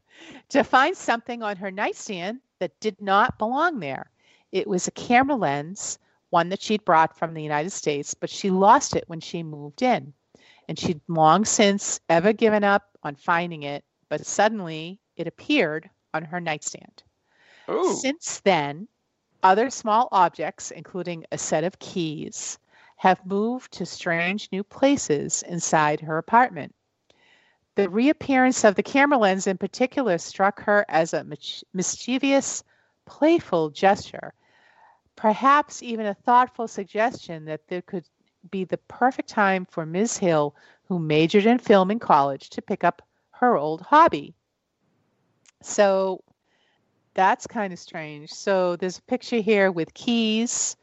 to 0.50 0.64
find 0.64 0.96
something 0.96 1.42
on 1.42 1.56
her 1.56 1.70
nightstand 1.70 2.40
that 2.60 2.78
did 2.80 3.00
not 3.00 3.38
belong 3.38 3.80
there 3.80 4.10
it 4.52 4.66
was 4.66 4.88
a 4.88 4.92
camera 4.92 5.36
lens 5.36 5.98
one 6.30 6.50
that 6.50 6.62
she'd 6.62 6.84
brought 6.84 7.16
from 7.18 7.34
the 7.34 7.42
united 7.42 7.70
states 7.70 8.14
but 8.14 8.30
she 8.30 8.50
lost 8.50 8.96
it 8.96 9.04
when 9.08 9.20
she 9.20 9.42
moved 9.42 9.82
in 9.82 10.12
and 10.70 10.78
she'd 10.78 11.00
long 11.08 11.44
since 11.44 12.00
ever 12.08 12.32
given 12.32 12.64
up 12.64 12.96
on 13.02 13.14
finding 13.16 13.64
it 13.64 13.84
but 14.08 14.24
suddenly 14.24 14.98
it 15.16 15.26
appeared 15.26 15.90
on 16.14 16.24
her 16.24 16.40
nightstand 16.40 17.02
Ooh. 17.70 17.94
since 17.94 18.40
then, 18.40 18.88
other 19.42 19.70
small 19.70 20.08
objects, 20.12 20.70
including 20.70 21.24
a 21.30 21.38
set 21.38 21.64
of 21.64 21.78
keys, 21.78 22.58
have 22.96 23.24
moved 23.24 23.72
to 23.72 23.86
strange 23.86 24.48
new 24.52 24.64
places 24.64 25.42
inside 25.42 26.00
her 26.00 26.18
apartment. 26.18 26.74
The 27.76 27.88
reappearance 27.88 28.64
of 28.64 28.74
the 28.74 28.82
camera 28.82 29.18
lens 29.18 29.46
in 29.46 29.56
particular 29.56 30.18
struck 30.18 30.60
her 30.62 30.84
as 30.88 31.14
a 31.14 31.24
mischievous, 31.72 32.64
playful 33.06 33.70
gesture, 33.70 34.34
perhaps 35.16 35.82
even 35.82 36.06
a 36.06 36.14
thoughtful 36.14 36.68
suggestion 36.68 37.44
that 37.46 37.66
there 37.68 37.82
could 37.82 38.04
be 38.50 38.64
the 38.64 38.78
perfect 38.78 39.28
time 39.28 39.66
for 39.66 39.84
Ms. 39.84 40.16
Hill, 40.18 40.54
who 40.84 40.98
majored 40.98 41.46
in 41.46 41.58
film 41.58 41.90
in 41.90 41.98
college, 41.98 42.50
to 42.50 42.62
pick 42.62 42.84
up 42.84 43.02
her 43.30 43.56
old 43.56 43.80
hobby. 43.82 44.34
So 45.62 46.22
that's 47.14 47.46
kind 47.46 47.72
of 47.72 47.78
strange. 47.78 48.30
So 48.30 48.76
there's 48.76 48.98
a 48.98 49.02
picture 49.02 49.40
here 49.40 49.70
with 49.70 49.94
keys, 49.94 50.76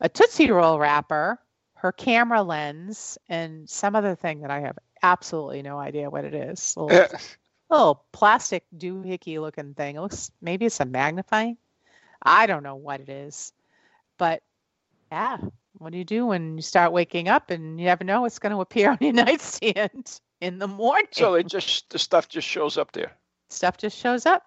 a 0.00 0.08
Tootsie 0.08 0.50
Roll 0.50 0.78
wrapper, 0.78 1.38
her 1.74 1.92
camera 1.92 2.42
lens, 2.42 3.18
and 3.28 3.68
some 3.68 3.94
other 3.94 4.14
thing 4.14 4.40
that 4.40 4.50
I 4.50 4.60
have 4.60 4.78
absolutely 5.02 5.62
no 5.62 5.78
idea 5.78 6.10
what 6.10 6.24
it 6.24 6.34
is. 6.34 6.76
Little, 6.76 6.90
Eh, 6.90 7.08
little 7.70 8.04
plastic 8.12 8.64
doohickey 8.76 9.40
looking 9.40 9.74
thing. 9.74 9.96
It 9.96 10.00
looks 10.00 10.30
maybe 10.40 10.66
it's 10.66 10.80
a 10.80 10.84
magnifying. 10.84 11.56
I 12.22 12.46
don't 12.46 12.62
know 12.62 12.76
what 12.76 13.00
it 13.00 13.08
is. 13.08 13.52
But 14.16 14.42
yeah, 15.12 15.38
what 15.78 15.92
do 15.92 15.98
you 15.98 16.04
do 16.04 16.26
when 16.26 16.56
you 16.56 16.62
start 16.62 16.92
waking 16.92 17.28
up 17.28 17.50
and 17.50 17.78
you 17.78 17.86
never 17.86 18.04
know 18.04 18.22
what's 18.22 18.38
going 18.38 18.52
to 18.52 18.60
appear 18.60 18.90
on 18.92 18.98
your 19.00 19.12
nightstand 19.12 20.20
in 20.40 20.58
the 20.58 20.68
morning? 20.68 21.06
so 21.12 21.34
it 21.34 21.46
just 21.46 21.90
the 21.90 21.98
stuff 21.98 22.28
just 22.28 22.46
shows 22.46 22.78
up 22.78 22.92
there. 22.92 23.12
Stuff 23.48 23.76
just 23.76 23.98
shows 23.98 24.26
up. 24.26 24.42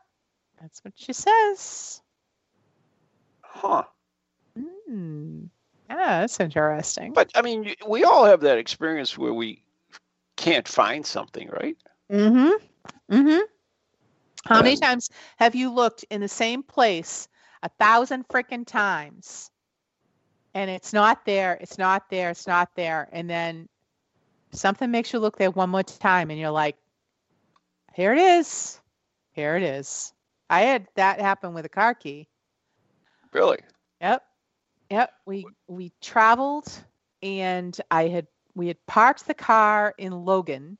That's 0.61 0.83
what 0.83 0.93
she 0.95 1.13
says. 1.13 2.01
Huh. 3.41 3.83
Hmm. 4.57 5.45
Yeah, 5.89 6.21
that's 6.21 6.39
interesting. 6.39 7.13
But 7.13 7.31
I 7.35 7.41
mean, 7.41 7.75
we 7.87 8.03
all 8.03 8.25
have 8.25 8.41
that 8.41 8.57
experience 8.57 9.17
where 9.17 9.33
we 9.33 9.63
can't 10.35 10.67
find 10.67 11.05
something, 11.05 11.49
right? 11.49 11.77
Mm-hmm. 12.11 13.15
Mm-hmm. 13.15 13.39
How 14.45 14.61
many 14.61 14.77
times 14.77 15.09
have 15.37 15.55
you 15.55 15.73
looked 15.73 16.05
in 16.09 16.21
the 16.21 16.27
same 16.27 16.63
place 16.63 17.27
a 17.63 17.69
thousand 17.69 18.27
freaking 18.27 18.65
times 18.65 19.51
and 20.57 20.71
it's 20.71 20.91
not 20.91 21.23
there, 21.23 21.53
it's 21.61 21.77
not 21.77 22.09
there, 22.09 22.31
it's 22.31 22.47
not 22.47 22.69
there, 22.73 23.07
and 23.11 23.29
then 23.29 23.69
something 24.51 24.89
makes 24.89 25.13
you 25.13 25.19
look 25.19 25.37
there 25.37 25.51
one 25.51 25.69
more 25.69 25.83
time 25.83 26.31
and 26.31 26.39
you're 26.39 26.49
like, 26.49 26.75
here 27.93 28.11
it 28.11 28.17
is. 28.17 28.81
Here 29.33 29.55
it 29.55 29.61
is. 29.61 30.13
I 30.49 30.61
had 30.61 30.87
that 30.95 31.21
happen 31.21 31.53
with 31.53 31.65
a 31.65 31.69
car 31.69 31.93
key. 31.93 32.27
Really? 33.33 33.59
Yep. 34.01 34.23
Yep. 34.89 35.11
We 35.27 35.45
we 35.67 35.91
traveled 36.01 36.67
and 37.21 37.79
I 37.91 38.07
had 38.07 38.25
we 38.55 38.67
had 38.67 38.83
parked 38.87 39.27
the 39.27 39.35
car 39.35 39.93
in 39.99 40.25
Logan 40.25 40.79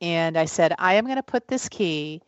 and 0.00 0.38
I 0.38 0.44
said, 0.44 0.72
I 0.78 0.94
am 0.94 1.06
gonna 1.08 1.20
put 1.24 1.48
this 1.48 1.68
key 1.68 2.22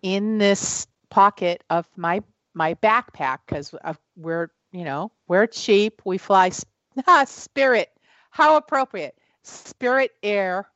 in 0.00 0.38
this 0.38 0.86
pocket 1.10 1.62
of 1.68 1.86
my 1.96 2.22
my 2.54 2.72
backpack 2.76 3.40
because 3.46 3.74
we're 4.16 4.48
you 4.72 4.84
know 4.84 5.10
we're 5.28 5.46
cheap 5.46 6.02
we 6.04 6.18
fly 6.18 6.50
spirit 7.26 7.90
how 8.30 8.56
appropriate 8.56 9.16
spirit 9.42 10.12
air 10.22 10.68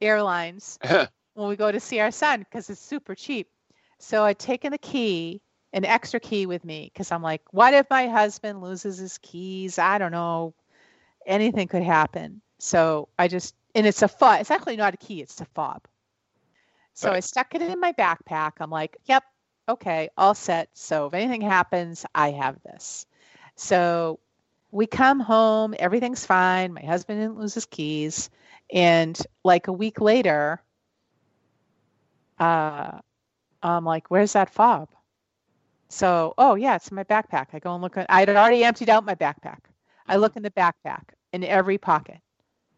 airlines 0.00 0.78
when 1.34 1.48
we 1.48 1.56
go 1.56 1.70
to 1.70 1.80
see 1.80 2.00
our 2.00 2.10
son 2.10 2.40
because 2.40 2.70
it's 2.70 2.80
super 2.80 3.14
cheap. 3.14 3.48
So 3.98 4.24
I'd 4.24 4.38
taken 4.38 4.72
the 4.72 4.78
key, 4.78 5.40
an 5.72 5.84
extra 5.84 6.20
key 6.20 6.46
with 6.46 6.64
me 6.64 6.90
because 6.92 7.12
I'm 7.12 7.22
like, 7.22 7.42
what 7.50 7.74
if 7.74 7.86
my 7.90 8.08
husband 8.08 8.62
loses 8.62 8.98
his 8.98 9.18
keys? 9.18 9.78
I 9.78 9.98
don't 9.98 10.12
know. 10.12 10.54
Anything 11.26 11.68
could 11.68 11.82
happen. 11.82 12.40
So 12.58 13.08
I 13.18 13.28
just, 13.28 13.54
and 13.74 13.86
it's 13.86 14.02
a 14.02 14.08
fob. 14.08 14.40
It's 14.40 14.50
actually 14.50 14.76
not 14.76 14.94
a 14.94 14.98
key, 14.98 15.20
it's 15.20 15.40
a 15.40 15.46
fob. 15.46 15.82
So 16.94 17.10
I 17.10 17.20
stuck 17.20 17.54
it 17.54 17.62
in 17.62 17.80
my 17.80 17.92
backpack. 17.92 18.52
I'm 18.60 18.70
like, 18.70 18.96
yep, 19.04 19.22
okay, 19.68 20.10
all 20.16 20.34
set. 20.34 20.68
So 20.74 21.06
if 21.06 21.14
anything 21.14 21.40
happens, 21.40 22.04
I 22.14 22.32
have 22.32 22.62
this. 22.62 23.06
So 23.56 24.20
we 24.70 24.86
come 24.86 25.20
home, 25.20 25.74
everything's 25.78 26.24
fine. 26.24 26.72
My 26.72 26.82
husband 26.82 27.20
didn't 27.20 27.38
lose 27.38 27.54
his 27.54 27.66
keys. 27.66 28.30
And 28.72 29.18
like 29.44 29.68
a 29.68 29.72
week 29.72 30.00
later, 30.00 30.62
uh, 32.38 32.98
I'm 33.62 33.84
like, 33.84 34.10
where's 34.10 34.32
that 34.32 34.50
fob? 34.50 34.88
So, 35.88 36.34
oh 36.38 36.54
yeah, 36.54 36.76
it's 36.76 36.88
in 36.88 36.94
my 36.94 37.04
backpack. 37.04 37.48
I 37.52 37.58
go 37.58 37.74
and 37.74 37.82
look. 37.82 37.96
I 37.98 38.20
had 38.20 38.30
already 38.30 38.64
emptied 38.64 38.88
out 38.88 39.04
my 39.04 39.16
backpack. 39.16 39.58
I 40.06 40.16
look 40.16 40.36
in 40.36 40.42
the 40.42 40.50
backpack 40.52 41.02
in 41.32 41.44
every 41.44 41.78
pocket, 41.78 42.18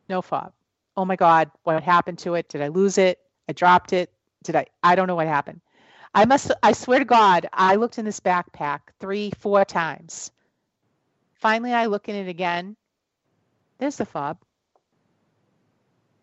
no 0.08 0.22
fob. 0.22 0.52
Oh 0.96 1.04
my 1.04 1.16
God, 1.16 1.50
what 1.64 1.82
happened 1.82 2.18
to 2.20 2.34
it? 2.34 2.48
Did 2.48 2.62
I 2.62 2.68
lose 2.68 2.98
it? 2.98 3.18
I 3.48 3.52
dropped 3.52 3.92
it. 3.92 4.10
Did 4.44 4.56
I? 4.56 4.66
I 4.82 4.94
don't 4.94 5.06
know 5.06 5.14
what 5.14 5.26
happened. 5.26 5.60
I 6.14 6.24
must. 6.24 6.50
I 6.62 6.72
swear 6.72 7.00
to 7.00 7.04
God, 7.04 7.46
I 7.52 7.76
looked 7.76 7.98
in 7.98 8.06
this 8.06 8.20
backpack 8.20 8.80
three, 8.98 9.30
four 9.38 9.64
times. 9.64 10.30
Finally, 11.42 11.72
I 11.72 11.86
look 11.86 12.08
in 12.08 12.14
it 12.14 12.28
again. 12.28 12.76
There's 13.78 13.96
the 13.96 14.06
fob. 14.06 14.38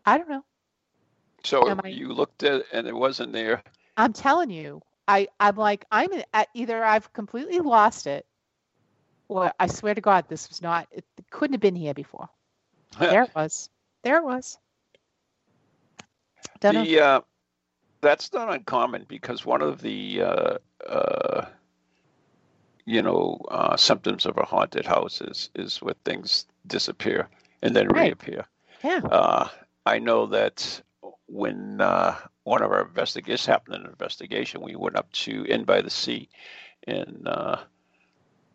I 0.06 0.18
don't 0.18 0.30
know. 0.30 0.46
So 1.44 1.70
I- 1.70 1.90
you 1.90 2.14
looked 2.14 2.42
at 2.44 2.54
it 2.62 2.68
and 2.72 2.88
it 2.88 2.96
wasn't 2.96 3.34
there. 3.34 3.62
I'm 3.98 4.14
telling 4.14 4.50
you, 4.50 4.82
I 5.10 5.28
I'm 5.38 5.58
like 5.58 5.84
I'm 5.92 6.14
in, 6.14 6.24
either 6.54 6.86
I've 6.86 7.12
completely 7.12 7.60
lost 7.60 8.08
it, 8.08 8.26
or 9.28 9.52
I 9.60 9.68
swear 9.68 9.94
to 9.94 10.00
God, 10.00 10.24
this 10.30 10.48
was 10.48 10.62
not. 10.62 10.88
It 10.90 11.04
couldn't 11.32 11.54
have 11.56 11.62
been 11.62 11.76
here 11.76 11.94
before. 11.94 12.30
There 12.98 13.24
it 13.24 13.36
was. 13.36 13.70
There 14.04 14.20
it 14.20 14.24
was. 14.24 14.58
Don't 16.62 16.76
the 16.86 17.00
uh, 17.02 17.22
that's 18.00 18.32
not 18.32 18.54
uncommon 18.54 19.06
because 19.10 19.46
one 19.46 19.62
of 19.62 19.82
the 19.82 20.22
uh, 20.22 20.58
uh, 20.88 21.46
you 22.90 23.02
know 23.04 23.40
uh, 23.52 23.78
symptoms 23.78 24.26
of 24.26 24.38
a 24.38 24.46
haunted 24.46 24.86
house 24.86 25.22
is 25.22 25.50
is 25.56 25.82
when 25.82 25.96
things 26.06 26.46
disappear 26.66 27.28
and 27.62 27.76
then 27.76 27.88
Right. 27.88 28.06
reappear. 28.08 28.46
Yeah. 28.84 29.02
Uh, 29.04 29.48
I 29.86 30.00
know 30.00 30.26
that 30.28 30.82
when 31.28 31.82
uh, 31.82 32.16
one 32.44 32.62
of 32.64 32.72
our 32.72 32.82
investigators 32.88 33.46
happened 33.46 33.76
in 33.76 33.82
an 33.84 33.90
investigation, 33.90 34.62
we 34.62 34.76
went 34.76 34.96
up 34.96 35.12
to 35.12 35.46
Inn 35.46 35.64
by 35.66 35.82
the 35.82 35.90
Sea, 35.90 36.28
in 36.88 37.28
uh, 37.28 37.60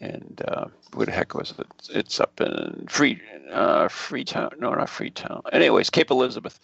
and 0.01 0.43
uh, 0.49 0.67
where 0.95 1.07
the 1.07 1.13
heck 1.13 1.35
was 1.35 1.55
it? 1.59 1.67
It's 1.91 2.19
up 2.21 2.41
in 2.41 2.87
Free 2.89 3.21
uh, 3.53 3.89
Freetown. 3.89 4.51
No, 4.59 4.75
not 4.75 4.89
Freetown. 4.89 5.43
Anyways, 5.53 5.91
Cape 5.91 6.11
Elizabeth. 6.11 6.59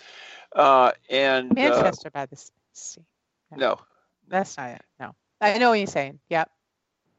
Uh, 0.56 0.90
and 1.08 1.52
uh, 1.52 1.54
Manchester 1.54 2.10
by 2.10 2.26
the 2.26 2.36
sea. 2.72 3.02
no, 3.56 3.78
That's 4.28 4.56
not 4.56 4.70
it. 4.70 4.82
No. 4.98 5.14
I 5.40 5.58
know 5.58 5.70
what 5.70 5.78
you're 5.78 5.86
saying. 5.86 6.18
Yep. 6.28 6.50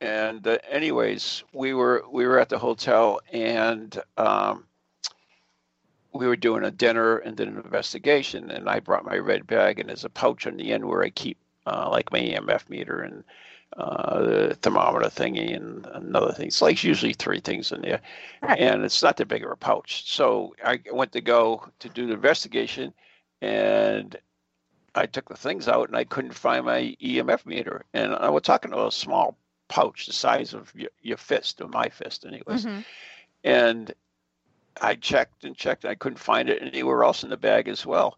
And 0.01 0.45
uh, 0.47 0.57
anyways, 0.69 1.43
we 1.53 1.73
were 1.73 2.03
we 2.11 2.25
were 2.25 2.39
at 2.39 2.49
the 2.49 2.57
hotel 2.59 3.21
and 3.31 4.01
um, 4.17 4.65
we 6.13 6.27
were 6.27 6.35
doing 6.35 6.63
a 6.65 6.71
dinner 6.71 7.17
and 7.19 7.37
did 7.37 7.47
an 7.47 7.57
investigation. 7.57 8.49
And 8.51 8.67
I 8.67 8.79
brought 8.79 9.05
my 9.05 9.17
red 9.17 9.47
bag, 9.47 9.79
and 9.79 9.89
there's 9.89 10.03
a 10.03 10.09
pouch 10.09 10.47
on 10.47 10.57
the 10.57 10.73
end 10.73 10.85
where 10.85 11.03
I 11.03 11.09
keep 11.11 11.37
uh, 11.67 11.87
like 11.91 12.11
my 12.11 12.19
EMF 12.19 12.67
meter 12.69 13.01
and 13.01 13.23
uh, 13.77 14.21
the 14.23 14.55
thermometer 14.61 15.07
thingy 15.07 15.55
and 15.55 15.85
another 15.93 16.33
thing. 16.33 16.47
It's 16.47 16.61
like 16.61 16.83
usually 16.83 17.13
three 17.13 17.39
things 17.39 17.71
in 17.71 17.81
there, 17.81 18.01
Right. 18.41 18.59
and 18.59 18.83
it's 18.83 19.01
not 19.01 19.17
that 19.17 19.27
big 19.27 19.45
of 19.45 19.51
a 19.51 19.55
pouch. 19.55 20.11
So 20.11 20.55
I 20.65 20.81
went 20.91 21.13
to 21.13 21.21
go 21.21 21.69
to 21.79 21.89
do 21.89 22.07
the 22.07 22.13
investigation, 22.13 22.93
and 23.41 24.17
I 24.95 25.05
took 25.05 25.29
the 25.29 25.37
things 25.37 25.69
out, 25.69 25.87
and 25.87 25.95
I 25.95 26.03
couldn't 26.03 26.33
find 26.33 26.65
my 26.65 26.97
EMF 27.01 27.45
meter. 27.45 27.85
And 27.93 28.13
I 28.13 28.29
was 28.29 28.41
talking 28.43 28.71
to 28.71 28.87
a 28.87 28.91
small 28.91 29.37
pouch 29.71 30.05
the 30.05 30.13
size 30.13 30.53
of 30.53 30.71
your, 30.75 30.89
your 31.01 31.17
fist 31.17 31.61
or 31.61 31.67
my 31.69 31.87
fist 31.89 32.25
anyways 32.25 32.65
Mhm. 32.65 32.83
and 33.43 33.93
I 34.81 34.95
checked 34.95 35.43
and 35.43 35.55
checked, 35.55 35.83
and 35.83 35.91
I 35.91 35.95
couldn't 35.95 36.17
find 36.17 36.49
it 36.49 36.61
anywhere 36.61 37.03
else 37.03 37.23
in 37.23 37.29
the 37.29 37.37
bag 37.37 37.67
as 37.67 37.85
well. 37.85 38.17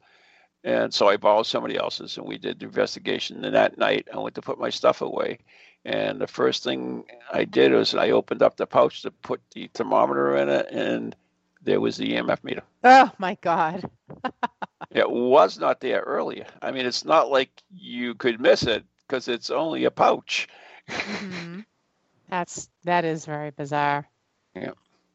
And 0.64 0.94
so 0.94 1.10
I 1.10 1.18
borrowed 1.18 1.48
somebody 1.48 1.76
else's, 1.78 2.18
and 2.18 2.28
we 2.28 2.38
did 2.38 2.60
the 2.60 2.66
investigation. 2.66 3.44
And 3.44 3.56
that 3.56 3.78
night, 3.78 4.08
I 4.14 4.20
went 4.20 4.36
to 4.36 4.42
put 4.42 4.60
my 4.60 4.70
stuff 4.70 5.02
away, 5.02 5.40
and 5.84 6.22
the 6.22 6.28
first 6.28 6.64
thing 6.64 7.06
I 7.34 7.44
did 7.46 7.72
was 7.72 7.96
I 7.96 8.12
opened 8.12 8.44
up 8.44 8.56
the 8.56 8.68
pouch 8.68 9.02
to 9.02 9.12
put 9.12 9.42
the 9.54 9.68
thermometer 9.74 10.38
in 10.38 10.48
it, 10.50 10.68
and 10.70 11.16
there 11.64 11.82
was 11.82 11.98
the 11.98 12.14
EMF 12.14 12.44
meter. 12.44 12.62
Oh 12.84 13.12
my 13.18 13.36
God. 13.42 13.84
it 14.92 15.10
was 15.10 15.58
not 15.60 15.82
there 15.82 16.02
earlier. 16.02 16.46
I 16.62 16.72
mean, 16.72 16.86
it's 16.86 17.04
not 17.04 17.30
like 17.32 17.50
you 17.72 18.14
could 18.16 18.40
miss 18.40 18.64
it 18.64 18.86
because 19.08 19.28
it's 19.28 19.50
only 19.50 19.86
a 19.86 19.92
pouch. 19.92 20.48
Hmm 20.90 21.60
That's 22.30 22.70
that 22.84 23.06
is 23.06 23.26
very 23.26 23.52
bizarre. 23.52 24.08
Yeah. 24.56 24.74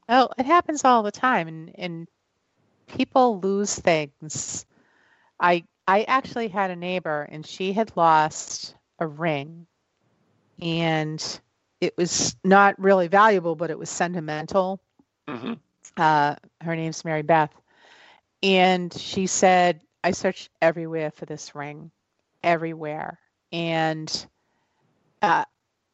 Well, 0.08 0.32
it 0.38 0.46
happens 0.46 0.84
all 0.84 1.02
the 1.02 1.10
time, 1.12 1.48
and 1.48 1.72
and 1.78 2.08
people 2.86 3.40
lose 3.40 3.74
things. 3.78 4.66
I 5.40 5.64
I 5.86 6.02
actually 6.04 6.48
had 6.48 6.70
a 6.70 6.76
neighbor, 6.76 7.22
and 7.22 7.46
she 7.46 7.72
had 7.72 7.96
lost 7.96 8.74
a 8.98 9.06
ring, 9.06 9.66
and 10.60 11.40
it 11.80 11.96
was 11.96 12.36
not 12.44 12.78
really 12.78 13.08
valuable, 13.08 13.56
but 13.56 13.70
it 13.70 13.78
was 13.78 13.90
sentimental. 13.90 14.80
hmm 15.28 15.54
Uh, 15.96 16.36
her 16.60 16.76
name's 16.76 17.04
Mary 17.04 17.22
Beth, 17.22 17.52
and 18.42 18.92
she 18.92 19.26
said, 19.26 19.82
"I 20.04 20.12
searched 20.12 20.50
everywhere 20.60 21.10
for 21.10 21.26
this 21.26 21.54
ring, 21.54 21.90
everywhere, 22.42 23.18
and 23.52 24.08
uh, 25.22 25.44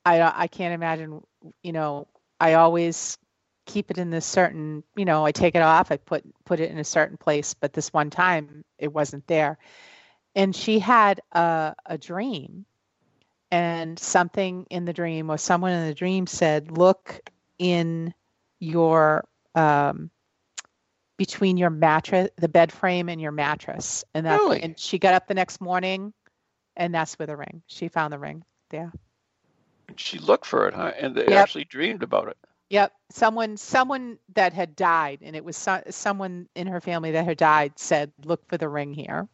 I 0.05 0.43
I 0.43 0.47
can't 0.47 0.75
imagine. 0.75 1.23
You 1.63 1.73
know, 1.73 2.09
I 2.41 2.55
always 2.55 3.19
keep 3.67 3.91
it 3.91 3.99
in 3.99 4.11
this 4.11 4.27
certain. 4.27 4.85
You 4.97 5.05
know, 5.05 5.25
I 5.25 5.33
take 5.33 5.55
it 5.55 5.63
off, 5.63 5.91
I 5.91 5.97
put 5.97 6.25
put 6.45 6.61
it 6.61 6.71
in 6.71 6.79
a 6.79 6.85
certain 6.85 7.17
place, 7.17 7.55
but 7.55 7.73
this 7.73 7.93
one 7.93 8.11
time 8.11 8.65
it 8.79 8.93
wasn't 8.93 9.27
there, 9.27 9.59
and 10.35 10.55
she 10.55 10.79
had 10.79 11.21
a 11.33 11.75
a 11.87 11.99
dream." 11.99 12.67
And 13.51 13.99
something 13.99 14.67
in 14.71 14.85
the 14.85 14.93
dream, 14.93 15.31
or 15.31 15.39
someone 15.39 15.71
in 15.73 15.87
the 15.87 15.95
dream 15.95 16.27
said, 16.27 16.77
"Look 16.77 17.21
in 17.59 18.13
your 18.59 19.25
um, 19.55 20.11
between 21.17 21.57
your 21.57 21.71
mattress, 21.71 22.31
the 22.37 22.49
bed 22.49 22.73
frame, 22.73 23.09
and 23.09 23.21
your 23.21 23.33
mattress. 23.33 24.05
And 24.15 24.27
that, 24.27 24.41
Really? 24.41 24.63
and 24.63 24.79
she 24.79 24.99
got 24.99 25.15
up 25.15 25.27
the 25.29 25.35
next 25.35 25.61
morning, 25.61 26.13
and 26.77 26.95
that's 26.95 27.15
where 27.19 27.27
the 27.27 27.37
ring. 27.37 27.63
She 27.67 27.89
found 27.89 28.13
the 28.13 28.19
ring 28.19 28.43
there. 28.71 28.93
She 29.97 30.19
looked 30.19 30.47
for 30.47 30.67
it, 30.69 30.75
huh? 30.75 30.93
And 30.99 31.15
they 31.15 31.29
Yep. 31.29 31.41
actually 31.41 31.65
dreamed 31.65 32.03
about 32.03 32.29
it. 32.29 32.37
Yep, 32.71 32.93
someone, 33.11 33.57
someone 33.57 34.19
that 34.35 34.53
had 34.53 34.75
died, 34.75 35.21
and 35.23 35.37
it 35.37 35.45
was 35.45 35.57
so, 35.57 35.83
someone 35.91 36.49
in 36.55 36.67
her 36.67 36.81
family 36.81 37.13
that 37.13 37.25
had 37.25 37.37
died 37.37 37.79
said, 37.79 38.13
"Look 38.25 38.47
for 38.49 38.57
the 38.57 38.69
ring 38.69 38.93
here," 38.95 39.29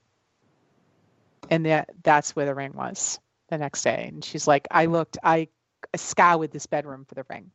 and 1.50 1.64
that 1.66 1.90
that's 2.02 2.34
where 2.36 2.46
the 2.46 2.54
ring 2.54 2.72
was 2.74 3.18
the 3.48 3.58
next 3.58 3.82
day. 3.82 4.06
And 4.08 4.24
she's 4.24 4.46
like, 4.46 4.66
"I 4.70 4.86
looked, 4.86 5.16
I 5.22 5.48
scoured 5.96 6.50
this 6.50 6.66
bedroom 6.66 7.04
for 7.06 7.14
the 7.14 7.24
ring." 7.30 7.50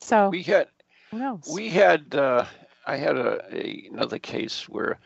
So 0.00 0.30
We 0.30 0.42
had 0.42 0.68
who 1.10 1.18
knows? 1.18 1.46
We 1.46 1.70
had, 1.70 2.14
uh, 2.14 2.44
I 2.86 2.96
had 2.96 3.16
a, 3.16 3.44
a 3.52 3.88
another 3.90 4.18
case 4.18 4.68
where 4.68 4.98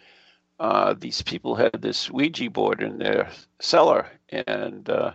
uh, 0.61 0.95
these 0.99 1.23
people 1.23 1.55
had 1.55 1.81
this 1.81 2.11
Ouija 2.11 2.51
board 2.51 2.83
in 2.83 2.99
their 2.99 3.31
cellar, 3.61 4.07
and 4.31 4.89
uh, 4.91 5.12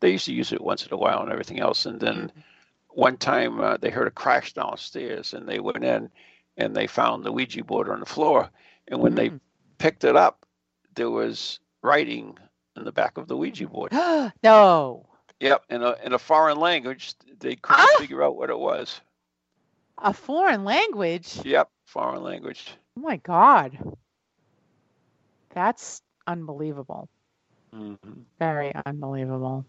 they 0.00 0.10
used 0.10 0.26
to 0.26 0.34
use 0.34 0.52
it 0.52 0.60
once 0.60 0.86
in 0.86 0.92
a 0.92 0.96
while 0.96 1.22
and 1.22 1.30
everything 1.32 1.60
else. 1.60 1.86
And 1.86 2.00
then 2.00 2.32
one 2.88 3.16
time 3.16 3.60
uh, 3.60 3.76
they 3.76 3.90
heard 3.90 4.08
a 4.08 4.12
crash 4.12 4.52
downstairs, 4.52 5.34
and 5.34 5.48
they 5.48 5.60
went 5.60 5.84
in 5.84 6.10
and 6.56 6.74
they 6.76 6.86
found 6.86 7.24
the 7.24 7.32
Ouija 7.32 7.64
board 7.64 7.88
on 7.88 8.00
the 8.00 8.06
floor. 8.06 8.50
And 8.88 9.00
when 9.00 9.14
they 9.14 9.30
Mm. 9.30 9.40
picked 9.78 10.04
it 10.04 10.16
up, 10.16 10.44
there 10.94 11.10
was 11.10 11.60
writing 11.82 12.36
in 12.76 12.84
the 12.84 12.92
back 12.92 13.16
of 13.18 13.28
the 13.28 13.36
Ouija 13.36 13.66
board. 13.68 13.92
no. 14.42 15.06
Yep, 15.40 15.64
in 15.70 15.82
a 15.82 15.94
in 16.04 16.12
a 16.12 16.18
foreign 16.18 16.58
language, 16.58 17.14
they 17.38 17.56
couldn't 17.56 17.82
Ah! 17.82 17.98
figure 17.98 18.22
out 18.22 18.36
what 18.36 18.50
it 18.50 18.58
was. 18.58 19.00
A 19.98 20.12
foreign 20.12 20.64
language? 20.64 21.40
Yep, 21.44 21.70
foreign 21.86 22.22
language. 22.22 22.74
Oh 22.98 23.00
my 23.02 23.16
God. 23.18 23.78
That's 25.54 26.02
unbelievable. 26.26 27.08
hmm 27.72 27.94
Very 28.38 28.72
unbelievable. 28.86 29.64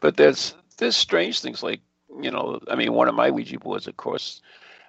But 0.00 0.16
there's 0.16 0.54
there's 0.78 0.96
strange 0.96 1.40
things 1.40 1.62
like 1.62 1.80
you 2.22 2.30
know 2.30 2.60
i 2.70 2.74
mean 2.76 2.92
one 2.92 3.08
of 3.08 3.14
my 3.14 3.30
ouija 3.30 3.58
boards 3.58 3.86
of 3.86 3.96
course 3.96 4.40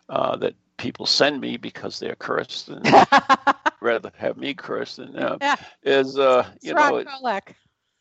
uh, 0.10 0.36
that 0.38 0.54
people 0.78 1.06
send 1.06 1.40
me 1.42 1.58
because 1.58 2.00
they're 2.00 2.16
cursed 2.16 2.70
and 2.70 2.94
rather 3.82 4.12
have 4.18 4.38
me 4.38 4.54
cursed 4.54 4.98
than 4.98 5.14
them 5.14 5.42
Yeah. 5.42 5.56
is 5.84 6.18
uh 6.18 6.46
you 6.62 6.74
Srod 6.74 6.76
know 6.76 6.98
it, 6.98 7.10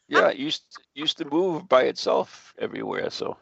yeah 0.08 0.28
it 0.28 0.36
used 0.36 0.62
used 0.94 1.18
to 1.18 1.24
move 1.24 1.68
by 1.68 1.82
itself 1.82 2.54
everywhere 2.58 3.10
so 3.10 3.36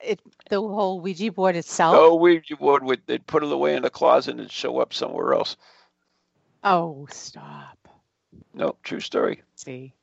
It, 0.00 0.20
the 0.50 0.60
whole 0.60 1.00
Ouija 1.00 1.30
board 1.32 1.56
itself. 1.56 2.00
oh 2.00 2.14
ouija 2.16 2.56
board 2.56 2.82
would 2.82 3.06
they'd 3.06 3.26
put 3.26 3.42
it 3.42 3.52
away 3.52 3.74
in 3.74 3.82
the 3.82 3.90
closet 3.90 4.38
and 4.38 4.50
show 4.50 4.78
up 4.78 4.92
somewhere 4.92 5.32
else 5.34 5.56
Oh, 6.64 7.06
stop. 7.10 7.88
no 8.54 8.76
true 8.82 9.00
story 9.00 9.42
See. 9.56 9.94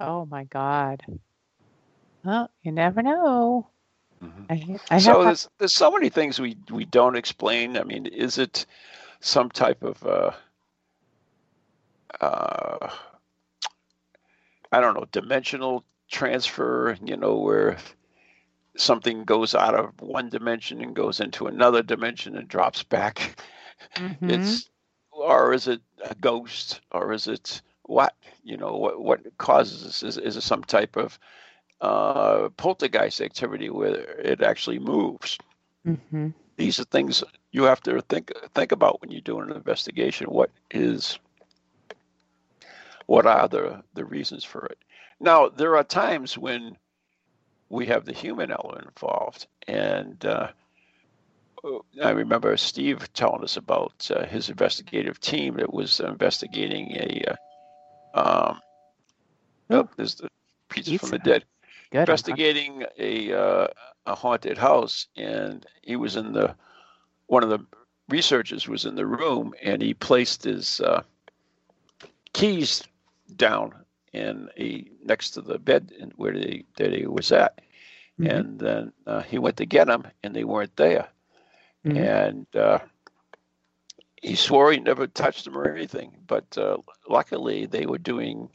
Oh 0.00 0.24
my 0.26 0.44
God. 0.44 1.04
Well, 2.26 2.50
you 2.62 2.72
never 2.72 3.02
know. 3.02 3.70
Mhm. 4.22 4.50
I, 4.50 4.80
I 4.90 4.98
so 4.98 5.24
there's 5.24 5.48
there's 5.58 5.74
so 5.74 5.90
many 5.90 6.10
things 6.10 6.40
we 6.40 6.56
we 6.70 6.84
don't 6.84 7.16
explain. 7.16 7.76
I 7.78 7.84
mean, 7.84 8.06
is 8.06 8.38
it 8.38 8.66
some 9.20 9.50
type 9.50 9.82
of 9.82 10.04
uh, 10.06 10.32
uh, 12.20 12.90
I 14.72 14.80
don't 14.80 14.94
know 14.94 15.06
dimensional 15.12 15.84
transfer? 16.10 16.96
You 17.04 17.16
know, 17.16 17.36
where 17.38 17.78
something 18.76 19.24
goes 19.24 19.54
out 19.54 19.74
of 19.74 20.00
one 20.00 20.30
dimension 20.30 20.80
and 20.82 20.94
goes 20.96 21.20
into 21.20 21.46
another 21.46 21.82
dimension 21.82 22.36
and 22.36 22.48
drops 22.48 22.82
back. 22.82 23.36
Mhm. 23.96 24.28
It's 24.28 24.70
or 25.10 25.52
is 25.52 25.68
it 25.68 25.82
a 26.04 26.14
ghost 26.14 26.80
or 26.90 27.12
is 27.12 27.26
it 27.28 27.62
what? 27.82 28.14
You 28.42 28.56
know, 28.56 28.76
what 28.76 29.00
what 29.00 29.38
causes 29.38 29.82
this? 29.84 30.02
Is 30.02 30.18
is 30.18 30.36
it 30.36 30.42
some 30.42 30.64
type 30.64 30.96
of 30.96 31.18
uh, 31.80 32.48
poltergeist 32.56 33.20
activity 33.20 33.70
where 33.70 34.18
it 34.20 34.42
actually 34.42 34.78
moves? 34.78 35.38
Mhm. 35.86 36.34
these 36.56 36.80
are 36.80 36.84
things 36.84 37.22
you 37.52 37.64
have 37.64 37.80
to 37.82 38.00
think 38.02 38.32
think 38.54 38.72
about 38.72 39.00
when 39.00 39.10
you're 39.10 39.20
doing 39.20 39.50
an 39.50 39.56
investigation. 39.56 40.26
What 40.28 40.50
is 40.70 41.18
what 43.06 43.26
are 43.26 43.48
the 43.48 43.82
the 43.94 44.04
reasons 44.04 44.44
for 44.44 44.66
it? 44.66 44.78
Now 45.20 45.48
there 45.48 45.76
are 45.76 45.84
times 45.84 46.36
when 46.38 46.76
we 47.68 47.86
have 47.86 48.04
the 48.04 48.12
human 48.12 48.50
element 48.50 48.86
involved, 48.86 49.46
and 49.66 50.24
uh, 50.24 50.48
I 52.02 52.10
remember 52.10 52.56
Steve 52.56 53.12
telling 53.12 53.42
us 53.42 53.56
about 53.56 54.10
uh, 54.14 54.24
his 54.26 54.48
investigative 54.48 55.20
team 55.20 55.56
that 55.56 55.72
was 55.72 56.00
investigating 56.00 56.92
a. 56.92 57.24
Uh, 58.14 58.50
um, 58.50 58.60
oh, 59.70 59.88
there's 59.96 60.16
the 60.16 60.28
pizza 60.68 60.98
from 60.98 61.10
the 61.10 61.18
dead 61.18 61.44
Good. 61.90 62.00
Investigating 62.00 62.84
a 62.98 63.32
uh, 63.32 63.68
a 64.06 64.14
haunted 64.14 64.58
house, 64.58 65.06
and 65.16 65.64
he 65.82 65.96
was 65.96 66.16
in 66.16 66.32
the 66.32 66.54
one 67.26 67.42
of 67.42 67.50
the 67.50 67.64
researchers 68.08 68.68
was 68.68 68.84
in 68.84 68.94
the 68.94 69.06
room, 69.06 69.54
and 69.62 69.82
he 69.82 69.94
placed 69.94 70.44
his 70.44 70.80
uh, 70.80 71.02
keys 72.32 72.82
down 73.36 73.74
in 74.12 74.48
a 74.58 74.84
next 75.04 75.30
to 75.30 75.40
the 75.42 75.58
bed 75.58 75.92
in, 75.98 76.10
where 76.16 76.32
he 76.32 76.64
that 76.76 76.92
he 76.92 77.06
was 77.06 77.32
at, 77.32 77.60
Mhm. 78.18 78.30
and 78.30 78.58
then 78.58 78.92
uh, 79.06 79.22
he 79.22 79.38
went 79.38 79.56
to 79.58 79.66
get 79.66 79.86
them, 79.86 80.06
and 80.22 80.34
they 80.34 80.44
weren't 80.44 80.76
there, 80.76 81.08
Mhm. 81.84 81.96
and. 81.96 82.46
Uh, 82.56 82.78
he 84.22 84.34
swore 84.34 84.72
he 84.72 84.80
never 84.80 85.06
touched 85.06 85.44
them 85.44 85.56
or 85.56 85.68
anything, 85.72 86.10
but 86.26 86.56
uh, 86.58 86.78
luckily 87.08 87.66
they 87.66 87.86
were 87.86 87.98
doing 87.98 88.48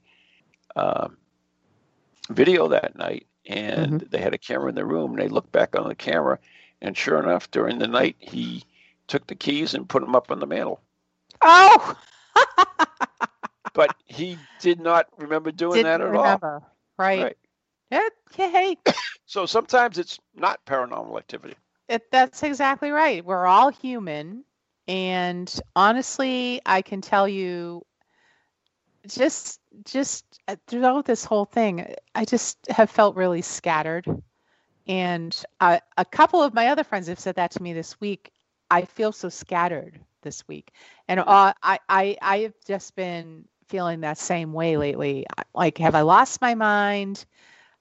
um, 0.76 1.16
video 2.34 2.68
that 2.70 2.96
night, 2.96 3.28
and 3.46 3.94
mm-hmm. 3.94 4.08
they 4.10 4.20
had 4.20 4.34
a 4.34 4.38
camera 4.38 4.70
in 4.70 4.76
the 4.76 4.86
room. 4.86 5.12
And 5.12 5.20
they 5.20 5.28
looked 5.28 5.52
back 5.52 5.78
on 5.78 5.88
the 5.88 5.96
camera, 5.96 6.40
and 6.82 6.98
sure 6.98 7.22
enough, 7.22 7.52
during 7.52 7.80
the 7.80 7.88
night, 7.88 8.16
he 8.20 8.64
took 9.08 9.28
the 9.28 9.36
keys 9.36 9.74
and 9.74 9.90
put 9.90 10.02
them 10.02 10.16
up 10.16 10.32
on 10.32 10.40
the 10.40 10.48
mantle. 10.48 10.82
Oh, 11.42 11.96
But 13.74 13.96
he 14.06 14.38
did 14.60 14.80
not 14.80 15.08
remember 15.18 15.52
doing 15.52 15.84
didn't 15.84 16.00
that 16.00 16.02
at 16.02 16.12
remember. 16.12 16.56
All. 16.56 16.76
Right. 16.98 17.38
Yeah, 17.90 18.08
hey, 18.36 18.78
So 19.26 19.46
sometimes 19.46 19.98
it's 19.98 20.20
not 20.36 20.64
paranormal 20.66 21.18
activity. 21.18 21.56
it, 21.88 22.10
that's 22.12 22.44
exactly 22.44 22.92
right. 22.92 23.24
We're 23.24 23.46
all 23.46 23.70
human. 23.70 24.44
And 24.88 25.54
honestly, 25.76 26.62
I 26.66 26.82
can 26.82 27.02
tell 27.02 27.28
you 27.28 27.86
just 29.08 29.61
just 29.86 30.40
uh, 30.48 30.56
throughout 30.68 31.06
this 31.06 31.26
whole 31.26 31.46
thing, 31.46 31.94
I 32.16 32.26
just 32.26 32.58
have 32.70 32.90
felt 32.90 33.16
really 33.16 33.42
scattered. 33.42 34.06
And 34.88 35.36
uh, 35.60 35.80
a 35.98 36.06
couple 36.06 36.42
of 36.42 36.54
my 36.54 36.68
other 36.68 36.84
friends 36.84 37.08
have 37.08 37.20
said 37.20 37.36
that 37.36 37.52
to 37.52 37.64
me 37.64 37.74
this 37.74 38.00
week. 38.02 38.32
I 38.70 38.86
feel 38.86 39.12
so 39.12 39.30
scattered 39.30 40.00
this 40.22 40.48
week, 40.48 40.72
and 41.08 41.20
uh, 41.20 41.54
I 41.62 41.80
I 41.90 42.18
I 42.22 42.38
have 42.40 42.54
just 42.66 42.96
been 42.96 43.46
feeling 43.68 44.02
that 44.02 44.18
same 44.18 44.54
way 44.54 44.78
lately. 44.78 45.26
Like, 45.54 45.78
have 45.80 45.94
I 45.96 46.02
lost 46.02 46.42
my 46.42 46.56
mind? 46.56 47.26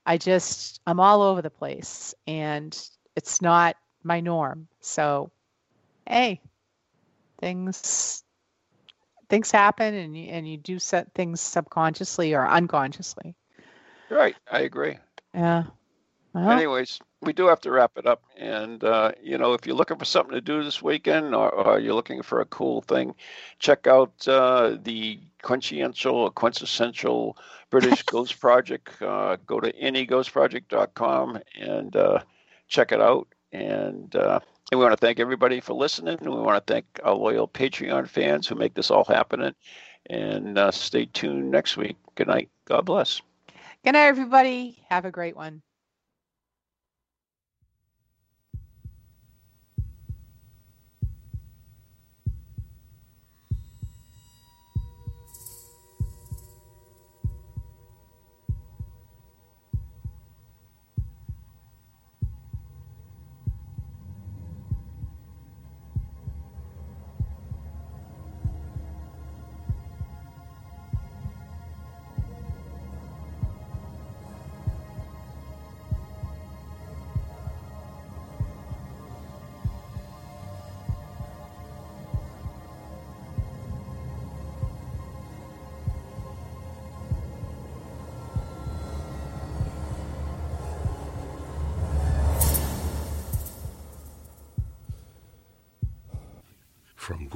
I 0.05 0.19
just 0.19 0.81
I'm 0.87 0.99
all 1.01 1.23
over 1.23 1.43
the 1.43 1.51
place, 1.51 2.15
and 2.27 2.77
it's 3.15 3.41
not 3.41 3.77
my 4.03 4.21
norm. 4.21 4.67
So, 4.81 5.31
hey, 6.07 6.41
things 7.41 8.25
things 9.31 9.51
happen, 9.51 9.95
and 9.95 10.17
you 10.17 10.25
and 10.25 10.47
you 10.47 10.59
do 10.59 10.79
set 10.79 11.15
things 11.15 11.41
subconsciously 11.41 12.35
or 12.35 12.47
unconsciously. 12.47 13.35
Right, 14.11 14.37
I 14.51 14.61
agree. 14.61 14.99
Yeah. 15.33 15.65
Well, 16.33 16.51
Anyways, 16.51 17.01
we 17.23 17.33
do 17.33 17.47
have 17.47 17.61
to 17.61 17.71
wrap 17.71 17.93
it 17.97 18.07
up. 18.07 18.23
And, 18.37 18.83
uh, 18.85 19.13
you 19.23 19.37
know, 19.37 19.53
if 19.53 19.67
you're 19.67 19.77
looking 19.77 19.99
for 19.99 20.05
something 20.05 20.35
to 20.35 20.41
do 20.41 20.63
this 20.63 20.81
weekend 20.81 21.35
or, 21.35 21.51
or 21.51 21.79
you're 21.79 21.95
looking 21.95 22.23
for 22.23 22.41
a 22.41 22.47
cool 22.47 22.83
thing, 22.83 23.15
check 23.59 23.87
out 23.87 24.27
uh, 24.29 24.77
the 24.83 25.21
quintessential 25.43 26.15
or 26.15 26.31
quintessential 26.31 27.37
British 27.71 28.03
Ghost 28.05 28.41
Project. 28.41 29.03
Uh, 29.03 29.37
go 29.47 29.61
to 29.61 29.73
neghostproject.com 29.73 31.41
and 31.59 31.97
uh, 31.97 32.21
check 32.69 32.93
it 32.93 33.01
out. 33.01 33.29
And, 33.53 34.15
uh, 34.15 34.41
and 34.71 34.79
we 34.79 34.85
want 34.85 34.99
to 34.99 35.05
thank 35.05 35.19
everybody 35.19 35.61
for 35.61 35.75
listening. 35.75 36.19
We 36.21 36.29
want 36.31 36.67
to 36.67 36.73
thank 36.73 36.87
our 37.03 37.15
loyal 37.15 37.49
Patreon 37.49 38.09
fans 38.09 38.47
who 38.47 38.55
make 38.55 38.75
this 38.75 38.91
all 38.91 39.05
happen. 39.05 39.55
And 40.09 40.59
uh, 40.59 40.71
stay 40.71 41.07
tuned 41.07 41.51
next 41.51 41.77
week. 41.77 41.97
Good 42.15 42.29
night. 42.29 42.49
God 42.67 42.85
bless. 42.85 43.21
good 43.85 43.93
night, 43.93 44.07
everybody. 44.07 44.79
Have 44.89 45.05
a 45.05 45.11
great 45.11 45.37
one. 45.37 45.63